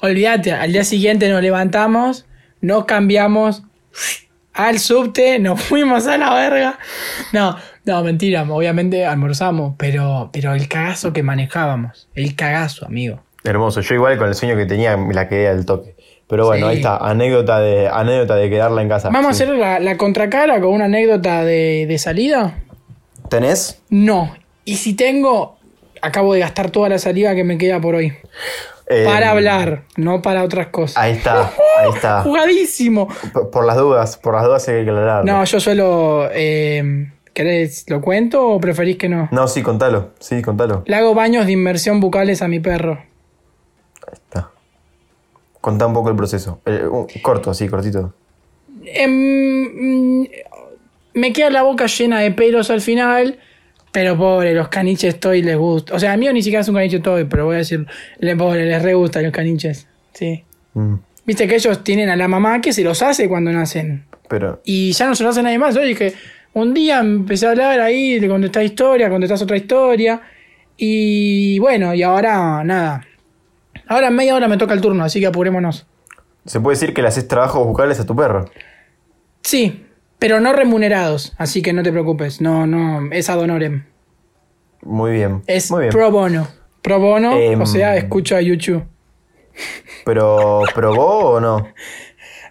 Olvídate, 0.00 0.52
al 0.52 0.72
día 0.72 0.84
siguiente 0.84 1.28
nos 1.28 1.42
levantamos, 1.42 2.26
nos 2.60 2.84
cambiamos 2.84 3.62
al 4.58 4.78
subte, 4.80 5.38
nos 5.38 5.60
fuimos 5.62 6.06
a 6.06 6.18
la 6.18 6.34
verga. 6.34 6.78
No, 7.32 7.56
no, 7.84 8.02
mentira, 8.02 8.42
obviamente 8.48 9.06
almorzamos, 9.06 9.74
pero, 9.78 10.30
pero 10.32 10.52
el 10.54 10.68
cagazo 10.68 11.12
que 11.12 11.22
manejábamos. 11.22 12.08
El 12.14 12.34
cagazo, 12.36 12.84
amigo. 12.84 13.22
Hermoso. 13.44 13.80
Yo 13.80 13.94
igual 13.94 14.18
con 14.18 14.28
el 14.28 14.34
sueño 14.34 14.56
que 14.56 14.66
tenía 14.66 14.96
me 14.96 15.14
la 15.14 15.28
quedé 15.28 15.48
al 15.48 15.64
toque. 15.64 15.94
Pero 16.28 16.44
bueno, 16.46 16.66
Sí. 16.66 16.70
ahí 16.72 16.76
está. 16.78 16.96
Anécdota 16.98 17.60
de, 17.60 17.88
anécdota 17.88 18.34
de 18.34 18.50
quedarla 18.50 18.82
en 18.82 18.88
casa. 18.88 19.08
¿Vamos 19.10 19.36
Sí. 19.36 19.42
a 19.44 19.46
hacer 19.46 19.56
la, 19.58 19.78
la 19.80 19.96
contracara 19.96 20.60
con 20.60 20.70
una 20.72 20.84
anécdota 20.86 21.44
de, 21.44 21.86
de 21.88 21.98
salida? 21.98 22.58
¿Tenés? 23.30 23.80
No. 23.88 24.34
Y 24.64 24.76
si 24.76 24.94
tengo, 24.94 25.56
acabo 26.02 26.34
de 26.34 26.40
gastar 26.40 26.70
toda 26.70 26.88
la 26.88 26.98
saliva 26.98 27.34
que 27.34 27.44
me 27.44 27.56
queda 27.58 27.80
por 27.80 27.94
hoy. 27.94 28.12
Eh, 28.90 29.04
Para 29.04 29.30
hablar, 29.32 29.82
no 29.96 30.22
para 30.22 30.42
otras 30.44 30.68
cosas. 30.68 30.96
Ahí 30.96 31.12
está, 31.12 31.52
ahí 31.78 31.90
está. 31.94 32.22
Jugadísimo. 32.22 33.08
Por, 33.32 33.50
por 33.50 33.64
las 33.66 33.76
dudas, 33.76 34.16
por 34.16 34.34
las 34.34 34.44
dudas 34.44 34.66
hay 34.68 34.76
que 34.76 34.90
aclararlo. 34.90 35.30
No, 35.32 35.44
yo 35.44 35.60
suelo. 35.60 36.28
Eh, 36.32 37.10
¿Querés 37.34 37.84
lo 37.88 38.00
cuento 38.00 38.48
o 38.48 38.58
preferís 38.60 38.96
que 38.96 39.08
no? 39.08 39.28
No, 39.30 39.46
sí, 39.46 39.62
contalo. 39.62 40.10
Sí, 40.18 40.42
contalo. 40.42 40.82
Le 40.86 40.96
hago 40.96 41.14
baños 41.14 41.46
de 41.46 41.52
inmersión 41.52 42.00
bucales 42.00 42.42
a 42.42 42.48
mi 42.48 42.58
perro. 42.60 42.94
Ahí 44.06 44.14
está. 44.14 44.50
Contá 45.60 45.86
un 45.86 45.92
poco 45.92 46.08
el 46.08 46.16
proceso. 46.16 46.60
Eh, 46.66 46.84
un- 46.90 47.06
corto, 47.22 47.50
así, 47.50 47.68
cortito. 47.68 48.14
Em, 48.84 50.22
mm, 50.22 50.28
me 51.14 51.32
queda 51.32 51.50
la 51.50 51.62
boca 51.62 51.86
llena 51.86 52.20
de 52.20 52.30
pelos 52.32 52.70
al 52.70 52.80
final. 52.80 53.38
Pero 53.92 54.16
pobre, 54.16 54.54
los 54.54 54.68
caniches 54.68 55.18
toy 55.18 55.42
les 55.42 55.56
gusta. 55.56 55.94
O 55.94 55.98
sea, 55.98 56.12
a 56.12 56.16
mí 56.16 56.28
ni 56.32 56.42
siquiera 56.42 56.60
es 56.60 56.68
un 56.68 56.74
caniche 56.74 57.00
toy, 57.00 57.24
pero 57.24 57.46
voy 57.46 57.54
a 57.56 57.58
decir, 57.58 57.86
le 58.18 58.36
pobre, 58.36 58.66
les 58.66 58.82
re 58.82 58.94
gustan 58.94 59.22
los 59.24 59.32
caniches. 59.32 59.88
Sí. 60.12 60.44
Mm, 60.74 60.94
Viste 61.24 61.46
que 61.46 61.56
ellos 61.56 61.84
tienen 61.84 62.08
a 62.08 62.16
la 62.16 62.26
mamá 62.28 62.60
que 62.60 62.72
se 62.72 62.82
los 62.82 63.02
hace 63.02 63.28
cuando 63.28 63.50
nacen. 63.52 64.04
pero. 64.28 64.60
Y 64.64 64.92
ya 64.92 65.06
no 65.06 65.14
se 65.14 65.22
lo 65.24 65.30
hace 65.30 65.42
nadie 65.42 65.58
más. 65.58 65.74
Yo 65.74 65.82
dije, 65.82 66.14
un 66.54 66.72
día 66.74 67.00
empecé 67.00 67.46
a 67.46 67.50
hablar 67.50 67.80
ahí, 67.80 68.18
le 68.20 68.28
conté 68.28 68.46
esta 68.46 68.62
historia, 68.64 69.08
contestás 69.10 69.42
otra 69.42 69.56
historia. 69.56 70.20
Y 70.76 71.58
bueno, 71.58 71.92
y 71.94 72.02
ahora 72.02 72.62
nada. 72.64 73.04
Ahora 73.88 74.08
en 74.08 74.14
media 74.14 74.34
hora 74.34 74.48
me 74.48 74.56
toca 74.58 74.74
el 74.74 74.80
turno, 74.80 75.02
así 75.04 75.18
que 75.20 75.26
apurémonos. 75.26 75.86
Se 76.46 76.60
puede 76.60 76.76
decir 76.76 76.94
que 76.94 77.02
le 77.02 77.08
haces 77.08 77.26
trabajos 77.28 77.66
bucales 77.66 77.98
a 78.00 78.06
tu 78.06 78.14
perro. 78.16 78.46
Sí, 79.42 79.84
pero 80.18 80.40
no 80.40 80.52
remunerados, 80.52 81.34
así 81.38 81.62
que 81.62 81.72
no 81.72 81.82
te 81.82 81.92
preocupes. 81.92 82.40
No, 82.40 82.66
no, 82.66 83.10
es 83.12 83.28
ad 83.30 83.38
honorem. 83.40 83.84
Muy 84.82 85.12
bien. 85.12 85.42
Es 85.46 85.70
Muy 85.70 85.82
bien. 85.82 85.92
pro 85.92 86.10
bono. 86.10 86.48
Pro 86.82 86.98
bono, 87.00 87.36
Em. 87.36 87.60
o 87.60 87.66
sea, 87.66 87.96
escucho 87.96 88.36
a 88.36 88.40
YouTube. 88.40 88.84
Pero, 90.04 90.62
¿probó 90.74 91.30
o 91.32 91.40
no? 91.40 91.68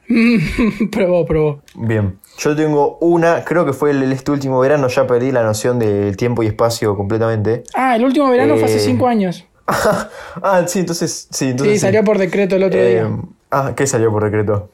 probó, 0.91 1.25
probó. 1.25 1.61
Bien. 1.75 2.17
Yo 2.37 2.55
tengo 2.55 2.97
una, 2.99 3.43
creo 3.43 3.65
que 3.65 3.73
fue 3.73 3.91
el, 3.91 4.11
este 4.11 4.31
último 4.31 4.59
verano, 4.59 4.87
ya 4.89 5.07
perdí 5.07 5.31
la 5.31 5.43
noción 5.43 5.79
del 5.79 6.15
tiempo 6.17 6.43
y 6.43 6.47
espacio 6.47 6.95
completamente. 6.95 7.63
Ah, 7.73 7.95
el 7.95 8.03
último 8.03 8.29
verano 8.29 8.55
fue 8.55 8.65
hace 8.65 8.77
Eh, 8.77 8.81
cinco 8.81 9.07
años. 9.07 9.45
ah, 9.67 10.63
sí, 10.67 10.79
entonces. 10.79 11.27
Sí, 11.31 11.49
entonces 11.49 11.75
Sí, 11.75 11.79
salió 11.79 12.03
por 12.03 12.17
decreto 12.19 12.55
el 12.57 12.63
otro 12.63 12.79
Eh, 12.79 12.89
día. 12.91 13.09
ah, 13.51 13.73
¿qué 13.75 13.87
salió 13.87 14.11
por 14.11 14.23
decreto? 14.23 14.69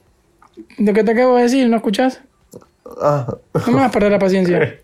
Lo 0.77 0.93
que 0.93 1.03
te 1.03 1.11
acabo 1.11 1.37
de 1.37 1.43
decir, 1.43 1.69
¿no 1.69 1.77
escuchás? 1.77 2.21
Ah, 3.01 3.27
No 3.67 3.73
me 3.73 3.79
vas 3.79 3.89
a 3.89 3.91
perder 3.91 4.11
la 4.11 4.19
paciencia. 4.19 4.79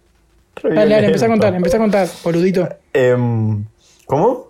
Dale, 0.63 0.93
dale, 0.93 1.08
empezá 1.08 1.26
a 1.26 1.30
contar, 1.30 1.54
empezá 1.56 1.78
a 1.78 1.80
contar, 1.80 2.08
boludito. 2.24 2.67
Em, 2.93 3.65
¿Cómo? 4.06 4.48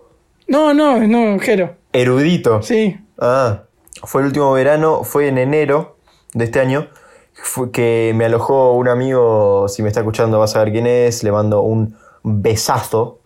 No, 0.48 0.74
no, 0.74 0.98
no, 1.06 1.38
Jero. 1.38 1.76
Erudito. 1.92 2.62
Sí. 2.62 2.98
Ah, 3.18 3.62
fue 4.02 4.22
el 4.22 4.28
último 4.28 4.52
verano, 4.52 5.04
fue 5.04 5.28
en 5.28 5.38
enero 5.38 5.96
de 6.32 6.44
este 6.44 6.60
año, 6.60 6.88
fue 7.34 7.70
que 7.70 8.12
me 8.14 8.24
alojó 8.24 8.72
un 8.74 8.88
amigo, 8.88 9.68
si 9.68 9.82
me 9.82 9.88
está 9.88 10.00
escuchando 10.00 10.38
vas 10.38 10.56
a 10.56 10.64
ver 10.64 10.72
quién 10.72 10.86
es, 10.86 11.22
le 11.22 11.32
mando 11.32 11.62
un 11.62 11.96
besazo. 12.22 13.20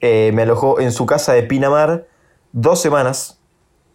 Eh, 0.00 0.30
me 0.34 0.42
alojó 0.42 0.80
en 0.80 0.92
su 0.92 1.06
casa 1.06 1.32
de 1.32 1.42
Pinamar 1.42 2.06
dos 2.52 2.80
semanas, 2.80 3.38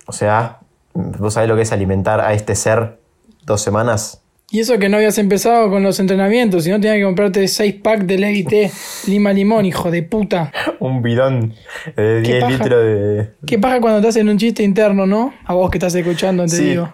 o 0.07 0.13
sea, 0.13 0.59
vos 0.93 1.33
sabés 1.33 1.49
lo 1.49 1.55
que 1.55 1.61
es 1.63 1.71
alimentar 1.71 2.21
a 2.21 2.33
este 2.33 2.55
ser 2.55 2.99
dos 3.43 3.61
semanas. 3.61 4.20
Y 4.53 4.59
eso 4.59 4.77
que 4.77 4.89
no 4.89 4.97
habías 4.97 5.17
empezado 5.17 5.69
con 5.69 5.81
los 5.81 5.97
entrenamientos, 6.01 6.65
si 6.65 6.69
no 6.71 6.75
tenías 6.75 6.97
que 6.97 7.03
comprarte 7.05 7.47
6 7.47 7.75
packs 7.81 8.05
de 8.05 8.17
T 8.47 8.71
Lima 9.07 9.31
Limón, 9.31 9.65
hijo 9.65 9.89
de 9.89 10.03
puta. 10.03 10.51
Un 10.79 11.01
bidón 11.01 11.53
de 11.95 12.21
10 12.21 12.39
paja. 12.43 12.51
litros 12.51 12.83
de... 12.83 13.29
¿Qué 13.47 13.57
pasa 13.59 13.79
cuando 13.79 14.01
te 14.01 14.09
hacen 14.09 14.27
un 14.27 14.37
chiste 14.37 14.61
interno, 14.63 15.05
no? 15.05 15.33
A 15.45 15.53
vos 15.53 15.69
que 15.71 15.77
estás 15.77 15.95
escuchando, 15.95 16.43
te 16.43 16.49
Sí, 16.49 16.63
digo. 16.71 16.89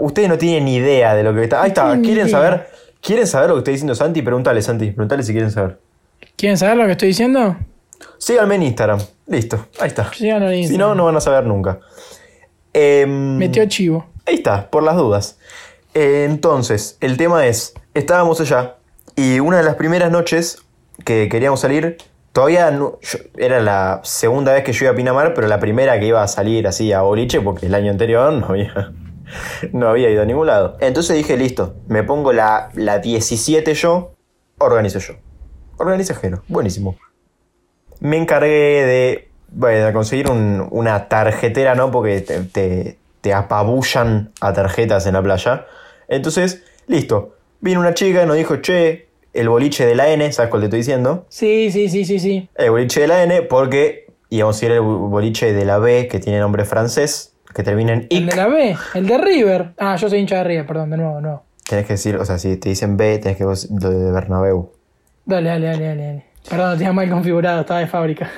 ustedes 0.00 0.28
no 0.28 0.36
tienen 0.36 0.64
ni 0.64 0.76
idea 0.76 1.14
de 1.14 1.22
lo 1.22 1.32
que 1.32 1.44
está... 1.44 1.62
Ahí 1.62 1.68
está, 1.68 1.96
¿quieren 2.02 2.28
saber? 2.28 2.66
¿Quieren 3.00 3.26
saber 3.28 3.50
lo 3.50 3.54
que 3.54 3.60
está 3.60 3.70
diciendo 3.70 3.94
Santi? 3.94 4.22
Pregúntale, 4.22 4.60
Santi, 4.60 4.86
pregúntale 4.90 5.22
si 5.22 5.30
quieren 5.32 5.52
saber. 5.52 5.78
¿Quieren 6.34 6.58
saber 6.58 6.76
lo 6.76 6.86
que 6.86 6.92
estoy 6.92 7.08
diciendo? 7.08 7.56
Síganme 8.18 8.56
en 8.56 8.64
Instagram. 8.64 8.98
Listo, 9.28 9.68
ahí 9.78 9.88
está. 9.88 10.12
Síganlo 10.12 10.46
en 10.48 10.54
Si 10.54 10.60
Instagram. 10.62 10.88
no, 10.88 10.94
no 10.96 11.04
van 11.04 11.16
a 11.16 11.20
saber 11.20 11.44
nunca. 11.46 11.78
Em, 12.72 13.36
Metió 13.36 13.64
chivo. 13.66 14.06
Ahí 14.26 14.34
está, 14.34 14.68
por 14.70 14.82
las 14.82 14.96
dudas. 14.96 15.38
Entonces, 16.00 16.98
el 17.00 17.16
tema 17.16 17.46
es, 17.46 17.72
estábamos 17.94 18.38
allá 18.42 18.74
y 19.14 19.40
una 19.40 19.56
de 19.56 19.62
las 19.62 19.76
primeras 19.76 20.10
noches 20.12 20.58
que 21.06 21.30
queríamos 21.30 21.60
salir, 21.60 21.96
todavía 22.32 22.70
no- 22.70 22.98
era 23.38 23.60
la 23.60 24.00
segunda 24.04 24.52
vez 24.52 24.62
que 24.62 24.74
yo 24.74 24.84
iba 24.84 24.92
a 24.92 24.94
Pinamar, 24.94 25.32
pero 25.32 25.48
la 25.48 25.58
primera 25.58 25.98
que 25.98 26.04
iba 26.04 26.22
a 26.22 26.28
salir 26.28 26.66
así 26.68 26.92
a 26.92 27.00
boliche 27.00 27.40
porque 27.40 27.64
el 27.64 27.74
año 27.74 27.90
anterior 27.90 28.30
no 28.30 28.46
había, 28.48 28.92
no 29.72 29.88
había 29.88 30.10
ido 30.10 30.20
a 30.20 30.26
ningún 30.26 30.48
lado. 30.48 30.76
Entonces 30.80 31.16
dije, 31.16 31.38
listo, 31.38 31.76
me 31.88 32.02
pongo 32.02 32.34
la, 32.34 32.68
la 32.74 32.98
17 32.98 33.72
yo, 33.72 34.12
organizo 34.58 34.98
yo. 34.98 35.14
Organiza 35.78 36.14
Jero, 36.14 36.42
buenísimo. 36.46 36.98
Me 38.00 38.18
encargué 38.18 38.50
de, 38.84 39.28
bueno, 39.48 39.90
conseguir 39.94 40.30
un- 40.30 40.68
una 40.70 41.08
tarjetera, 41.08 41.74
¿no? 41.74 41.90
Porque 41.90 42.20
te, 42.20 42.40
te- 42.42 42.98
te 43.22 43.32
apabullan 43.32 44.30
a 44.42 44.52
tarjetas 44.52 45.06
en 45.06 45.14
la 45.14 45.22
playa. 45.22 45.64
Entonces, 46.08 46.62
listo. 46.86 47.34
Vino 47.60 47.80
una 47.80 47.94
chica 47.94 48.22
y 48.22 48.26
nos 48.26 48.36
dijo, 48.36 48.56
che, 48.56 49.08
el 49.32 49.48
boliche 49.48 49.86
de 49.86 49.94
la 49.94 50.08
N, 50.08 50.30
¿sabes 50.32 50.50
cuál 50.50 50.62
te 50.62 50.66
estoy 50.66 50.80
diciendo? 50.80 51.26
Sí, 51.28 51.70
sí, 51.70 51.88
sí, 51.88 52.04
sí, 52.04 52.18
sí. 52.18 52.48
El 52.54 52.70
boliche 52.70 53.00
de 53.00 53.06
la 53.08 53.22
N, 53.22 53.42
porque 53.42 54.06
íbamos 54.30 54.60
a 54.62 54.66
ir 54.66 54.72
al 54.72 54.80
boliche 54.80 55.52
de 55.52 55.64
la 55.64 55.78
B, 55.78 56.08
que 56.08 56.18
tiene 56.20 56.38
nombre 56.38 56.64
francés, 56.64 57.34
que 57.54 57.62
termina 57.62 57.92
en 57.94 58.06
El 58.10 58.24
IC. 58.24 58.30
de 58.30 58.36
la 58.36 58.46
B, 58.48 58.76
el 58.94 59.06
de 59.06 59.18
River. 59.18 59.72
Ah, 59.78 59.96
yo 59.96 60.08
soy 60.08 60.18
hincha 60.20 60.36
de 60.38 60.44
River, 60.44 60.66
perdón, 60.66 60.90
de 60.90 60.96
nuevo, 60.98 61.20
no. 61.20 61.42
Tenés 61.68 61.86
que 61.86 61.94
decir, 61.94 62.16
o 62.16 62.24
sea, 62.24 62.38
si 62.38 62.56
te 62.58 62.68
dicen 62.68 62.96
B, 62.96 63.18
tenés 63.18 63.36
que 63.38 63.44
decir 63.44 63.70
lo 63.80 63.90
de 63.90 64.12
Bernabéu. 64.12 64.70
Dale, 65.24 65.48
dale, 65.48 65.66
dale, 65.66 65.84
dale. 65.86 66.02
dale. 66.06 66.24
Perdón, 66.48 66.70
lo 66.70 66.76
tenía 66.76 66.92
mal 66.92 67.10
configurado, 67.10 67.60
estaba 67.62 67.80
de 67.80 67.86
fábrica. 67.88 68.30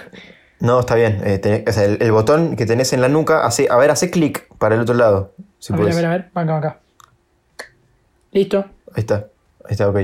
No, 0.60 0.80
está 0.80 0.94
bien. 0.94 1.20
eh, 1.24 1.38
tenés- 1.40 1.68
o 1.68 1.72
sea, 1.72 1.84
el, 1.84 1.98
el 2.00 2.10
botón 2.12 2.56
que 2.56 2.64
tenés 2.66 2.92
en 2.92 3.00
la 3.02 3.08
nuca, 3.08 3.44
hace, 3.44 3.68
a 3.70 3.76
ver, 3.76 3.90
hace 3.90 4.10
clic 4.10 4.46
para 4.58 4.74
el 4.76 4.80
otro 4.80 4.94
lado. 4.94 5.34
Si 5.58 5.72
a 5.72 5.76
ver, 5.76 5.92
a 5.92 5.94
ver, 5.94 6.04
a 6.06 6.10
ver, 6.10 6.30
acá, 6.34 6.56
acá. 6.56 6.80
Listo. 8.38 8.64
Ahí 8.94 9.00
está, 9.00 9.26
ahí 9.64 9.70
está, 9.72 9.88
ok. 9.88 9.98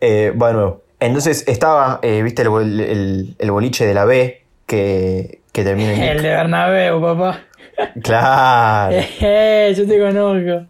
Eh, 0.00 0.32
va 0.40 0.48
de 0.48 0.54
nuevo. 0.54 0.82
Entonces 1.00 1.44
estaba, 1.46 2.00
eh, 2.02 2.22
viste, 2.22 2.42
el, 2.42 2.48
bol- 2.48 2.80
el- 2.80 3.36
el 3.38 3.50
boliche 3.52 3.86
de 3.86 3.94
la 3.94 4.04
B 4.04 4.42
que, 4.66 5.40
que 5.52 5.62
termina 5.64 5.92
en... 5.94 6.02
El 6.16 6.22
de 6.22 6.28
Bernabéu, 6.30 7.00
papá. 7.00 7.40
Claro, 8.02 8.96
Eh, 9.20 9.72
yo 9.76 9.86
te 9.86 9.98
conozco. 10.00 10.66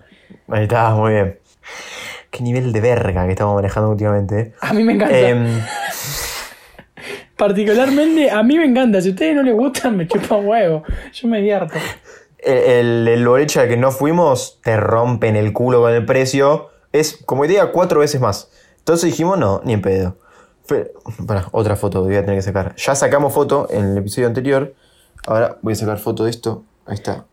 ahí 0.49 0.63
está, 0.65 0.91
muy 0.95 1.13
bien. 1.15 1.39
Qué 2.31 2.43
nivel 2.43 2.73
de 2.75 2.81
verga 2.83 3.25
que 3.25 3.31
estamos 3.33 3.55
manejando 3.55 3.89
últimamente. 3.91 4.39
eh. 4.41 4.53
A 4.61 4.75
mí 4.75 4.85
me 4.85 4.93
encanta. 4.93 5.19
Em, 5.19 5.61
Particularmente, 7.37 8.31
a 8.31 8.43
mí 8.43 8.59
me 8.59 8.65
encanta. 8.65 9.01
Si 9.01 9.09
a 9.09 9.13
ustedes 9.13 9.35
no 9.35 9.43
les 9.43 9.55
gustan, 9.55 9.97
me 9.97 10.07
chupa 10.07 10.37
huevo. 10.37 10.83
Yo 11.13 11.29
me 11.29 11.39
divierto. 11.39 11.75
el, 12.39 13.07
el 13.09 13.27
boliche 13.27 13.61
al 13.61 13.69
que 13.69 13.77
no 13.77 13.91
fuimos 13.93 14.61
te 14.63 14.77
rompen 14.77 15.37
el 15.37 15.53
culo 15.53 15.81
con 15.81 15.93
el 15.95 16.05
precio. 16.05 16.71
Es, 16.93 17.19
como 17.27 17.45
idea, 17.45 17.71
cuatro 17.73 18.01
veces 18.01 18.21
más. 18.21 18.51
Entonces 18.79 19.11
dijimos, 19.11 19.39
no, 19.39 19.61
ni 19.65 19.73
en 19.75 19.83
pedo. 19.83 20.17
Fue- 20.65 20.93
Pará, 21.27 21.47
otra 21.53 21.77
foto 21.77 22.03
que 22.03 22.09
voy 22.09 22.17
a 22.17 22.21
tener 22.23 22.37
que 22.37 22.43
sacar. 22.43 22.75
Ya 22.77 22.95
sacamos 22.95 23.33
foto 23.33 23.67
en 23.71 23.85
el 23.93 23.99
episodio 23.99 24.27
anterior. 24.27 24.75
Ahora 25.27 25.59
voy 25.63 25.73
a 25.73 25.77
sacar 25.77 25.99
foto 25.99 26.25
de 26.25 26.31
esto. 26.31 26.65
Ahí 26.87 26.95
está. 26.95 27.25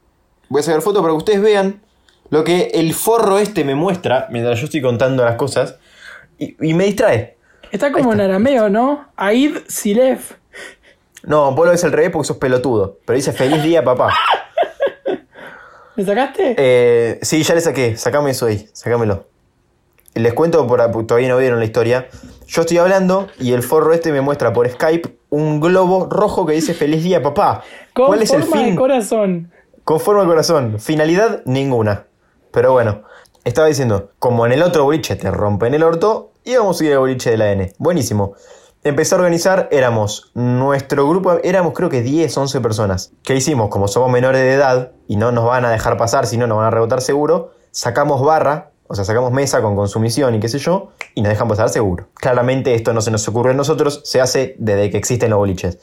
Voy 0.50 0.60
a 0.60 0.64
sacar 0.64 0.82
foto 0.82 1.02
para 1.02 1.14
que 1.14 1.18
ustedes 1.18 1.42
vean 1.42 1.82
lo 2.30 2.44
que 2.44 2.72
el 2.74 2.94
forro 2.94 3.38
este 3.40 3.64
me 3.64 3.76
muestra 3.76 4.28
mientras 4.32 4.60
yo 4.60 4.66
estoy 4.66 4.82
contando 4.82 5.24
las 5.24 5.36
cosas. 5.36 5.76
Y, 6.38 6.56
y 6.66 6.74
me 6.74 6.86
distrae. 6.86 7.38
Está 7.72 7.92
como 7.92 8.14
en 8.14 8.22
arameo, 8.22 8.70
¿no? 8.70 9.08
Aid 9.16 9.58
Silef. 9.68 10.34
No, 11.24 11.52
vos 11.54 11.66
lo 11.66 11.72
ves 11.72 11.84
al 11.84 11.92
revés 11.92 12.12
porque 12.12 12.28
sos 12.28 12.38
pelotudo. 12.38 13.00
Pero 13.06 13.16
dice 13.16 13.32
feliz 13.34 13.64
día, 13.64 13.84
papá. 13.84 14.14
¿Me 15.96 16.04
sacaste? 16.06 16.56
Eh, 16.58 17.20
sí, 17.22 17.42
ya 17.44 17.56
le 17.56 17.62
saqué. 17.62 17.96
Sacame 17.98 18.32
eso 18.32 18.46
ahí. 18.48 18.68
Sacámelo. 18.74 19.28
Les 20.16 20.34
cuento, 20.34 20.66
por, 20.66 21.06
todavía 21.06 21.30
no 21.30 21.38
vieron 21.38 21.60
la 21.60 21.66
historia. 21.66 22.08
Yo 22.48 22.62
estoy 22.62 22.78
hablando 22.78 23.28
y 23.38 23.52
el 23.52 23.64
forro 23.64 23.94
este 23.94 24.14
me 24.14 24.22
muestra 24.22 24.54
por 24.54 24.70
Skype 24.70 25.18
un 25.30 25.60
globo 25.60 26.08
rojo 26.10 26.46
que 26.46 26.54
dice 26.54 26.74
Feliz 26.74 27.04
día, 27.04 27.22
papá. 27.22 27.64
Con 27.94 28.08
¿Cuál 28.08 28.22
es 28.22 28.32
el 28.32 28.44
forma 28.44 28.58
de 28.58 28.66
fin? 28.66 28.76
corazón. 28.78 29.52
Con 29.84 30.00
forma 30.00 30.22
de 30.22 30.28
corazón. 30.28 30.80
Finalidad, 30.80 31.42
ninguna. 31.46 32.08
Pero 32.52 32.72
bueno, 32.72 33.04
estaba 33.44 33.68
diciendo, 33.68 34.12
como 34.18 34.46
en 34.46 34.54
el 34.54 34.64
otro 34.64 34.86
boliche 34.86 35.18
te 35.18 35.30
rompen 35.30 35.74
el 35.74 35.84
orto, 35.84 36.32
íbamos 36.46 36.80
a 36.80 36.86
ir 36.86 36.94
al 36.94 37.00
boliche 37.00 37.32
de 37.32 37.38
la 37.38 37.52
N. 37.52 37.74
Buenísimo. 37.78 38.36
Empecé 38.86 39.16
a 39.16 39.18
organizar, 39.18 39.68
éramos, 39.72 40.32
nuestro 40.34 41.10
grupo, 41.10 41.40
éramos 41.44 41.74
creo 41.74 41.90
que 41.90 42.02
10, 42.02 42.38
11 42.38 42.62
personas. 42.62 43.12
¿Qué 43.24 43.36
hicimos? 43.36 43.70
Como 43.70 43.90
somos 43.90 44.10
menores 44.10 44.42
de 44.42 44.54
edad 44.54 44.92
y 45.08 45.18
no 45.18 45.34
nos 45.34 45.46
van 45.46 45.66
a 45.66 45.72
dejar 45.72 45.98
pasar, 45.98 46.26
si 46.28 46.38
no 46.38 46.48
nos 46.48 46.60
van 46.60 46.68
a 46.68 46.72
rebotar 46.72 47.02
seguro, 47.02 47.52
sacamos 47.72 48.24
barra, 48.24 48.72
o 48.88 48.96
sea, 48.96 49.04
sacamos 49.04 49.32
mesa 49.32 49.62
con 49.62 49.76
consumición 49.76 50.36
y 50.36 50.40
qué 50.40 50.50
sé 50.50 50.60
yo, 50.60 50.92
y 51.16 51.22
nos 51.22 51.30
dejan 51.30 51.48
pasar 51.48 51.70
seguro. 51.70 52.08
Claramente 52.16 52.76
esto 52.76 52.94
no 52.94 53.02
se 53.02 53.12
nos 53.12 53.28
ocurre 53.28 53.52
a 53.52 53.54
nosotros, 53.54 54.02
se 54.04 54.22
hace 54.22 54.56
desde 54.60 54.90
que 54.90 54.98
existen 54.98 55.32
los 55.32 55.40
boliches. 55.40 55.80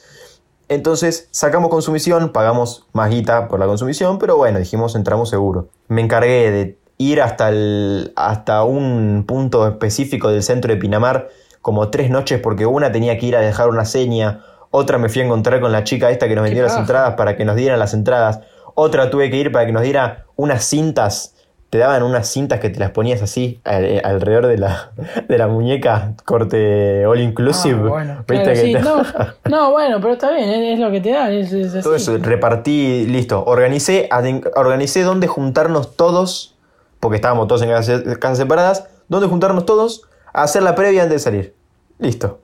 Entonces 0.68 1.28
sacamos 1.32 1.70
consumición, 1.70 2.32
pagamos 2.32 2.86
más 2.92 3.11
guita 3.11 3.48
por 3.48 3.61
la 3.61 3.66
consumición, 3.66 4.18
pero 4.18 4.36
bueno, 4.36 4.59
dijimos 4.59 4.94
entramos 4.94 5.28
seguro. 5.28 5.68
Me 5.88 6.00
encargué 6.00 6.50
de 6.50 6.78
ir 6.98 7.20
hasta, 7.20 7.48
el, 7.48 8.12
hasta 8.16 8.62
un 8.64 9.24
punto 9.26 9.66
específico 9.66 10.30
del 10.30 10.42
centro 10.42 10.72
de 10.72 10.80
Pinamar 10.80 11.28
como 11.61 11.90
tres 11.90 12.11
noches 12.11 12.40
porque 12.40 12.66
una 12.66 12.92
tenía 12.92 13.18
que 13.18 13.26
ir 13.26 13.36
a 13.36 13.40
dejar 13.40 13.68
una 13.68 13.84
seña, 13.84 14.44
otra 14.70 14.98
me 14.98 15.09
fui 15.09 15.22
a 15.22 15.24
encontrar 15.26 15.61
con 15.61 15.72
la 15.72 15.84
chica 15.84 16.11
esta 16.11 16.28
que 16.28 16.34
nos 16.34 16.44
vendió 16.44 16.62
las 16.62 16.76
entradas 16.76 17.14
para 17.14 17.36
que 17.36 17.44
nos 17.44 17.57
dieran 17.57 17.78
las 17.78 17.92
entradas, 17.92 18.40
otra 18.74 19.11
tuve 19.11 19.30
que 19.30 19.36
ir 19.36 19.53
para 19.53 19.66
que 19.66 19.72
nos 19.72 19.82
diera 19.82 20.26
unas 20.36 20.64
cintas. 20.64 21.34
Te 21.72 21.78
daban 21.78 22.02
unas 22.02 22.28
cintas 22.28 22.60
que 22.60 22.68
te 22.68 22.78
las 22.78 22.90
ponías 22.90 23.22
así 23.22 23.58
al- 23.64 24.02
alrededor 24.04 24.46
de 24.46 24.58
la, 24.58 24.92
de 25.28 25.38
la 25.38 25.48
muñeca, 25.48 26.12
corte 26.26 27.06
all 27.06 27.18
inclusive. 27.18 27.80
Ah, 27.82 27.88
bueno, 27.88 28.14
¿Viste 28.28 28.34
claro, 28.34 28.50
que 28.50 28.56
sí, 28.56 28.72
te- 28.74 28.80
no, 28.82 29.02
no, 29.48 29.70
bueno, 29.70 29.98
pero 30.02 30.12
está 30.12 30.30
bien, 30.32 30.50
es, 30.50 30.74
es 30.74 30.78
lo 30.78 30.90
que 30.90 31.00
te 31.00 31.12
dan, 31.12 31.32
es, 31.32 31.50
es 31.50 31.70
así. 31.74 31.82
Todo 31.82 31.96
eso, 31.96 32.18
repartí, 32.18 33.06
listo. 33.06 33.42
Organicé, 33.46 34.10
organicé 34.54 35.02
dónde 35.02 35.28
juntarnos 35.28 35.96
todos, 35.96 36.56
porque 37.00 37.16
estábamos 37.16 37.48
todos 37.48 37.62
en 37.62 37.70
casas, 37.70 38.02
casas 38.20 38.36
separadas, 38.36 38.88
dónde 39.08 39.26
juntarnos 39.28 39.64
todos 39.64 40.02
a 40.34 40.42
hacer 40.42 40.62
la 40.62 40.74
previa 40.74 41.04
antes 41.04 41.14
de 41.22 41.24
salir. 41.24 41.54
Listo. 41.98 42.40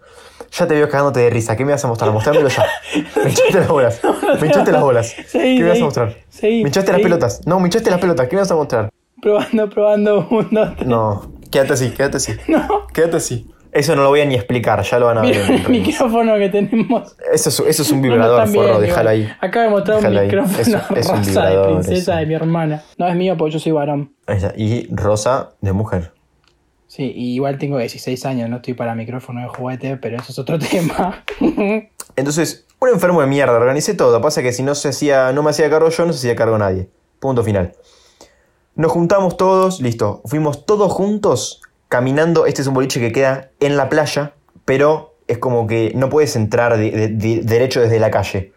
Ya 0.52 0.66
te 0.66 0.72
veo 0.72 0.88
cagándote 0.88 1.20
de 1.20 1.28
risa. 1.28 1.54
¿Qué 1.54 1.66
me 1.66 1.72
vas 1.72 1.84
a 1.84 1.88
mostrar? 1.88 2.10
Mostrámelo 2.12 2.48
ya. 2.48 2.64
Me 3.22 3.28
echaste 3.30 3.58
las 3.58 3.68
bolas. 3.68 4.00
Me 4.40 4.46
echaste 4.46 4.72
las 4.72 4.80
bolas. 4.80 5.14
¿Qué 5.32 5.58
me 5.60 5.68
vas 5.68 5.80
a 5.80 5.84
mostrar? 5.84 6.16
Me 6.42 6.68
echaste 6.68 6.92
las 6.92 7.00
pelotas. 7.02 7.46
No, 7.46 7.60
me 7.60 7.66
echaste 7.68 7.90
las 7.90 8.00
pelotas. 8.00 8.26
¿Qué 8.28 8.36
me 8.36 8.40
vas 8.40 8.50
a 8.50 8.54
mostrar? 8.54 8.88
Probando, 9.22 9.68
probando, 9.70 10.26
un, 10.30 10.48
dos, 10.50 10.74
tres. 10.76 10.86
No. 10.86 11.32
Quédate 11.50 11.72
así, 11.72 11.90
quédate 11.90 12.16
así. 12.18 12.32
No. 12.48 12.86
Quédate 12.92 13.16
así. 13.16 13.50
Eso 13.70 13.94
no 13.94 14.02
lo 14.02 14.08
voy 14.08 14.20
a 14.22 14.24
ni 14.24 14.34
explicar, 14.34 14.82
ya 14.82 14.98
lo 14.98 15.06
van 15.06 15.18
a 15.18 15.20
ver. 15.22 15.36
Mira 15.50 15.54
el 15.64 15.68
micrófono 15.68 16.34
que 16.36 16.48
tenemos. 16.48 17.14
Eso 17.32 17.50
es, 17.50 17.60
eso 17.60 17.82
es 17.82 17.90
un 17.92 18.00
No, 18.00 18.06
no 18.08 18.12
vibrador, 18.14 18.38
están 18.40 18.52
bien, 18.52 18.64
forro, 18.66 18.80
déjalo 18.80 19.10
ahí. 19.10 19.28
Acaba 19.40 19.64
de 19.66 19.70
mostrar 19.70 20.04
un 20.04 20.14
micrófono 20.22 20.58
Es- 20.58 20.68
es 20.68 20.74
un 20.74 21.16
rosa 21.16 21.20
de 21.20 21.30
vibrador, 21.50 21.72
princesa 21.74 22.12
eso. 22.12 22.16
de 22.20 22.26
mi 22.26 22.34
hermana. 22.34 22.82
No 22.96 23.06
es 23.08 23.14
mío 23.14 23.36
porque 23.36 23.52
yo 23.54 23.58
soy 23.60 23.72
varón. 23.72 24.14
Y 24.56 24.88
rosa 24.94 25.50
de 25.60 25.72
mujer. 25.72 26.12
Sí, 26.86 27.12
y 27.14 27.34
igual 27.34 27.58
tengo 27.58 27.76
16 27.76 28.24
años, 28.24 28.48
no 28.48 28.56
estoy 28.56 28.72
para 28.72 28.94
micrófono 28.94 29.42
de 29.42 29.48
juguete, 29.48 29.98
pero 29.98 30.16
eso 30.16 30.32
es 30.32 30.38
otro 30.38 30.58
tema. 30.70 31.22
Entonces, 32.16 32.66
un 32.80 32.88
enfermo 32.88 33.20
de 33.20 33.26
mierda, 33.26 33.52
organicé 33.52 33.92
todo. 33.92 34.20
Pasa 34.22 34.42
que 34.42 34.52
si 34.52 34.62
no 34.62 34.74
se 34.74 34.88
hacía, 34.88 35.30
no 35.32 35.42
me 35.42 35.50
hacía 35.50 35.68
cargo 35.68 35.90
yo, 35.90 36.06
no 36.06 36.12
se 36.14 36.18
hacía 36.20 36.34
cargo 36.36 36.56
nadie. 36.56 36.88
Punto 37.20 37.42
final. 37.44 37.74
Nos 38.78 38.92
juntamos 38.92 39.36
todos, 39.36 39.80
listo. 39.80 40.22
Fuimos 40.24 40.64
todos 40.64 40.92
juntos 40.92 41.60
caminando. 41.88 42.46
Este 42.46 42.62
es 42.62 42.68
un 42.68 42.74
boliche 42.74 43.00
que 43.00 43.10
queda 43.10 43.50
en 43.58 43.76
la 43.76 43.88
playa, 43.88 44.34
pero 44.64 45.16
es 45.26 45.38
como 45.38 45.66
que 45.66 45.90
no 45.96 46.08
puedes 46.08 46.36
entrar 46.36 46.76
de- 46.78 46.92
de- 46.92 47.08
de- 47.08 47.40
derecho 47.42 47.80
desde 47.80 47.98
la 47.98 48.12
calle. 48.12 48.52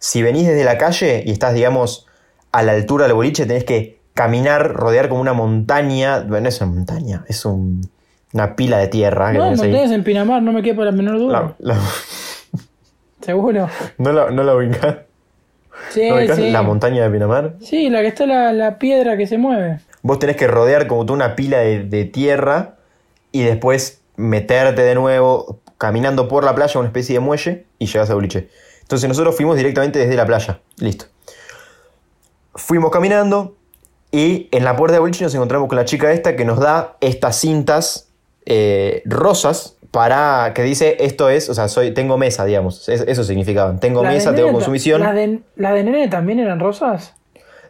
Si 0.00 0.22
venís 0.22 0.46
desde 0.48 0.64
la 0.64 0.76
calle 0.76 1.22
y 1.24 1.30
estás, 1.30 1.54
digamos, 1.54 2.06
a 2.50 2.64
la 2.64 2.72
altura 2.72 3.04
del 3.06 3.14
boliche, 3.14 3.46
tenés 3.46 3.62
que 3.64 4.00
caminar, 4.12 4.72
rodear 4.74 5.08
como 5.08 5.20
una 5.20 5.34
montaña. 5.34 6.18
Bueno, 6.18 6.42
no 6.42 6.48
es 6.48 6.60
una 6.60 6.72
montaña, 6.72 7.24
es 7.28 7.44
un- 7.44 7.88
una 8.32 8.56
pila 8.56 8.78
de 8.78 8.88
tierra. 8.88 9.32
no, 9.32 9.50
montañas 9.50 9.92
en 9.92 10.02
Pinamar, 10.02 10.42
no 10.42 10.50
me 10.52 10.62
quepa 10.64 10.84
la 10.84 10.90
menor 10.90 11.16
duda. 11.18 11.54
La- 11.60 11.74
la- 11.74 11.80
¿Seguro? 13.20 13.68
no 13.98 14.12
la, 14.12 14.30
no 14.30 14.42
la 14.42 14.56
ubicás. 14.56 14.96
Sí, 15.90 16.08
¿No 16.08 16.16
ubicás 16.16 16.36
sí. 16.36 16.50
la 16.50 16.62
montaña 16.62 17.02
de 17.02 17.10
Pinamar? 17.10 17.54
Sí, 17.60 17.90
la 17.90 18.02
que 18.02 18.08
está 18.08 18.26
la, 18.26 18.52
la 18.52 18.78
piedra 18.78 19.16
que 19.16 19.26
se 19.26 19.38
mueve. 19.38 19.80
Vos 20.02 20.18
tenés 20.18 20.36
que 20.36 20.46
rodear 20.46 20.86
como 20.86 21.04
toda 21.04 21.16
una 21.16 21.36
pila 21.36 21.58
de, 21.58 21.84
de 21.84 22.04
tierra 22.04 22.76
y 23.32 23.42
después 23.42 24.00
meterte 24.16 24.82
de 24.82 24.94
nuevo 24.94 25.60
caminando 25.78 26.28
por 26.28 26.44
la 26.44 26.54
playa, 26.54 26.78
una 26.78 26.88
especie 26.88 27.14
de 27.14 27.20
muelle, 27.20 27.66
y 27.78 27.86
llegas 27.86 28.10
a 28.10 28.14
boliche. 28.14 28.48
Entonces 28.82 29.08
nosotros 29.08 29.36
fuimos 29.36 29.56
directamente 29.56 29.98
desde 29.98 30.16
la 30.16 30.26
playa. 30.26 30.60
Listo. 30.78 31.06
Fuimos 32.54 32.90
caminando 32.90 33.56
y 34.10 34.48
en 34.50 34.64
la 34.64 34.76
puerta 34.76 34.94
de 34.94 35.00
boliche 35.00 35.24
nos 35.24 35.34
encontramos 35.34 35.68
con 35.68 35.76
la 35.76 35.84
chica 35.84 36.12
esta 36.12 36.34
que 36.36 36.44
nos 36.44 36.58
da 36.58 36.96
estas 37.00 37.36
cintas 37.36 38.08
eh, 38.46 39.02
rosas 39.04 39.76
para 39.90 40.52
que 40.54 40.62
dice 40.62 40.96
esto 41.00 41.28
es, 41.30 41.48
o 41.48 41.54
sea, 41.54 41.68
soy, 41.68 41.92
tengo 41.92 42.18
mesa, 42.18 42.44
digamos. 42.44 42.88
Es- 42.88 43.04
eso 43.06 43.24
significaban. 43.24 43.80
Tengo 43.80 44.02
¿Las 44.02 44.12
de 44.12 44.18
mesa, 44.18 44.34
tengo 44.34 44.52
consumición. 44.52 45.00
¿Las 45.02 45.14
de, 45.14 45.40
las 45.56 45.74
de 45.74 45.84
nene 45.84 46.08
también 46.08 46.38
eran 46.40 46.60
rosas? 46.60 47.14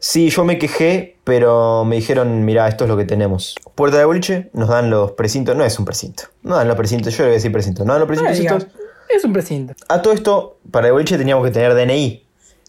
Sí, 0.01 0.31
yo 0.31 0.45
me 0.45 0.59
quejé, 0.59 1.17
pero 1.25 1.85
me 1.85 1.97
dijeron, 1.97 2.45
mira, 2.45 2.69
esto 2.69 2.85
es 2.85 2.91
lo 2.91 2.97
que 2.97 3.05
tenemos. 3.05 3.57
Puerta 3.75 3.99
de 3.99 4.05
boliche, 4.05 4.49
nos 4.53 4.69
dan 4.69 4.91
los 4.91 5.13
precintos, 5.13 5.57
no 5.57 5.65
es 5.65 5.77
un 5.79 5.85
precinto, 5.85 6.25
no 6.43 6.57
dan 6.57 6.69
los 6.69 6.77
precintos, 6.77 7.13
yo 7.17 7.25
le 7.25 7.29
voy 7.31 7.33
a 7.33 7.35
decir 7.39 7.51
precinto, 7.53 7.85
no 7.85 7.93
dan 7.95 8.01
los 8.01 8.09
precintos. 8.09 8.39
estos. 8.63 8.67
es 9.09 9.25
un 9.25 9.33
precinto. 9.33 9.75
A 9.89 10.01
todo 10.03 10.13
esto, 10.15 10.59
para 10.71 10.87
el 10.87 10.93
boliche 10.93 11.19
teníamos 11.19 11.45
que 11.45 11.51
tener 11.51 11.75
DNI. 11.75 12.25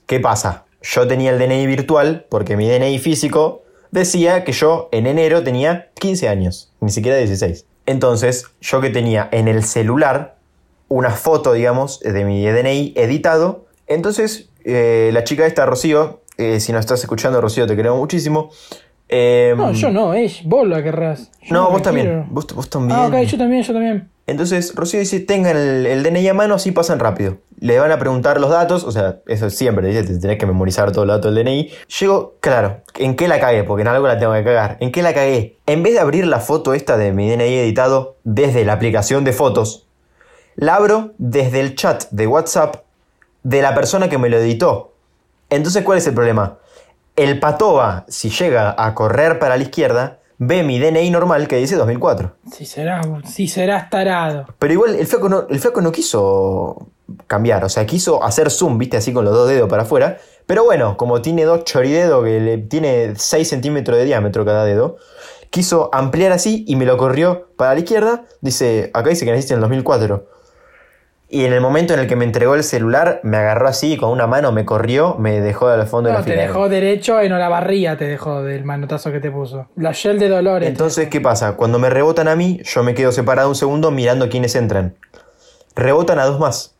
¿Qué 0.07 0.19
pasa? 0.19 0.65
Yo 0.81 1.07
tenía 1.07 1.31
el 1.31 1.37
DNI 1.37 1.67
virtual 1.67 2.25
porque 2.29 2.57
mi 2.57 2.67
DNI 2.67 2.97
físico 2.97 3.61
decía 3.91 4.43
que 4.43 4.51
yo 4.51 4.89
en 4.91 5.05
enero 5.05 5.43
tenía 5.43 5.89
15 5.99 6.29
años, 6.29 6.71
ni 6.79 6.89
siquiera 6.89 7.17
16. 7.17 7.65
Entonces, 7.89 8.45
yo 8.61 8.81
que 8.81 8.91
tenía 8.91 9.27
en 9.31 9.47
el 9.47 9.63
celular 9.63 10.35
una 10.89 11.09
foto, 11.09 11.53
digamos, 11.53 11.99
de 12.01 12.23
mi 12.23 12.45
DNI 12.45 12.93
editado, 12.95 13.65
entonces 13.87 14.49
eh, 14.63 15.09
la 15.11 15.23
chica 15.23 15.47
esta, 15.47 15.65
Rocío, 15.65 16.21
eh, 16.37 16.59
si 16.59 16.71
nos 16.71 16.81
estás 16.81 16.99
escuchando, 17.01 17.41
Rocío, 17.41 17.65
te 17.65 17.75
queremos 17.75 17.97
muchísimo. 17.97 18.51
eh, 19.07 19.55
No, 19.57 19.71
yo 19.71 19.89
no, 19.89 20.13
es 20.13 20.43
vos 20.45 20.67
la 20.67 20.83
querrás. 20.83 21.31
Yo 21.41 21.55
No, 21.55 21.71
vos 21.71 21.81
también. 21.81 22.27
vos 22.29 22.45
también. 22.69 22.99
Ah, 22.99 23.07
ok, 23.07 23.15
yo 23.25 23.37
también, 23.39 23.63
yo 23.63 23.73
también. 23.73 24.07
Entonces 24.27 24.75
Rocío 24.75 24.99
dice, 24.99 25.19
tengan 25.21 25.57
el, 25.57 25.87
el 25.87 26.03
DNI 26.03 26.27
a 26.27 26.33
mano, 26.35 26.53
así 26.53 26.71
pasan 26.71 26.99
rápido. 26.99 27.37
Le 27.61 27.77
van 27.77 27.91
a 27.91 27.99
preguntar 27.99 28.39
los 28.39 28.49
datos, 28.49 28.85
o 28.85 28.91
sea, 28.91 29.19
eso 29.27 29.49
siempre, 29.49 29.87
dice, 29.87 30.03
te 30.03 30.17
tenés 30.17 30.37
que 30.37 30.45
memorizar 30.45 30.91
todos 30.91 31.05
los 31.05 31.17
datos 31.17 31.35
del 31.35 31.43
DNI. 31.43 31.71
Llego, 31.99 32.35
claro, 32.39 32.81
¿en 32.95 33.15
qué 33.15 33.27
la 33.27 33.39
cagué? 33.39 33.65
Porque 33.65 33.81
en 33.81 33.89
algo 33.89 34.07
la 34.07 34.17
tengo 34.17 34.33
que 34.33 34.43
cagar. 34.45 34.77
¿En 34.79 34.91
qué 34.91 35.01
la 35.01 35.13
cagué? 35.13 35.57
En 35.65 35.83
vez 35.83 35.93
de 35.93 35.99
abrir 35.99 36.25
la 36.25 36.39
foto 36.39 36.73
esta 36.73 36.97
de 36.97 37.11
mi 37.11 37.29
DNI 37.29 37.55
editado 37.55 38.15
desde 38.23 38.63
la 38.63 38.73
aplicación 38.73 39.25
de 39.25 39.33
fotos, 39.33 39.87
la 40.55 40.75
abro 40.75 41.11
desde 41.17 41.59
el 41.59 41.75
chat 41.75 42.05
de 42.11 42.27
WhatsApp 42.27 42.77
de 43.43 43.61
la 43.61 43.75
persona 43.75 44.09
que 44.09 44.17
me 44.17 44.29
lo 44.29 44.37
editó. 44.37 44.93
Entonces, 45.49 45.83
¿cuál 45.83 45.97
es 45.97 46.07
el 46.07 46.13
problema? 46.13 46.59
El 47.15 47.39
patoba, 47.39 48.05
si 48.07 48.29
llega 48.29 48.73
a 48.77 48.93
correr 48.95 49.39
para 49.39 49.57
la 49.57 49.63
izquierda, 49.63 50.19
ve 50.37 50.63
mi 50.63 50.79
DNI 50.79 51.09
normal 51.11 51.47
que 51.47 51.57
dice 51.57 51.75
2004. 51.75 52.35
Si 52.51 52.65
serás, 52.65 53.05
si 53.25 53.47
serás 53.47 53.89
tarado. 53.89 54.45
Pero 54.57 54.73
igual 54.73 54.95
el 54.95 55.05
flaco, 55.05 55.27
no, 55.27 55.47
el 55.49 55.59
flaco 55.59 55.81
no 55.81 55.91
quiso 55.91 56.87
cambiar, 57.27 57.63
o 57.63 57.69
sea, 57.69 57.85
quiso 57.85 58.23
hacer 58.23 58.49
zoom, 58.51 58.77
viste, 58.77 58.97
así 58.97 59.13
con 59.13 59.25
los 59.25 59.33
dos 59.33 59.47
dedos 59.49 59.69
para 59.69 59.83
afuera. 59.83 60.17
Pero 60.45 60.63
bueno, 60.63 60.97
como 60.97 61.21
tiene 61.21 61.45
dos 61.45 61.63
choridedos 61.63 62.23
que 62.23 62.39
le, 62.39 62.57
tiene 62.57 63.13
6 63.15 63.47
centímetros 63.47 63.97
de 63.97 64.05
diámetro 64.05 64.45
cada 64.45 64.65
dedo, 64.65 64.97
quiso 65.49 65.89
ampliar 65.93 66.31
así 66.31 66.65
y 66.67 66.75
me 66.75 66.85
lo 66.85 66.97
corrió 66.97 67.49
para 67.55 67.73
la 67.73 67.79
izquierda. 67.81 68.25
Dice, 68.41 68.89
acá 68.93 69.09
dice 69.09 69.25
que 69.25 69.31
naciste 69.31 69.53
en 69.53 69.57
el 69.57 69.61
2004. 69.61 70.25
Y 71.31 71.45
en 71.45 71.53
el 71.53 71.61
momento 71.61 71.93
en 71.93 71.99
el 71.99 72.07
que 72.07 72.15
me 72.15 72.25
entregó 72.25 72.55
el 72.55 72.63
celular, 72.63 73.19
me 73.21 73.37
agarró 73.37 73.67
así 73.67 73.97
con 73.97 74.09
una 74.09 74.25
mano, 74.25 74.51
me 74.51 74.65
corrió, 74.65 75.15
me 75.19 75.39
dejó 75.41 75.67
al 75.67 75.85
fondo 75.85 76.07
de 76.09 76.13
No, 76.13 76.19
la 76.19 76.25
te 76.25 76.31
fila. 76.31 76.41
dejó 76.41 76.69
derecho 76.69 77.23
y 77.23 77.29
no 77.29 77.37
la 77.37 77.49
barría 77.49 77.95
te 77.97 78.05
dejó 78.05 78.41
del 78.41 78.63
manotazo 78.65 79.11
que 79.11 79.19
te 79.19 79.29
puso. 79.29 79.67
La 79.75 79.91
shell 79.91 80.17
de 80.17 80.27
dolores. 80.27 80.67
Entonces, 80.67 81.07
¿qué 81.09 81.21
pasa? 81.21 81.55
Cuando 81.55 81.77
me 81.77 81.91
rebotan 81.91 82.27
a 82.27 82.35
mí, 82.35 82.59
yo 82.63 82.81
me 82.81 82.95
quedo 82.95 83.11
separado 83.11 83.47
un 83.49 83.53
segundo 83.53 83.91
mirando 83.91 84.27
quiénes 84.27 84.55
entran. 84.55 84.95
Rebotan 85.75 86.17
a 86.17 86.25
dos 86.25 86.39
más. 86.39 86.78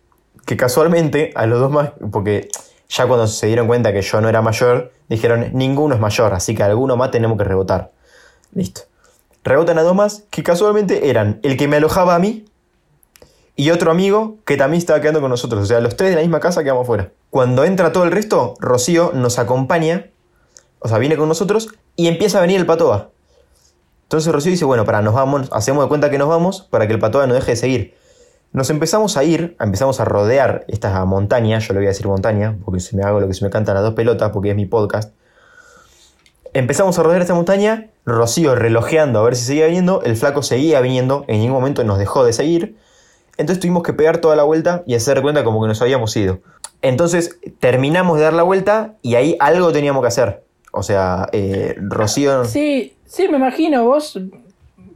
Que 0.50 0.58
casualmente, 0.58 1.32
a 1.36 1.46
los 1.46 1.60
dos 1.60 1.72
más, 1.72 1.92
porque 2.12 2.50
ya 2.90 3.06
cuando 3.06 3.28
se 3.28 3.46
dieron 3.46 3.68
cuenta 3.68 3.94
que 3.94 4.02
yo 4.02 4.20
no 4.20 4.30
era 4.30 4.42
mayor, 4.42 4.92
dijeron, 5.08 5.52
ninguno 5.54 5.94
es 5.94 6.02
mayor, 6.02 6.34
así 6.34 6.56
que 6.56 6.64
alguno 6.64 6.98
más 6.98 7.12
tenemos 7.12 7.38
que 7.38 7.44
rebotar. 7.44 7.92
Listo. 8.52 8.82
Rebotan 9.44 9.78
a 9.78 9.84
dos 9.84 9.94
más, 9.94 10.24
que 10.32 10.42
casualmente 10.42 11.12
eran 11.12 11.40
el 11.44 11.56
que 11.56 11.68
me 11.68 11.76
alojaba 11.76 12.16
a 12.16 12.18
mí 12.18 12.46
y 13.56 13.70
otro 13.70 13.92
amigo 13.92 14.38
que 14.44 14.58
también 14.58 14.80
estaba 14.80 15.00
quedando 15.00 15.22
con 15.22 15.30
nosotros. 15.30 15.62
O 15.62 15.66
sea, 15.68 15.82
los 15.82 15.96
tres 15.96 16.10
de 16.10 16.16
la 16.16 16.22
misma 16.24 16.40
casa 16.40 16.64
quedamos 16.64 16.88
fuera. 16.88 17.12
Cuando 17.30 17.64
entra 17.64 17.92
todo 17.92 18.06
el 18.06 18.12
resto, 18.12 18.56
Rocío 18.60 19.12
nos 19.14 19.38
acompaña 19.38 20.08
o 20.80 20.88
sea, 20.88 20.98
viene 20.98 21.16
con 21.16 21.28
nosotros 21.28 21.70
y 21.96 22.08
empieza 22.08 22.40
a 22.40 22.42
venir 22.42 22.60
el 22.60 22.66
patoa. 22.66 23.12
Entonces 24.02 24.34
Rocío 24.34 24.50
dice, 24.50 24.66
bueno, 24.66 24.84
para, 24.84 25.04
nos 25.04 25.14
vamos, 25.14 25.48
hacemos 25.52 25.84
de 25.84 25.90
cuenta 25.90 26.10
que 26.10 26.18
nos 26.18 26.28
vamos 26.28 26.62
para 26.72 26.88
que 26.88 26.94
el 26.94 27.00
patoa 27.00 27.28
no 27.28 27.36
deje 27.36 27.52
de 27.52 27.56
seguir. 27.56 28.00
Nos 28.52 28.72
empezamos 28.72 29.16
a 29.16 29.24
ir, 29.24 29.56
empezamos 29.60 30.00
a 30.00 30.06
rodear 30.06 30.66
esta 30.68 31.06
montaña, 31.06 31.60
yo 31.60 31.74
le 31.74 31.82
voy 31.82 31.86
a 31.86 31.90
decir 31.90 32.08
montaña, 32.08 32.58
porque 32.66 32.80
se 32.80 32.96
me 32.98 33.04
hago 33.04 33.20
lo 33.20 33.28
que 33.28 33.36
se 33.36 33.46
me 33.46 33.52
canta 33.52 33.76
las 33.76 33.84
dos 33.84 33.94
pelotas, 33.94 34.32
porque 34.32 34.50
es 34.50 34.56
mi 34.56 34.66
podcast. 34.66 35.14
Empezamos 36.54 36.98
a 36.98 37.04
rodear 37.04 37.22
esta 37.22 37.36
montaña, 37.36 37.92
Rocío 38.06 38.56
relojeando 38.56 39.20
a 39.20 39.24
ver 39.24 39.36
si 39.36 39.46
seguía 39.46 39.68
viniendo, 39.68 40.02
el 40.02 40.16
flaco 40.16 40.42
seguía 40.42 40.82
viniendo, 40.82 41.26
en 41.28 41.42
ningún 41.42 41.58
momento 41.58 41.84
nos 41.84 42.00
dejó 42.00 42.24
de 42.24 42.34
seguir. 42.34 42.76
Entonces 43.38 43.62
tuvimos 43.62 43.84
que 43.84 43.94
pegar 43.94 44.18
toda 44.18 44.36
la 44.36 44.44
vuelta 44.44 44.82
y 44.88 44.96
hacer 44.96 45.22
cuenta 45.22 45.44
como 45.44 45.62
que 45.62 45.68
nos 45.68 45.80
habíamos 45.84 46.18
ido. 46.18 46.40
Entonces 46.82 47.38
terminamos 47.60 48.18
de 48.18 48.24
dar 48.24 48.34
la 48.34 48.44
vuelta 48.44 48.96
y 49.04 49.14
ahí 49.14 49.38
algo 49.40 49.72
teníamos 49.72 50.02
que 50.02 50.08
hacer. 50.08 50.44
O 50.72 50.82
sea, 50.82 51.30
eh, 51.34 51.76
Rocío... 51.80 52.46
Sí, 52.46 52.96
sí, 53.06 53.28
me 53.28 53.38
imagino, 53.38 53.86
vos 53.86 54.20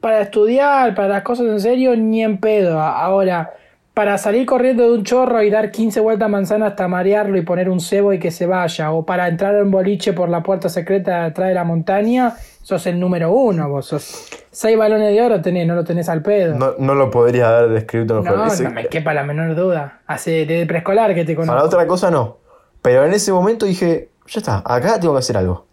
para 0.04 0.20
estudiar, 0.20 0.94
para 0.96 1.08
las 1.08 1.24
cosas 1.24 1.46
en 1.48 1.62
serio, 1.62 1.96
ni 1.96 2.22
en 2.24 2.38
pedo. 2.38 2.80
Ahora, 2.80 3.54
para 3.94 4.18
salir 4.18 4.46
corriendo 4.46 4.84
de 4.84 4.92
un 4.98 5.04
chorro 5.06 5.42
y 5.42 5.50
dar 5.50 5.72
15 5.72 6.02
vueltas 6.02 6.26
a 6.26 6.30
manzana 6.30 6.68
hasta 6.68 6.88
marearlo 6.90 7.38
y 7.38 7.42
poner 7.44 7.70
un 7.70 7.80
cebo 7.80 8.12
y 8.12 8.20
que 8.20 8.30
se 8.30 8.46
vaya, 8.46 8.92
o 8.92 9.06
para 9.06 9.30
entrar 9.30 9.56
en 9.56 9.72
boliche 9.72 10.12
por 10.12 10.28
la 10.28 10.44
puerta 10.44 10.68
secreta 10.68 11.24
detrás 11.24 11.48
de 11.48 11.54
la 11.54 11.64
montaña, 11.64 12.34
sos 12.62 12.86
el 12.88 13.00
número 13.00 13.32
uno, 13.32 13.70
vos 13.70 13.86
sos... 13.86 14.28
Seis 14.52 14.78
balones 14.78 15.14
de 15.14 15.22
oro 15.22 15.42
tenés, 15.42 15.66
no 15.66 15.74
lo 15.74 15.84
tenés 15.86 16.10
al 16.10 16.22
pedo. 16.22 16.54
No, 16.56 16.74
no 16.78 16.94
lo 16.96 17.10
podría 17.10 17.58
haber 17.58 17.70
descrito 17.72 18.22
mejor. 18.22 18.38
No, 18.38 18.46
Ese- 18.48 18.66
no 18.66 18.72
me 18.72 18.88
quepa 18.88 19.14
la 19.14 19.24
menor 19.24 19.56
duda. 19.56 20.02
Hace 20.06 20.46
desde 20.46 20.66
preescolar 20.68 21.16
que 21.16 21.24
te 21.26 21.34
conozco. 21.34 21.56
Para 21.56 21.66
otra 21.66 21.88
cosa 21.88 22.12
no. 22.12 22.38
Pero 22.82 23.06
en 23.06 23.14
ese 23.14 23.32
momento 23.32 23.66
dije, 23.66 24.10
ya 24.28 24.40
está, 24.42 24.62
acá 24.66 25.00
tengo 25.00 25.14
que 25.14 25.20
hacer 25.20 25.38
algo. 25.38 25.66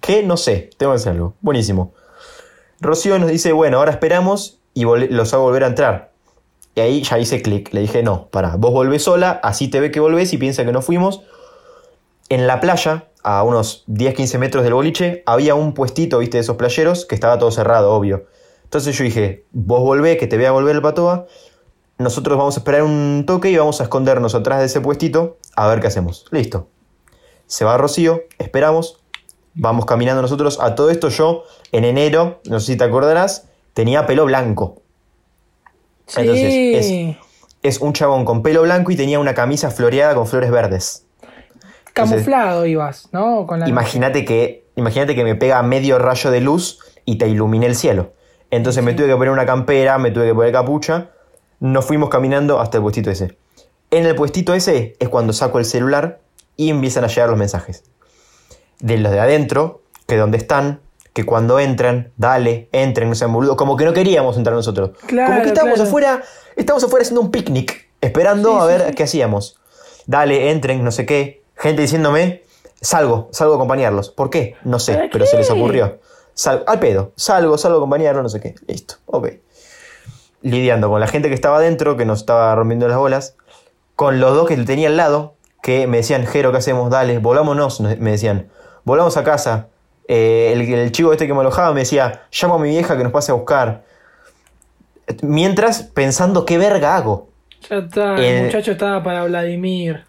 ¿Qué? 0.00 0.22
No 0.22 0.36
sé, 0.36 0.70
tengo 0.76 0.92
que 0.92 0.96
hacer 0.96 1.12
algo. 1.12 1.32
Buenísimo. 1.40 1.92
Rocío 2.80 3.18
nos 3.18 3.30
dice, 3.30 3.52
bueno, 3.52 3.78
ahora 3.78 3.90
esperamos 3.90 4.60
y 4.74 4.84
los 4.84 5.34
hago 5.34 5.44
volver 5.44 5.64
a 5.64 5.68
entrar. 5.68 6.12
Y 6.74 6.80
ahí 6.80 7.02
ya 7.02 7.18
hice 7.18 7.42
clic. 7.42 7.72
Le 7.72 7.82
dije, 7.82 8.02
no, 8.02 8.28
para, 8.28 8.56
vos 8.56 8.72
volvés 8.72 9.02
sola, 9.02 9.40
así 9.42 9.68
te 9.68 9.80
ve 9.80 9.90
que 9.90 10.00
volvés 10.00 10.32
y 10.32 10.38
piensa 10.38 10.64
que 10.64 10.72
no 10.72 10.82
fuimos. 10.82 11.22
En 12.28 12.46
la 12.46 12.60
playa, 12.60 13.08
a 13.22 13.42
unos 13.42 13.84
10-15 13.88 14.38
metros 14.38 14.64
del 14.64 14.74
boliche, 14.74 15.22
había 15.26 15.54
un 15.54 15.74
puestito, 15.74 16.18
viste, 16.18 16.38
de 16.38 16.42
esos 16.42 16.56
playeros, 16.56 17.04
que 17.04 17.14
estaba 17.14 17.38
todo 17.38 17.50
cerrado, 17.50 17.92
obvio. 17.92 18.26
Entonces 18.64 18.96
yo 18.96 19.04
dije, 19.04 19.44
vos 19.50 19.80
volvé, 19.80 20.16
que 20.16 20.26
te 20.26 20.36
vea 20.36 20.52
volver 20.52 20.76
el 20.76 20.82
patoa. 20.82 21.26
Nosotros 21.98 22.38
vamos 22.38 22.56
a 22.56 22.60
esperar 22.60 22.82
un 22.82 23.24
toque 23.26 23.50
y 23.50 23.56
vamos 23.56 23.80
a 23.80 23.84
escondernos 23.84 24.34
atrás 24.34 24.60
de 24.60 24.66
ese 24.66 24.80
puestito 24.80 25.38
a 25.56 25.68
ver 25.68 25.80
qué 25.80 25.88
hacemos. 25.88 26.24
Listo. 26.30 26.68
Se 27.46 27.64
va 27.64 27.76
Rocío, 27.76 28.22
esperamos, 28.38 29.02
vamos 29.54 29.86
caminando 29.86 30.22
nosotros. 30.22 30.58
A 30.60 30.74
todo 30.74 30.90
esto 30.90 31.08
yo, 31.08 31.44
en 31.72 31.84
enero, 31.84 32.40
no 32.48 32.60
sé 32.60 32.72
si 32.72 32.78
te 32.78 32.84
acordarás, 32.84 33.48
tenía 33.74 34.06
pelo 34.06 34.24
blanco. 34.24 34.82
Sí. 36.06 36.20
Entonces, 36.20 37.16
Es 37.62 37.80
un 37.80 37.92
chabón 37.92 38.24
con 38.24 38.42
pelo 38.42 38.62
blanco 38.62 38.90
y 38.90 38.96
tenía 38.96 39.18
una 39.18 39.34
camisa 39.34 39.70
floreada 39.70 40.14
con 40.14 40.26
flores 40.26 40.50
verdes. 40.50 41.04
Camuflado 41.92 42.66
ibas, 42.66 43.08
¿no? 43.12 43.46
Imagínate 43.66 44.24
que, 44.24 44.64
imagínate 44.76 45.14
que 45.14 45.24
me 45.24 45.34
pega 45.34 45.62
medio 45.62 45.98
rayo 45.98 46.30
de 46.30 46.40
luz 46.40 46.78
y 47.04 47.16
te 47.16 47.28
iluminé 47.28 47.66
el 47.66 47.74
cielo. 47.74 48.12
Entonces 48.50 48.82
me 48.82 48.94
tuve 48.94 49.08
que 49.08 49.16
poner 49.16 49.30
una 49.30 49.46
campera, 49.46 49.98
me 49.98 50.10
tuve 50.10 50.26
que 50.28 50.34
poner 50.34 50.52
capucha. 50.52 51.10
Nos 51.58 51.84
fuimos 51.84 52.08
caminando 52.08 52.60
hasta 52.60 52.78
el 52.78 52.82
puestito 52.82 53.10
ese. 53.10 53.36
En 53.90 54.06
el 54.06 54.14
puestito 54.14 54.54
ese 54.54 54.96
es 54.98 55.08
cuando 55.08 55.32
saco 55.32 55.58
el 55.58 55.64
celular 55.64 56.20
y 56.56 56.70
empiezan 56.70 57.04
a 57.04 57.08
llegar 57.08 57.28
los 57.28 57.38
mensajes. 57.38 57.84
De 58.80 58.98
los 58.98 59.12
de 59.12 59.20
adentro, 59.20 59.82
que 60.06 60.16
donde 60.16 60.38
están, 60.38 60.80
que 61.12 61.24
cuando 61.24 61.58
entran, 61.60 62.12
dale, 62.16 62.68
entren, 62.72 63.08
no 63.08 63.14
sean 63.14 63.32
boludos. 63.32 63.56
Como 63.56 63.76
que 63.76 63.84
no 63.84 63.92
queríamos 63.92 64.36
entrar 64.36 64.54
nosotros. 64.56 64.90
Claro, 65.06 65.30
Como 65.30 65.42
que 65.42 65.48
estábamos 65.48 65.74
claro. 65.76 65.88
afuera, 65.88 66.22
estábamos 66.56 66.84
afuera 66.84 67.02
haciendo 67.02 67.20
un 67.20 67.30
picnic, 67.30 67.88
esperando 68.00 68.50
Sí, 68.52 68.58
a 68.60 68.64
ver 68.66 68.86
sí. 68.88 68.94
qué 68.94 69.02
hacíamos. 69.04 69.58
Dale, 70.06 70.50
entren, 70.50 70.82
no 70.84 70.90
sé 70.90 71.06
qué. 71.06 71.42
Gente 71.56 71.82
diciéndome, 71.82 72.42
salgo, 72.80 73.28
salgo 73.32 73.52
a 73.54 73.56
acompañarlos. 73.56 74.10
¿Por 74.10 74.30
qué? 74.30 74.56
No 74.64 74.78
sé, 74.78 74.94
¿Para 74.94 75.10
pero 75.10 75.26
se 75.26 75.36
les 75.36 75.50
ocurrió. 75.50 75.98
Sal- 76.32 76.64
al 76.66 76.78
pedo, 76.80 77.12
salgo, 77.16 77.58
salgo 77.58 77.76
a 77.76 77.80
acompañarlos, 77.80 78.22
no 78.22 78.28
sé 78.30 78.40
qué. 78.40 78.54
Listo, 78.66 78.94
ok. 79.06 79.28
Lidiando 80.42 80.88
con 80.88 81.00
la 81.00 81.06
gente 81.06 81.28
que 81.28 81.34
estaba 81.34 81.58
adentro, 81.58 81.96
que 81.98 82.06
nos 82.06 82.20
estaba 82.20 82.54
rompiendo 82.54 82.88
las 82.88 82.96
bolas. 82.96 83.36
Con 83.94 84.20
los 84.20 84.34
dos 84.34 84.48
que 84.48 84.56
tenía 84.56 84.88
al 84.88 84.96
lado, 84.96 85.34
que 85.62 85.86
me 85.86 85.98
decían, 85.98 86.26
Jero, 86.26 86.50
¿qué 86.52 86.58
hacemos? 86.58 86.88
Dale, 86.90 87.18
volámonos, 87.18 87.80
me 87.80 88.10
decían. 88.12 88.48
Volamos 88.84 89.16
a 89.16 89.24
casa. 89.24 89.68
Eh, 90.08 90.50
el, 90.52 90.62
el 90.62 90.92
chico 90.92 91.12
este 91.12 91.26
que 91.26 91.34
me 91.34 91.40
alojaba 91.40 91.72
me 91.72 91.80
decía, 91.80 92.22
llamo 92.32 92.54
a 92.54 92.58
mi 92.58 92.70
vieja 92.70 92.96
que 92.96 93.04
nos 93.04 93.12
pase 93.12 93.30
a 93.32 93.34
buscar. 93.34 93.84
Mientras, 95.22 95.82
pensando, 95.82 96.44
¿qué 96.44 96.58
verga 96.58 96.96
hago? 96.96 97.28
Ya 97.68 97.78
está, 97.78 98.18
Eh, 98.20 98.38
el 98.38 98.46
muchacho 98.46 98.72
estaba 98.72 99.02
para 99.02 99.24
Vladimir. 99.24 100.04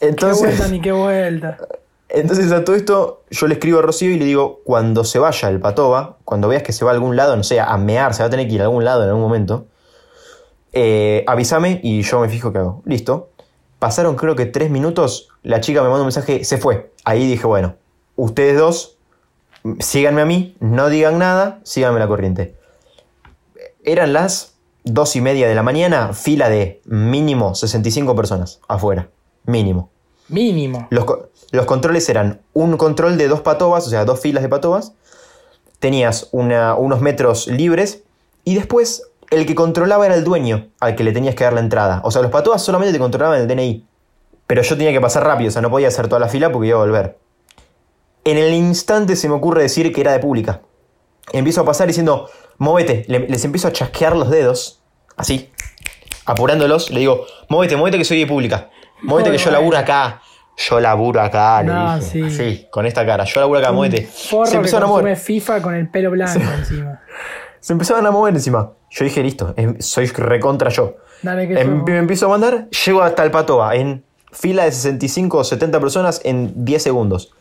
Qué 0.00 0.08
Entonces, 0.08 0.56
vuelta 0.56 0.68
ni 0.68 0.80
qué 0.80 0.92
vuelta. 0.92 1.58
entonces 2.08 2.50
a 2.52 2.64
todo 2.64 2.76
esto 2.76 3.24
yo 3.30 3.46
le 3.46 3.54
escribo 3.54 3.80
a 3.80 3.82
Rocío 3.82 4.10
y 4.10 4.18
le 4.18 4.24
digo, 4.24 4.60
cuando 4.64 5.04
se 5.04 5.18
vaya 5.18 5.48
el 5.48 5.60
patoba, 5.60 6.16
cuando 6.24 6.48
veas 6.48 6.62
que 6.62 6.72
se 6.72 6.84
va 6.84 6.92
a 6.92 6.94
algún 6.94 7.16
lado, 7.16 7.36
no 7.36 7.44
sé, 7.44 7.60
a 7.60 7.76
mear, 7.76 8.14
se 8.14 8.22
va 8.22 8.28
a 8.28 8.30
tener 8.30 8.48
que 8.48 8.54
ir 8.54 8.60
a 8.60 8.64
algún 8.64 8.84
lado 8.84 9.02
en 9.02 9.08
algún 9.08 9.22
momento, 9.22 9.66
eh, 10.72 11.24
avísame 11.26 11.80
y 11.82 12.02
yo 12.02 12.20
me 12.20 12.28
fijo 12.28 12.52
qué 12.52 12.58
hago. 12.58 12.82
Listo. 12.84 13.30
Pasaron 13.78 14.16
creo 14.16 14.34
que 14.34 14.46
tres 14.46 14.70
minutos, 14.70 15.28
la 15.42 15.60
chica 15.60 15.82
me 15.82 15.88
manda 15.88 16.00
un 16.00 16.06
mensaje, 16.06 16.42
se 16.44 16.58
fue. 16.58 16.90
Ahí 17.04 17.26
dije, 17.28 17.46
bueno, 17.46 17.76
ustedes 18.18 18.58
dos, 18.58 18.98
síganme 19.78 20.20
a 20.20 20.24
mí, 20.26 20.56
no 20.60 20.88
digan 20.88 21.18
nada, 21.18 21.60
síganme 21.62 21.98
la 22.00 22.08
corriente. 22.08 22.56
Eran 23.84 24.12
las 24.12 24.54
dos 24.84 25.16
y 25.16 25.20
media 25.20 25.48
de 25.48 25.54
la 25.54 25.62
mañana, 25.62 26.12
fila 26.12 26.48
de 26.48 26.80
mínimo 26.84 27.54
65 27.54 28.14
personas 28.16 28.60
afuera. 28.68 29.08
Mínimo. 29.44 29.90
Mínimo. 30.28 30.88
Los, 30.90 31.06
los 31.52 31.64
controles 31.66 32.08
eran 32.08 32.40
un 32.52 32.76
control 32.76 33.16
de 33.16 33.28
dos 33.28 33.40
patobas, 33.40 33.86
o 33.86 33.90
sea, 33.90 34.04
dos 34.04 34.20
filas 34.20 34.42
de 34.42 34.48
patobas. 34.48 34.92
Tenías 35.78 36.28
una- 36.32 36.74
unos 36.74 37.00
metros 37.00 37.46
libres. 37.46 38.02
Y 38.44 38.54
después, 38.56 39.04
el 39.30 39.46
que 39.46 39.54
controlaba 39.54 40.06
era 40.06 40.14
el 40.16 40.24
dueño 40.24 40.68
al 40.80 40.96
que 40.96 41.04
le 41.04 41.12
tenías 41.12 41.34
que 41.34 41.44
dar 41.44 41.52
la 41.52 41.60
entrada. 41.60 42.00
O 42.04 42.10
sea, 42.10 42.20
los 42.22 42.30
patobas 42.30 42.62
solamente 42.62 42.92
te 42.92 42.98
controlaban 42.98 43.40
el 43.40 43.46
DNI. 43.48 43.86
Pero 44.46 44.62
yo 44.62 44.76
tenía 44.76 44.92
que 44.92 45.00
pasar 45.00 45.24
rápido, 45.24 45.48
o 45.48 45.52
sea, 45.52 45.62
no 45.62 45.70
podía 45.70 45.88
hacer 45.88 46.08
toda 46.08 46.18
la 46.20 46.28
fila 46.28 46.50
porque 46.50 46.68
iba 46.68 46.78
a 46.78 46.80
volver. 46.80 47.18
En 48.30 48.36
el 48.38 48.52
instante 48.54 49.16
se 49.16 49.28
me 49.28 49.34
ocurre 49.34 49.62
decir 49.62 49.92
que 49.92 50.00
era 50.00 50.12
de 50.12 50.18
pública. 50.18 50.60
Empiezo 51.32 51.60
a 51.60 51.64
pasar 51.64 51.86
diciendo, 51.86 52.28
móvete. 52.58 53.04
Le- 53.08 53.28
les 53.28 53.44
empiezo 53.44 53.68
a 53.68 53.72
chasquear 53.72 54.16
los 54.16 54.30
dedos, 54.30 54.82
así, 55.16 55.50
apurándolos. 56.26 56.90
Le 56.90 57.00
digo, 57.00 57.24
móvete, 57.48 57.76
móvete 57.76 57.98
que 57.98 58.04
soy 58.04 58.20
de 58.20 58.26
pública. 58.26 58.70
Móvete 59.02 59.30
que 59.30 59.38
yo 59.38 59.50
laburo 59.50 59.78
acá. 59.78 60.20
Yo 60.56 60.80
laburo 60.80 61.20
acá, 61.20 61.62
le 61.62 61.68
No, 61.72 61.98
dije. 62.00 62.10
sí. 62.10 62.22
Así, 62.22 62.66
con 62.70 62.84
esta 62.84 63.06
cara. 63.06 63.22
Yo 63.24 63.40
laburo 63.40 63.60
acá, 63.60 63.70
móvete. 63.70 64.02
Forro 64.06 64.46
Se 64.46 64.56
empezaron 64.56 64.88
a 64.88 64.92
mover. 64.92 65.16
FIFA 65.16 65.62
con 65.62 65.74
el 65.74 65.88
pelo 65.88 66.10
blanco 66.10 66.40
encima. 66.58 67.00
Se 67.60 67.72
empezaban 67.72 68.04
a 68.06 68.10
mover 68.10 68.34
encima. 68.34 68.72
Yo 68.90 69.04
dije, 69.04 69.22
listo, 69.22 69.54
em- 69.56 69.80
soy 69.80 70.06
recontra 70.06 70.70
yo. 70.70 70.96
Dale 71.22 71.46
que 71.48 71.60
Em- 71.60 71.84
me 71.84 71.98
empiezo 71.98 72.26
a 72.26 72.28
mandar, 72.30 72.68
llego 72.70 73.02
hasta 73.02 73.24
el 73.24 73.30
Patoa 73.30 73.74
en 73.76 74.04
fila 74.32 74.64
de 74.64 74.72
65 74.72 75.38
o 75.38 75.44
70 75.44 75.78
personas 75.80 76.20
en 76.24 76.64
10 76.64 76.82
segundos. 76.82 77.32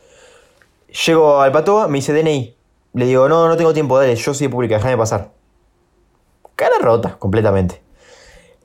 Llego 1.05 1.41
al 1.41 1.51
Patoa, 1.51 1.87
me 1.87 1.97
dice 1.97 2.13
DNI. 2.13 2.55
Le 2.93 3.05
digo, 3.05 3.27
no, 3.29 3.47
no 3.47 3.57
tengo 3.57 3.73
tiempo, 3.73 3.99
dale, 3.99 4.15
yo 4.15 4.33
soy 4.33 4.47
de 4.47 4.51
pública, 4.51 4.75
déjame 4.75 4.97
pasar. 4.97 5.29
Cara 6.55 6.75
rota, 6.81 7.15
completamente. 7.19 7.81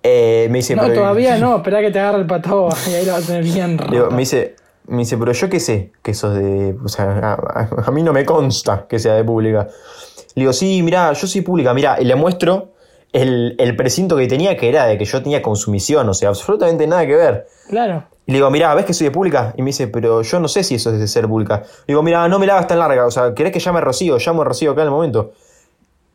Eh, 0.02 0.48
me 0.50 0.58
dice, 0.58 0.74
No, 0.74 0.82
pero- 0.82 0.94
todavía 0.94 1.36
no, 1.38 1.56
esperá 1.58 1.80
que 1.80 1.90
te 1.90 2.00
agarre 2.00 2.18
el 2.20 2.26
pato 2.26 2.68
y 2.90 2.94
ahí 2.94 3.04
lo 3.04 3.12
vas 3.12 3.24
a 3.24 3.26
tener 3.26 3.44
bien 3.44 3.76
digo, 3.76 4.04
roto. 4.04 4.10
me 4.12 4.20
dice, 4.20 4.56
me 4.86 4.98
dice, 4.98 5.16
pero 5.18 5.32
yo 5.32 5.48
qué 5.48 5.60
sé 5.60 5.92
que 6.02 6.14
sos 6.14 6.34
de. 6.34 6.76
O 6.84 6.88
sea, 6.88 7.04
a, 7.04 7.32
a- 7.34 7.84
a 7.86 7.90
mí 7.90 8.02
no 8.02 8.12
me 8.12 8.24
consta 8.24 8.86
que 8.88 8.98
sea 8.98 9.14
de 9.14 9.24
pública. 9.24 9.68
Le 10.34 10.40
digo, 10.42 10.52
sí, 10.52 10.82
mirá, 10.82 11.12
yo 11.12 11.26
soy 11.26 11.42
pública, 11.42 11.74
mirá, 11.74 12.00
y 12.00 12.04
le 12.04 12.14
muestro 12.14 12.72
el, 13.12 13.54
el 13.58 13.76
precinto 13.76 14.16
que 14.16 14.26
tenía, 14.26 14.56
que 14.56 14.68
era 14.70 14.86
de 14.86 14.96
que 14.96 15.04
yo 15.04 15.22
tenía 15.22 15.42
consumición, 15.42 16.08
o 16.08 16.14
sea, 16.14 16.30
absolutamente 16.30 16.86
nada 16.86 17.06
que 17.06 17.14
ver. 17.16 17.46
Claro. 17.68 18.04
Y 18.26 18.32
le 18.32 18.38
digo, 18.38 18.50
mirá, 18.50 18.74
¿ves 18.74 18.84
que 18.84 18.94
soy 18.94 19.06
de 19.06 19.10
pública? 19.10 19.52
Y 19.56 19.62
me 19.62 19.66
dice, 19.66 19.88
pero 19.88 20.22
yo 20.22 20.38
no 20.38 20.46
sé 20.46 20.62
si 20.62 20.76
eso 20.76 20.92
es 20.92 21.00
de 21.00 21.08
ser 21.08 21.26
pública. 21.26 21.62
Le 21.62 21.84
digo, 21.88 22.02
mirá, 22.02 22.28
no 22.28 22.38
me 22.38 22.46
la 22.46 22.54
hagas 22.54 22.68
tan 22.68 22.78
larga, 22.78 23.06
o 23.06 23.10
sea, 23.10 23.34
¿querés 23.34 23.52
que 23.52 23.58
llame 23.58 23.78
a 23.78 23.80
Rocío? 23.80 24.18
Llamo 24.18 24.42
a 24.42 24.44
Rocío 24.44 24.72
acá 24.72 24.82
en 24.82 24.88
el 24.88 24.92
momento. 24.92 25.32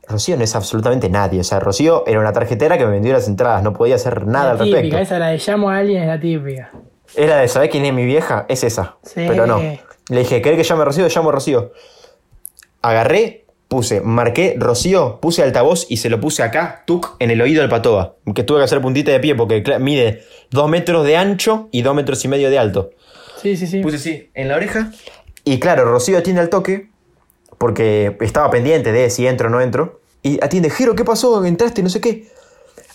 Rocío 0.07 0.37
no 0.37 0.43
es 0.43 0.55
absolutamente 0.55 1.09
nadie, 1.09 1.41
o 1.41 1.43
sea, 1.43 1.59
Rocío 1.59 2.05
era 2.07 2.19
una 2.19 2.31
tarjetera 2.31 2.77
que 2.77 2.85
me 2.85 2.91
vendió 2.91 3.11
las 3.11 3.27
entradas, 3.27 3.61
no 3.61 3.73
podía 3.73 3.95
hacer 3.95 4.25
nada 4.25 4.45
la 4.45 4.51
al 4.51 4.57
típica, 4.59 4.77
respecto. 4.77 4.97
esa 4.99 5.19
la 5.19 5.27
de 5.27 5.37
llamo 5.37 5.69
a 5.69 5.77
alguien 5.77 6.01
es 6.03 6.07
la 6.07 6.19
típica. 6.19 6.71
Era 7.15 7.37
de, 7.37 7.47
¿sabés 7.49 7.69
quién 7.69 7.83
es 7.83 7.93
mi 7.93 8.05
vieja? 8.05 8.45
Es 8.47 8.63
esa. 8.63 8.95
Sí. 9.03 9.25
Pero 9.27 9.45
no. 9.45 9.59
Le 9.59 10.19
dije, 10.19 10.41
¿querés 10.41 10.57
que 10.57 10.63
llame 10.63 10.83
a 10.83 10.85
Rocío? 10.85 11.07
Llamo 11.09 11.29
a 11.29 11.31
Rocío. 11.33 11.71
Agarré, 12.81 13.46
puse, 13.67 14.01
marqué 14.01 14.55
Rocío, 14.57 15.19
puse 15.21 15.43
altavoz 15.43 15.85
y 15.89 15.97
se 15.97 16.09
lo 16.09 16.19
puse 16.19 16.43
acá, 16.43 16.83
tuc, 16.85 17.15
en 17.19 17.31
el 17.31 17.41
oído 17.41 17.61
del 17.61 17.69
patoba. 17.69 18.15
Que 18.33 18.43
tuve 18.43 18.59
que 18.59 18.63
hacer 18.63 18.81
puntita 18.81 19.11
de 19.11 19.19
pie 19.19 19.35
porque 19.35 19.63
mide 19.79 20.23
dos 20.49 20.69
metros 20.69 21.05
de 21.05 21.17
ancho 21.17 21.69
y 21.71 21.81
dos 21.81 21.95
metros 21.95 22.23
y 22.25 22.27
medio 22.27 22.49
de 22.49 22.59
alto. 22.59 22.91
Sí, 23.41 23.55
sí, 23.57 23.67
sí. 23.67 23.81
Puse 23.81 23.97
así, 23.97 24.29
en 24.33 24.47
la 24.47 24.55
oreja 24.55 24.91
Y 25.43 25.59
claro, 25.59 25.85
Rocío 25.85 26.17
atiende 26.17 26.41
al 26.41 26.49
toque, 26.49 26.89
porque 27.57 28.17
estaba 28.21 28.49
pendiente 28.49 28.91
de 28.91 29.09
si 29.09 29.27
entro 29.27 29.47
o 29.47 29.51
no 29.51 29.61
entro. 29.61 30.01
Y 30.23 30.43
atiende, 30.43 30.69
Jero, 30.69 30.95
¿qué 30.95 31.03
pasó? 31.03 31.43
¿Entraste? 31.45 31.83
No 31.83 31.89
sé 31.89 32.01
qué. 32.01 32.27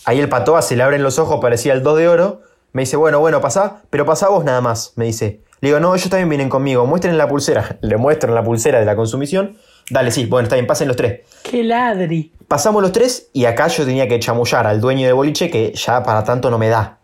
Ahí 0.05 0.19
el 0.19 0.29
patoa 0.29 0.63
se 0.63 0.77
le 0.77 0.83
abren 0.83 1.03
los 1.03 1.19
ojos, 1.19 1.41
parecía 1.41 1.73
el 1.73 1.83
2 1.83 1.99
de 1.99 2.09
oro. 2.09 2.41
Me 2.73 2.83
dice, 2.83 2.97
bueno, 2.97 3.21
bueno, 3.21 3.41
pasá, 3.41 3.83
pero 3.91 4.05
pasá 4.05 4.29
vos 4.29 4.45
nada 4.45 4.61
más, 4.61 4.95
me 4.97 5.05
dice. 5.05 5.43
Le 5.61 5.69
digo, 5.69 5.79
no, 5.79 5.95
ellos 5.95 6.09
también 6.11 6.29
vienen 6.29 6.49
conmigo, 6.49 6.87
muestren 6.87 7.17
la 7.17 7.29
pulsera. 7.29 7.79
Le 7.83 7.97
muestro 7.97 8.35
la 8.35 8.43
pulsera 8.43 8.81
de 8.81 8.87
la 8.87 8.97
consumición. 8.97 9.57
Dale, 9.91 10.11
sí, 10.11 10.27
bueno, 10.27 10.45
está 10.45 10.57
bien, 10.57 10.67
pasen 10.67 10.89
los 10.89 10.97
tres. 10.97 11.21
¡Qué 11.43 11.63
ladri! 11.63 12.33
Pasamos 12.49 12.83
los 12.83 12.93
tres 12.93 13.29
y 13.33 13.47
acá 13.47 13.69
yo 13.69 13.85
tenía 13.85 14.09
que 14.09 14.19
chamullar 14.21 14.67
al 14.67 14.81
dueño 14.81 15.07
de 15.07 15.13
boliche 15.13 15.51
que 15.51 15.73
ya 15.75 16.03
para 16.03 16.25
tanto 16.25 16.51
no 16.51 16.59
me 16.59 16.69
da. 16.69 16.99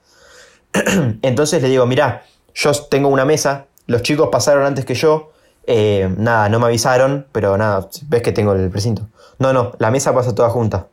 Entonces 1.22 1.62
le 1.62 1.68
digo, 1.68 1.86
mirá, 1.86 2.24
yo 2.54 2.72
tengo 2.90 3.08
una 3.08 3.24
mesa, 3.24 3.66
los 3.86 4.02
chicos 4.02 4.28
pasaron 4.30 4.64
antes 4.64 4.84
que 4.84 4.94
yo, 4.94 5.32
eh, 5.66 6.12
nada, 6.16 6.48
no 6.48 6.58
me 6.60 6.66
avisaron, 6.66 7.26
pero 7.32 7.56
nada, 7.56 7.88
ves 8.08 8.22
que 8.22 8.32
tengo 8.32 8.52
el 8.52 8.70
precinto. 8.70 9.08
No, 9.38 9.52
no, 9.52 9.72
la 9.78 9.90
mesa 9.90 10.14
pasa 10.14 10.34
toda 10.34 10.50
junta. 10.50 10.88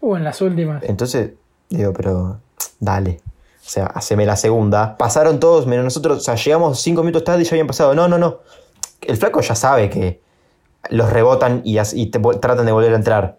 Uh, 0.00 0.16
en 0.16 0.24
las 0.24 0.40
últimas. 0.40 0.82
Entonces, 0.82 1.32
digo, 1.68 1.92
pero 1.92 2.40
dale. 2.80 3.20
O 3.68 3.70
sea, 3.70 3.86
haceme 3.86 4.24
la 4.24 4.36
segunda. 4.36 4.96
Pasaron 4.96 5.40
todos, 5.40 5.66
menos 5.66 5.84
nosotros. 5.84 6.18
O 6.18 6.20
sea, 6.20 6.36
llegamos 6.36 6.80
cinco 6.80 7.02
minutos 7.02 7.24
tarde 7.24 7.42
y 7.42 7.44
ya 7.44 7.50
habían 7.50 7.66
pasado. 7.66 7.94
No, 7.94 8.08
no, 8.08 8.16
no. 8.16 8.38
El 9.02 9.16
flaco 9.16 9.40
ya 9.40 9.54
sabe 9.54 9.90
que 9.90 10.20
los 10.90 11.10
rebotan 11.12 11.62
y, 11.64 11.76
te 12.06 12.18
tratan 12.18 12.66
de 12.66 12.72
volver 12.72 12.92
a 12.92 12.96
entrar. 12.96 13.38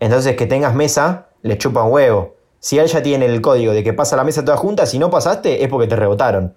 Entonces, 0.00 0.36
que 0.36 0.46
tengas 0.46 0.74
mesa, 0.74 1.28
le 1.42 1.58
chupan 1.58 1.90
huevo. 1.90 2.36
Si 2.60 2.78
él 2.78 2.86
ya 2.86 3.02
tiene 3.02 3.26
el 3.26 3.40
código 3.40 3.72
de 3.72 3.84
que 3.84 3.92
pasa 3.92 4.16
la 4.16 4.24
mesa 4.24 4.44
toda 4.44 4.56
junta, 4.56 4.86
si 4.86 4.98
no 4.98 5.10
pasaste, 5.10 5.62
es 5.62 5.68
porque 5.68 5.86
te 5.86 5.96
rebotaron. 5.96 6.54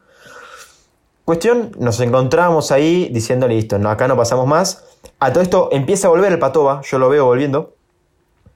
Cuestión, 1.26 1.72
nos 1.78 2.00
encontramos 2.00 2.72
ahí 2.72 3.10
diciendo, 3.12 3.48
listo, 3.48 3.78
no, 3.80 3.90
acá 3.90 4.08
no 4.08 4.16
pasamos 4.16 4.48
más. 4.48 4.86
A 5.20 5.34
todo 5.34 5.44
esto 5.44 5.70
empieza 5.72 6.08
a 6.08 6.10
volver 6.10 6.32
el 6.32 6.40
patoba, 6.40 6.82
yo 6.84 7.00
lo 7.00 7.10
veo 7.10 7.26
volviendo. 7.26 7.76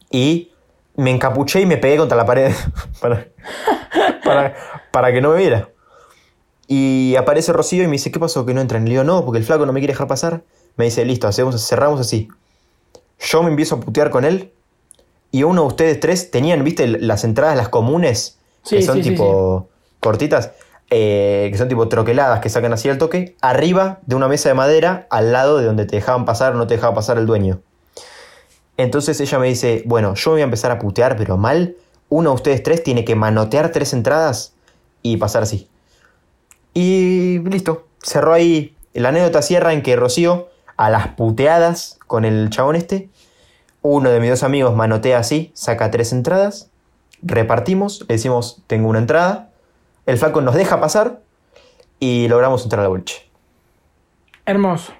Y 0.09 0.51
me 0.95 1.11
encapuché 1.11 1.61
y 1.61 1.65
me 1.65 1.77
pegué 1.77 1.97
contra 1.97 2.15
la 2.15 2.25
pared 2.25 2.53
para, 3.01 3.27
para, 4.23 4.55
para 4.91 5.11
que 5.11 5.19
no 5.19 5.31
me 5.31 5.39
viera. 5.39 5.69
Y 6.67 7.17
aparece 7.17 7.51
Rocío 7.51 7.83
y 7.83 7.87
me 7.87 7.93
dice, 7.93 8.11
¿qué 8.11 8.19
pasó? 8.19 8.45
Que 8.45 8.53
no 8.53 8.61
entran. 8.61 8.85
Le 8.85 8.91
digo, 8.91 9.03
no, 9.03 9.25
porque 9.25 9.39
el 9.39 9.43
flaco 9.43 9.65
no 9.65 9.73
me 9.73 9.81
quiere 9.81 9.91
dejar 9.91 10.07
pasar. 10.07 10.43
Me 10.77 10.85
dice, 10.85 11.05
listo, 11.05 11.27
hacemos, 11.27 11.67
cerramos 11.67 11.99
así. 11.99 12.29
Yo 13.19 13.43
me 13.43 13.49
empiezo 13.49 13.75
a 13.75 13.79
putear 13.79 14.09
con 14.09 14.25
él. 14.25 14.51
Y 15.31 15.43
uno 15.43 15.61
de 15.61 15.67
ustedes 15.67 15.99
tres 15.99 16.31
tenían, 16.31 16.63
viste, 16.63 16.87
las 16.87 17.23
entradas, 17.23 17.55
las 17.55 17.69
comunes, 17.69 18.37
que 18.67 18.81
son 18.81 18.97
sí, 18.97 19.03
sí, 19.03 19.09
tipo 19.11 19.69
cortitas, 19.99 20.51
eh, 20.89 21.47
que 21.51 21.57
son 21.57 21.69
tipo 21.69 21.87
troqueladas, 21.87 22.41
que 22.41 22.49
sacan 22.49 22.73
así 22.73 22.89
al 22.89 22.97
toque, 22.97 23.35
arriba 23.39 23.99
de 24.05 24.15
una 24.15 24.27
mesa 24.27 24.49
de 24.49 24.55
madera, 24.55 25.07
al 25.09 25.31
lado 25.31 25.57
de 25.57 25.65
donde 25.65 25.85
te 25.85 25.95
dejaban 25.95 26.25
pasar 26.25 26.53
o 26.53 26.57
no 26.57 26.67
te 26.67 26.75
dejaba 26.75 26.93
pasar 26.93 27.17
el 27.17 27.25
dueño. 27.25 27.61
Entonces 28.77 29.21
ella 29.21 29.39
me 29.39 29.47
dice, 29.47 29.83
bueno, 29.85 30.15
yo 30.15 30.31
me 30.31 30.35
voy 30.35 30.41
a 30.41 30.45
empezar 30.45 30.71
a 30.71 30.79
putear, 30.79 31.15
pero 31.15 31.37
mal. 31.37 31.75
Uno 32.09 32.31
de 32.31 32.35
ustedes 32.35 32.63
tres 32.63 32.83
tiene 32.83 33.05
que 33.05 33.15
manotear 33.15 33.71
tres 33.71 33.93
entradas 33.93 34.53
y 35.01 35.17
pasar 35.17 35.43
así. 35.43 35.69
Y 36.73 37.39
listo. 37.39 37.87
Cerró 38.01 38.33
ahí. 38.33 38.75
La 38.93 39.09
anécdota 39.09 39.41
cierra 39.41 39.73
en 39.73 39.83
que 39.83 39.95
Rocío, 39.95 40.49
a 40.81 40.89
las 40.89 41.09
puteadas 41.09 41.99
con 42.07 42.25
el 42.25 42.49
chabón 42.49 42.75
este, 42.75 43.07
uno 43.83 44.09
de 44.09 44.19
mis 44.19 44.31
dos 44.31 44.41
amigos 44.41 44.75
manotea 44.75 45.19
así, 45.19 45.51
saca 45.53 45.91
tres 45.91 46.11
entradas, 46.11 46.71
repartimos, 47.21 48.01
le 48.01 48.15
decimos, 48.15 48.63
tengo 48.65 48.89
una 48.89 48.97
entrada, 48.97 49.51
el 50.07 50.17
flaco 50.17 50.41
nos 50.41 50.55
deja 50.55 50.81
pasar 50.81 51.19
y 51.99 52.27
logramos 52.27 52.63
entrar 52.63 52.81
al 52.81 52.87
boliche. 52.89 53.29
Hermoso. 54.43 54.91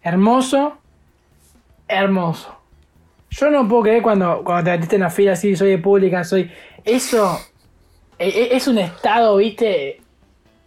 Hermoso. 0.00 0.74
Hermoso. 1.88 2.54
Yo 3.30 3.50
no 3.50 3.66
puedo 3.66 3.82
creer 3.82 4.02
cuando, 4.04 4.44
cuando 4.44 4.62
te 4.62 4.70
metiste 4.70 4.94
en 4.94 5.02
la 5.02 5.10
fila 5.10 5.32
así, 5.32 5.56
soy 5.56 5.70
de 5.70 5.78
pública, 5.78 6.22
soy. 6.22 6.52
Eso. 6.84 7.36
e- 8.16 8.28
e- 8.28 8.56
Es 8.56 8.68
un 8.68 8.78
estado, 8.78 9.36
viste. 9.38 10.00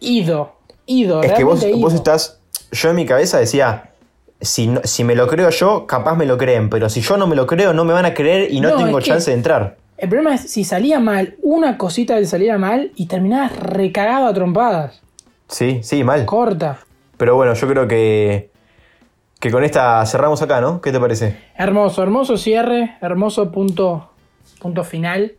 Ido. 0.00 0.54
Ido. 0.84 1.22
Es 1.22 1.32
que 1.32 1.44
vos, 1.44 1.62
estás. 1.94 2.42
Yo 2.72 2.90
en 2.90 2.96
mi 2.96 3.06
cabeza 3.06 3.38
decía. 3.38 3.93
Si, 4.40 4.66
no- 4.66 4.80
si 4.84 5.04
me 5.04 5.14
lo 5.14 5.26
creo 5.26 5.50
yo, 5.50 5.86
capaz 5.86 6.16
me 6.16 6.26
lo 6.26 6.36
creen. 6.36 6.68
Pero 6.70 6.88
si 6.88 7.00
yo 7.00 7.16
no 7.16 7.26
me 7.26 7.36
lo 7.36 7.46
creo, 7.46 7.72
no 7.72 7.84
me 7.84 7.92
van 7.92 8.04
a 8.04 8.14
creer 8.14 8.52
y 8.52 8.60
no, 8.60 8.70
No, 8.70 8.76
tengo 8.76 9.00
chance 9.00 9.30
de 9.30 9.36
entrar. 9.36 9.76
El 9.96 10.08
problema 10.08 10.34
es 10.34 10.50
si 10.50 10.64
salía 10.64 10.98
mal, 11.00 11.36
una 11.42 11.78
cosita 11.78 12.18
que 12.18 12.26
saliera 12.26 12.58
mal 12.58 12.92
y 12.96 13.06
terminabas 13.06 13.56
recagado 13.56 14.26
a 14.26 14.34
trompadas. 14.34 15.00
Sí, 15.48 15.80
sí, 15.82 16.02
mal. 16.04 16.26
Corta. 16.26 16.78
Pero 17.16 17.36
bueno, 17.36 17.54
yo 17.54 17.68
creo 17.68 17.86
que. 17.88 18.50
Que 19.40 19.50
con 19.50 19.62
esta 19.62 20.04
cerramos 20.06 20.40
acá, 20.42 20.60
¿no? 20.60 20.80
¿Qué 20.80 20.90
te 20.90 20.98
parece? 20.98 21.38
Hermoso, 21.56 22.02
hermoso 22.02 22.36
cierre, 22.38 22.96
hermoso 23.02 23.52
punto, 23.52 24.10
punto 24.58 24.84
final. 24.84 25.34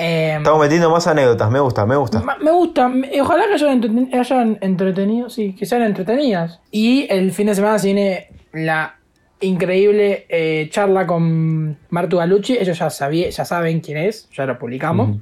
Eh, 0.00 0.34
Estamos 0.36 0.60
metiendo 0.60 0.90
más 0.90 1.06
anécdotas, 1.08 1.50
me 1.50 1.58
gusta, 1.58 1.84
me 1.84 1.96
gusta. 1.96 2.22
me 2.40 2.50
gusta, 2.52 2.88
me- 2.88 3.20
ojalá 3.20 3.46
que 3.48 3.54
hayan, 3.54 3.82
entreten- 3.82 4.14
hayan 4.14 4.58
entretenido, 4.60 5.28
sí, 5.28 5.54
que 5.54 5.66
sean 5.66 5.82
entretenidas. 5.82 6.60
Y 6.70 7.06
el 7.10 7.32
fin 7.32 7.48
de 7.48 7.54
semana 7.56 7.78
se 7.80 7.88
viene 7.88 8.28
la 8.52 8.94
increíble 9.40 10.26
eh, 10.28 10.68
charla 10.70 11.06
con 11.06 11.76
Martu 11.90 12.16
Galucci. 12.18 12.56
Ellos 12.58 12.78
ya, 12.78 12.90
sabía, 12.90 13.28
ya 13.30 13.44
saben 13.44 13.80
quién 13.80 13.98
es, 13.98 14.28
ya 14.30 14.46
lo 14.46 14.58
publicamos. 14.58 15.16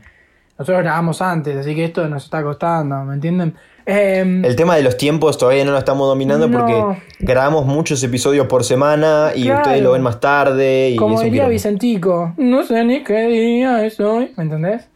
Nosotros 0.59 0.83
grabamos 0.83 1.21
antes, 1.23 1.57
así 1.57 1.75
que 1.75 1.85
esto 1.85 2.07
nos 2.09 2.25
está 2.25 2.43
costando, 2.43 3.05
¿me 3.05 3.15
entienden? 3.15 3.55
Eh, 3.89 4.43
El 4.45 4.57
tema 4.57 4.75
de 4.77 4.83
los 4.83 4.97
tiempos 4.97 5.39
todavía 5.39 5.65
no 5.65 5.71
lo 5.71 5.79
estamos 5.79 6.09
dominando 6.09 6.49
No. 6.49 6.59
porque 6.59 7.01
grabamos 7.21 7.67
muchos 7.67 8.03
episodios 8.03 8.47
por 8.49 8.65
semana 8.65 9.31
y 9.35 9.45
Claro. 9.45 9.61
ustedes 9.63 9.83
lo 9.83 9.93
ven 9.93 10.03
más 10.03 10.19
tarde. 10.19 10.91
Y 10.91 10.97
como 10.97 11.21
diría. 11.23 11.47
Vicentico, 11.47 12.35
no 12.37 12.65
sé 12.65 12.83
ni 12.85 13.05
qué 13.05 13.29
día 13.29 13.85
es 13.87 14.01
hoy, 14.01 14.33
¿me 14.37 14.43
entendés? 14.45 14.89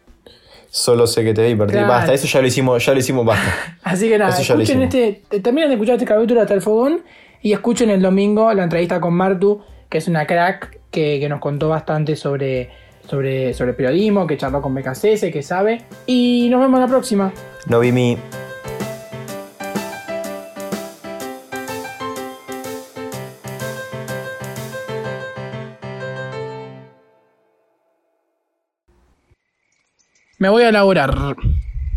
Solo 0.71 1.07
sé 1.07 1.23
que 1.25 1.35
te 1.35 1.55
perdí. 1.57 1.73
Claro. 1.73 1.89
Basta, 1.89 2.13
eso 2.15 2.27
ya 2.27 2.41
lo 2.41 2.47
hicimos, 2.49 2.85
ya 2.85 2.93
lo 2.93 2.99
hicimos, 3.01 3.25
basta. 3.25 3.79
Así 3.85 4.09
que 4.09 4.19
nada, 4.19 4.37
escuchen 4.39 4.83
este, 4.83 5.23
terminen 5.43 5.69
de 5.69 5.75
escuchar 5.75 5.95
este 5.95 6.07
capítulo 6.07 6.41
hasta 6.41 6.55
el 6.55 6.61
fogón 6.63 7.03
y 7.43 7.53
escuchen 7.53 7.91
el 7.91 8.03
domingo 8.03 8.53
la 8.53 8.65
entrevista 8.65 9.01
con 9.01 9.15
Martu, 9.15 9.61
que 9.89 9.99
es 9.99 10.09
una 10.09 10.27
crack 10.27 10.79
que, 10.91 11.19
que 11.21 11.29
nos 11.29 11.41
contó 11.41 11.69
bastante 11.69 12.15
sobre, 12.17 12.71
sobre, 13.09 13.55
sobre 13.55 13.73
periodismo, 13.73 14.27
que 14.27 14.37
charló 14.37 14.61
con 14.63 14.75
BKCS, 14.75 15.31
que 15.33 15.43
sabe. 15.43 15.83
Y 16.07 16.49
nos 16.51 16.61
vemos 16.61 16.81
la 16.81 16.87
próxima. 16.89 17.33
No 17.67 17.79
vi 17.81 17.93
mi. 17.93 18.17
Me 30.41 30.49
voy 30.49 30.63
a 30.65 30.73
laburar, 30.73 31.15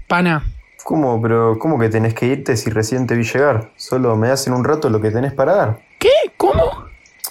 pana. 0.07 0.43
¿Cómo? 0.83 1.21
Pero, 1.21 1.57
¿cómo 1.59 1.79
que 1.79 1.87
tenés 1.87 2.13
que 2.13 2.25
irte 2.25 2.57
si 2.57 2.69
recién 2.69 3.07
te 3.07 3.15
vi 3.15 3.23
llegar? 3.23 3.69
Solo 3.77 4.17
me 4.17 4.27
das 4.27 4.45
en 4.47 4.53
un 4.53 4.65
rato 4.65 4.89
lo 4.89 4.99
que 4.99 5.11
tenés 5.11 5.31
para 5.31 5.55
dar. 5.55 5.79
¿Qué? 5.97 6.09
¿Cómo? 6.35 6.87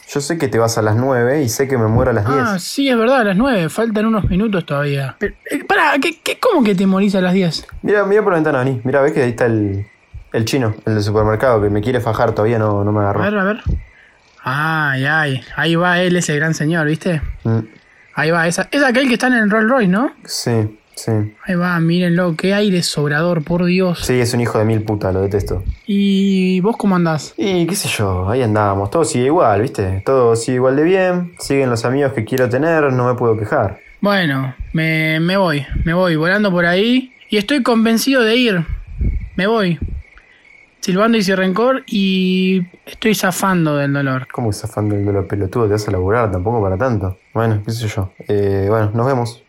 Yo 0.08 0.20
sé 0.22 0.38
que 0.38 0.48
te 0.48 0.58
vas 0.58 0.78
a 0.78 0.82
las 0.82 0.96
9 0.96 1.42
y 1.42 1.50
sé 1.50 1.68
que 1.68 1.76
me 1.76 1.86
muero 1.86 2.12
a 2.12 2.14
las 2.14 2.26
10. 2.26 2.38
Ah, 2.40 2.58
sí, 2.58 2.88
es 2.88 2.96
verdad, 2.96 3.20
a 3.20 3.24
las 3.24 3.36
9, 3.36 3.68
faltan 3.68 4.06
unos 4.06 4.24
minutos 4.30 4.64
todavía. 4.64 5.14
Pero, 5.18 5.34
eh, 5.50 5.62
pará, 5.64 5.92
¿qué, 6.00 6.18
qué, 6.22 6.38
¿cómo 6.40 6.64
que 6.64 6.74
te 6.74 6.86
morís 6.86 7.14
a 7.14 7.20
las 7.20 7.34
10? 7.34 7.66
Mira, 7.82 8.04
mira 8.06 8.22
por 8.22 8.32
la 8.32 8.36
ventana, 8.38 8.60
vení. 8.64 8.80
Mira, 8.82 9.02
ves 9.02 9.12
que 9.12 9.22
ahí 9.22 9.30
está 9.30 9.44
el, 9.44 9.86
el 10.32 10.44
chino, 10.46 10.74
el 10.86 10.94
del 10.94 11.02
supermercado, 11.02 11.60
que 11.60 11.68
me 11.68 11.82
quiere 11.82 12.00
fajar 12.00 12.32
todavía, 12.32 12.58
no, 12.58 12.84
no 12.84 12.90
me 12.92 13.00
A 13.00 13.02
agarró. 13.10 13.20
ver, 13.20 13.38
a 13.38 13.44
ver. 13.44 13.62
Ay, 14.44 15.04
ay, 15.04 15.40
ahí 15.56 15.74
va 15.76 16.00
él, 16.00 16.16
ese 16.16 16.34
gran 16.36 16.54
señor, 16.54 16.86
¿viste? 16.86 17.20
Mm, 17.44 17.58
Ahí 18.14 18.30
va, 18.30 18.46
esa, 18.46 18.68
es 18.70 18.82
aquel 18.82 19.08
que 19.08 19.14
está 19.14 19.28
en 19.28 19.34
el 19.34 19.50
Rolls 19.50 19.70
Royce, 19.70 19.88
¿no? 19.88 20.10
sí, 20.24 20.78
sí. 20.94 21.12
Ahí 21.44 21.54
va, 21.54 21.78
mírenlo, 21.80 22.34
qué 22.36 22.54
aire 22.54 22.82
sobrador, 22.82 23.42
por 23.42 23.64
Dios. 23.64 24.00
Sí, 24.00 24.20
es 24.20 24.34
un 24.34 24.40
hijo 24.40 24.58
de 24.58 24.64
mil 24.64 24.82
puta, 24.82 25.12
lo 25.12 25.22
detesto. 25.22 25.62
¿Y 25.86 26.60
vos 26.60 26.76
cómo 26.76 26.96
andás? 26.96 27.34
Y 27.36 27.66
qué 27.66 27.74
sé 27.74 27.88
yo, 27.88 28.28
ahí 28.28 28.42
andamos, 28.42 28.90
todo 28.90 29.04
sigue 29.04 29.26
igual, 29.26 29.62
¿viste? 29.62 30.02
Todo 30.04 30.36
sigue 30.36 30.56
igual 30.56 30.76
de 30.76 30.82
bien, 30.82 31.32
siguen 31.38 31.70
los 31.70 31.84
amigos 31.84 32.12
que 32.12 32.24
quiero 32.24 32.48
tener, 32.48 32.92
no 32.92 33.06
me 33.06 33.14
puedo 33.14 33.36
quejar. 33.38 33.80
Bueno, 34.00 34.54
me, 34.72 35.20
me 35.20 35.36
voy, 35.36 35.64
me 35.84 35.94
voy 35.94 36.16
volando 36.16 36.50
por 36.50 36.66
ahí 36.66 37.12
y 37.30 37.36
estoy 37.36 37.62
convencido 37.62 38.22
de 38.22 38.36
ir. 38.36 38.66
Me 39.36 39.46
voy. 39.46 39.78
Silbando 40.80 41.16
y 41.16 41.22
sin 41.22 41.36
rencor 41.36 41.84
y 41.86 42.66
estoy 42.84 43.14
zafando 43.14 43.76
del 43.76 43.92
dolor. 43.92 44.26
¿Cómo 44.32 44.50
que 44.50 44.56
afán 44.64 44.88
del 44.88 45.04
dolor 45.04 45.28
pelotudo? 45.28 45.66
Te 45.66 45.72
vas 45.74 45.86
a 45.86 45.92
laburar, 45.92 46.32
tampoco 46.32 46.60
para 46.60 46.76
tanto. 46.76 47.18
Bueno, 47.32 47.62
qué 47.64 47.70
sé 47.70 47.86
yo. 47.86 48.10
Eh, 48.26 48.66
bueno, 48.68 48.90
nos 48.92 49.06
vemos. 49.06 49.42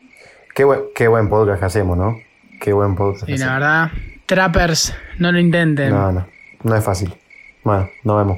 Qué 0.54 0.64
buen, 0.66 0.82
qué 0.94 1.08
buen 1.08 1.30
podcast 1.30 1.60
que 1.60 1.66
hacemos, 1.66 1.98
¿no? 1.98 2.20
Qué 2.62 2.74
buen 2.74 2.96
podcast. 2.96 3.28
Y 3.28 3.38
la 3.38 3.46
hacemos. 3.46 3.54
verdad, 3.54 3.92
trappers, 4.28 4.96
no 5.18 5.32
lo 5.32 5.40
intenten. 5.40 5.90
No, 5.90 6.12
no, 6.12 6.28
no 6.64 6.76
es 6.76 6.84
fácil. 6.84 7.12
Bueno, 7.64 7.90
nos 8.04 8.18
vemos. 8.18 8.38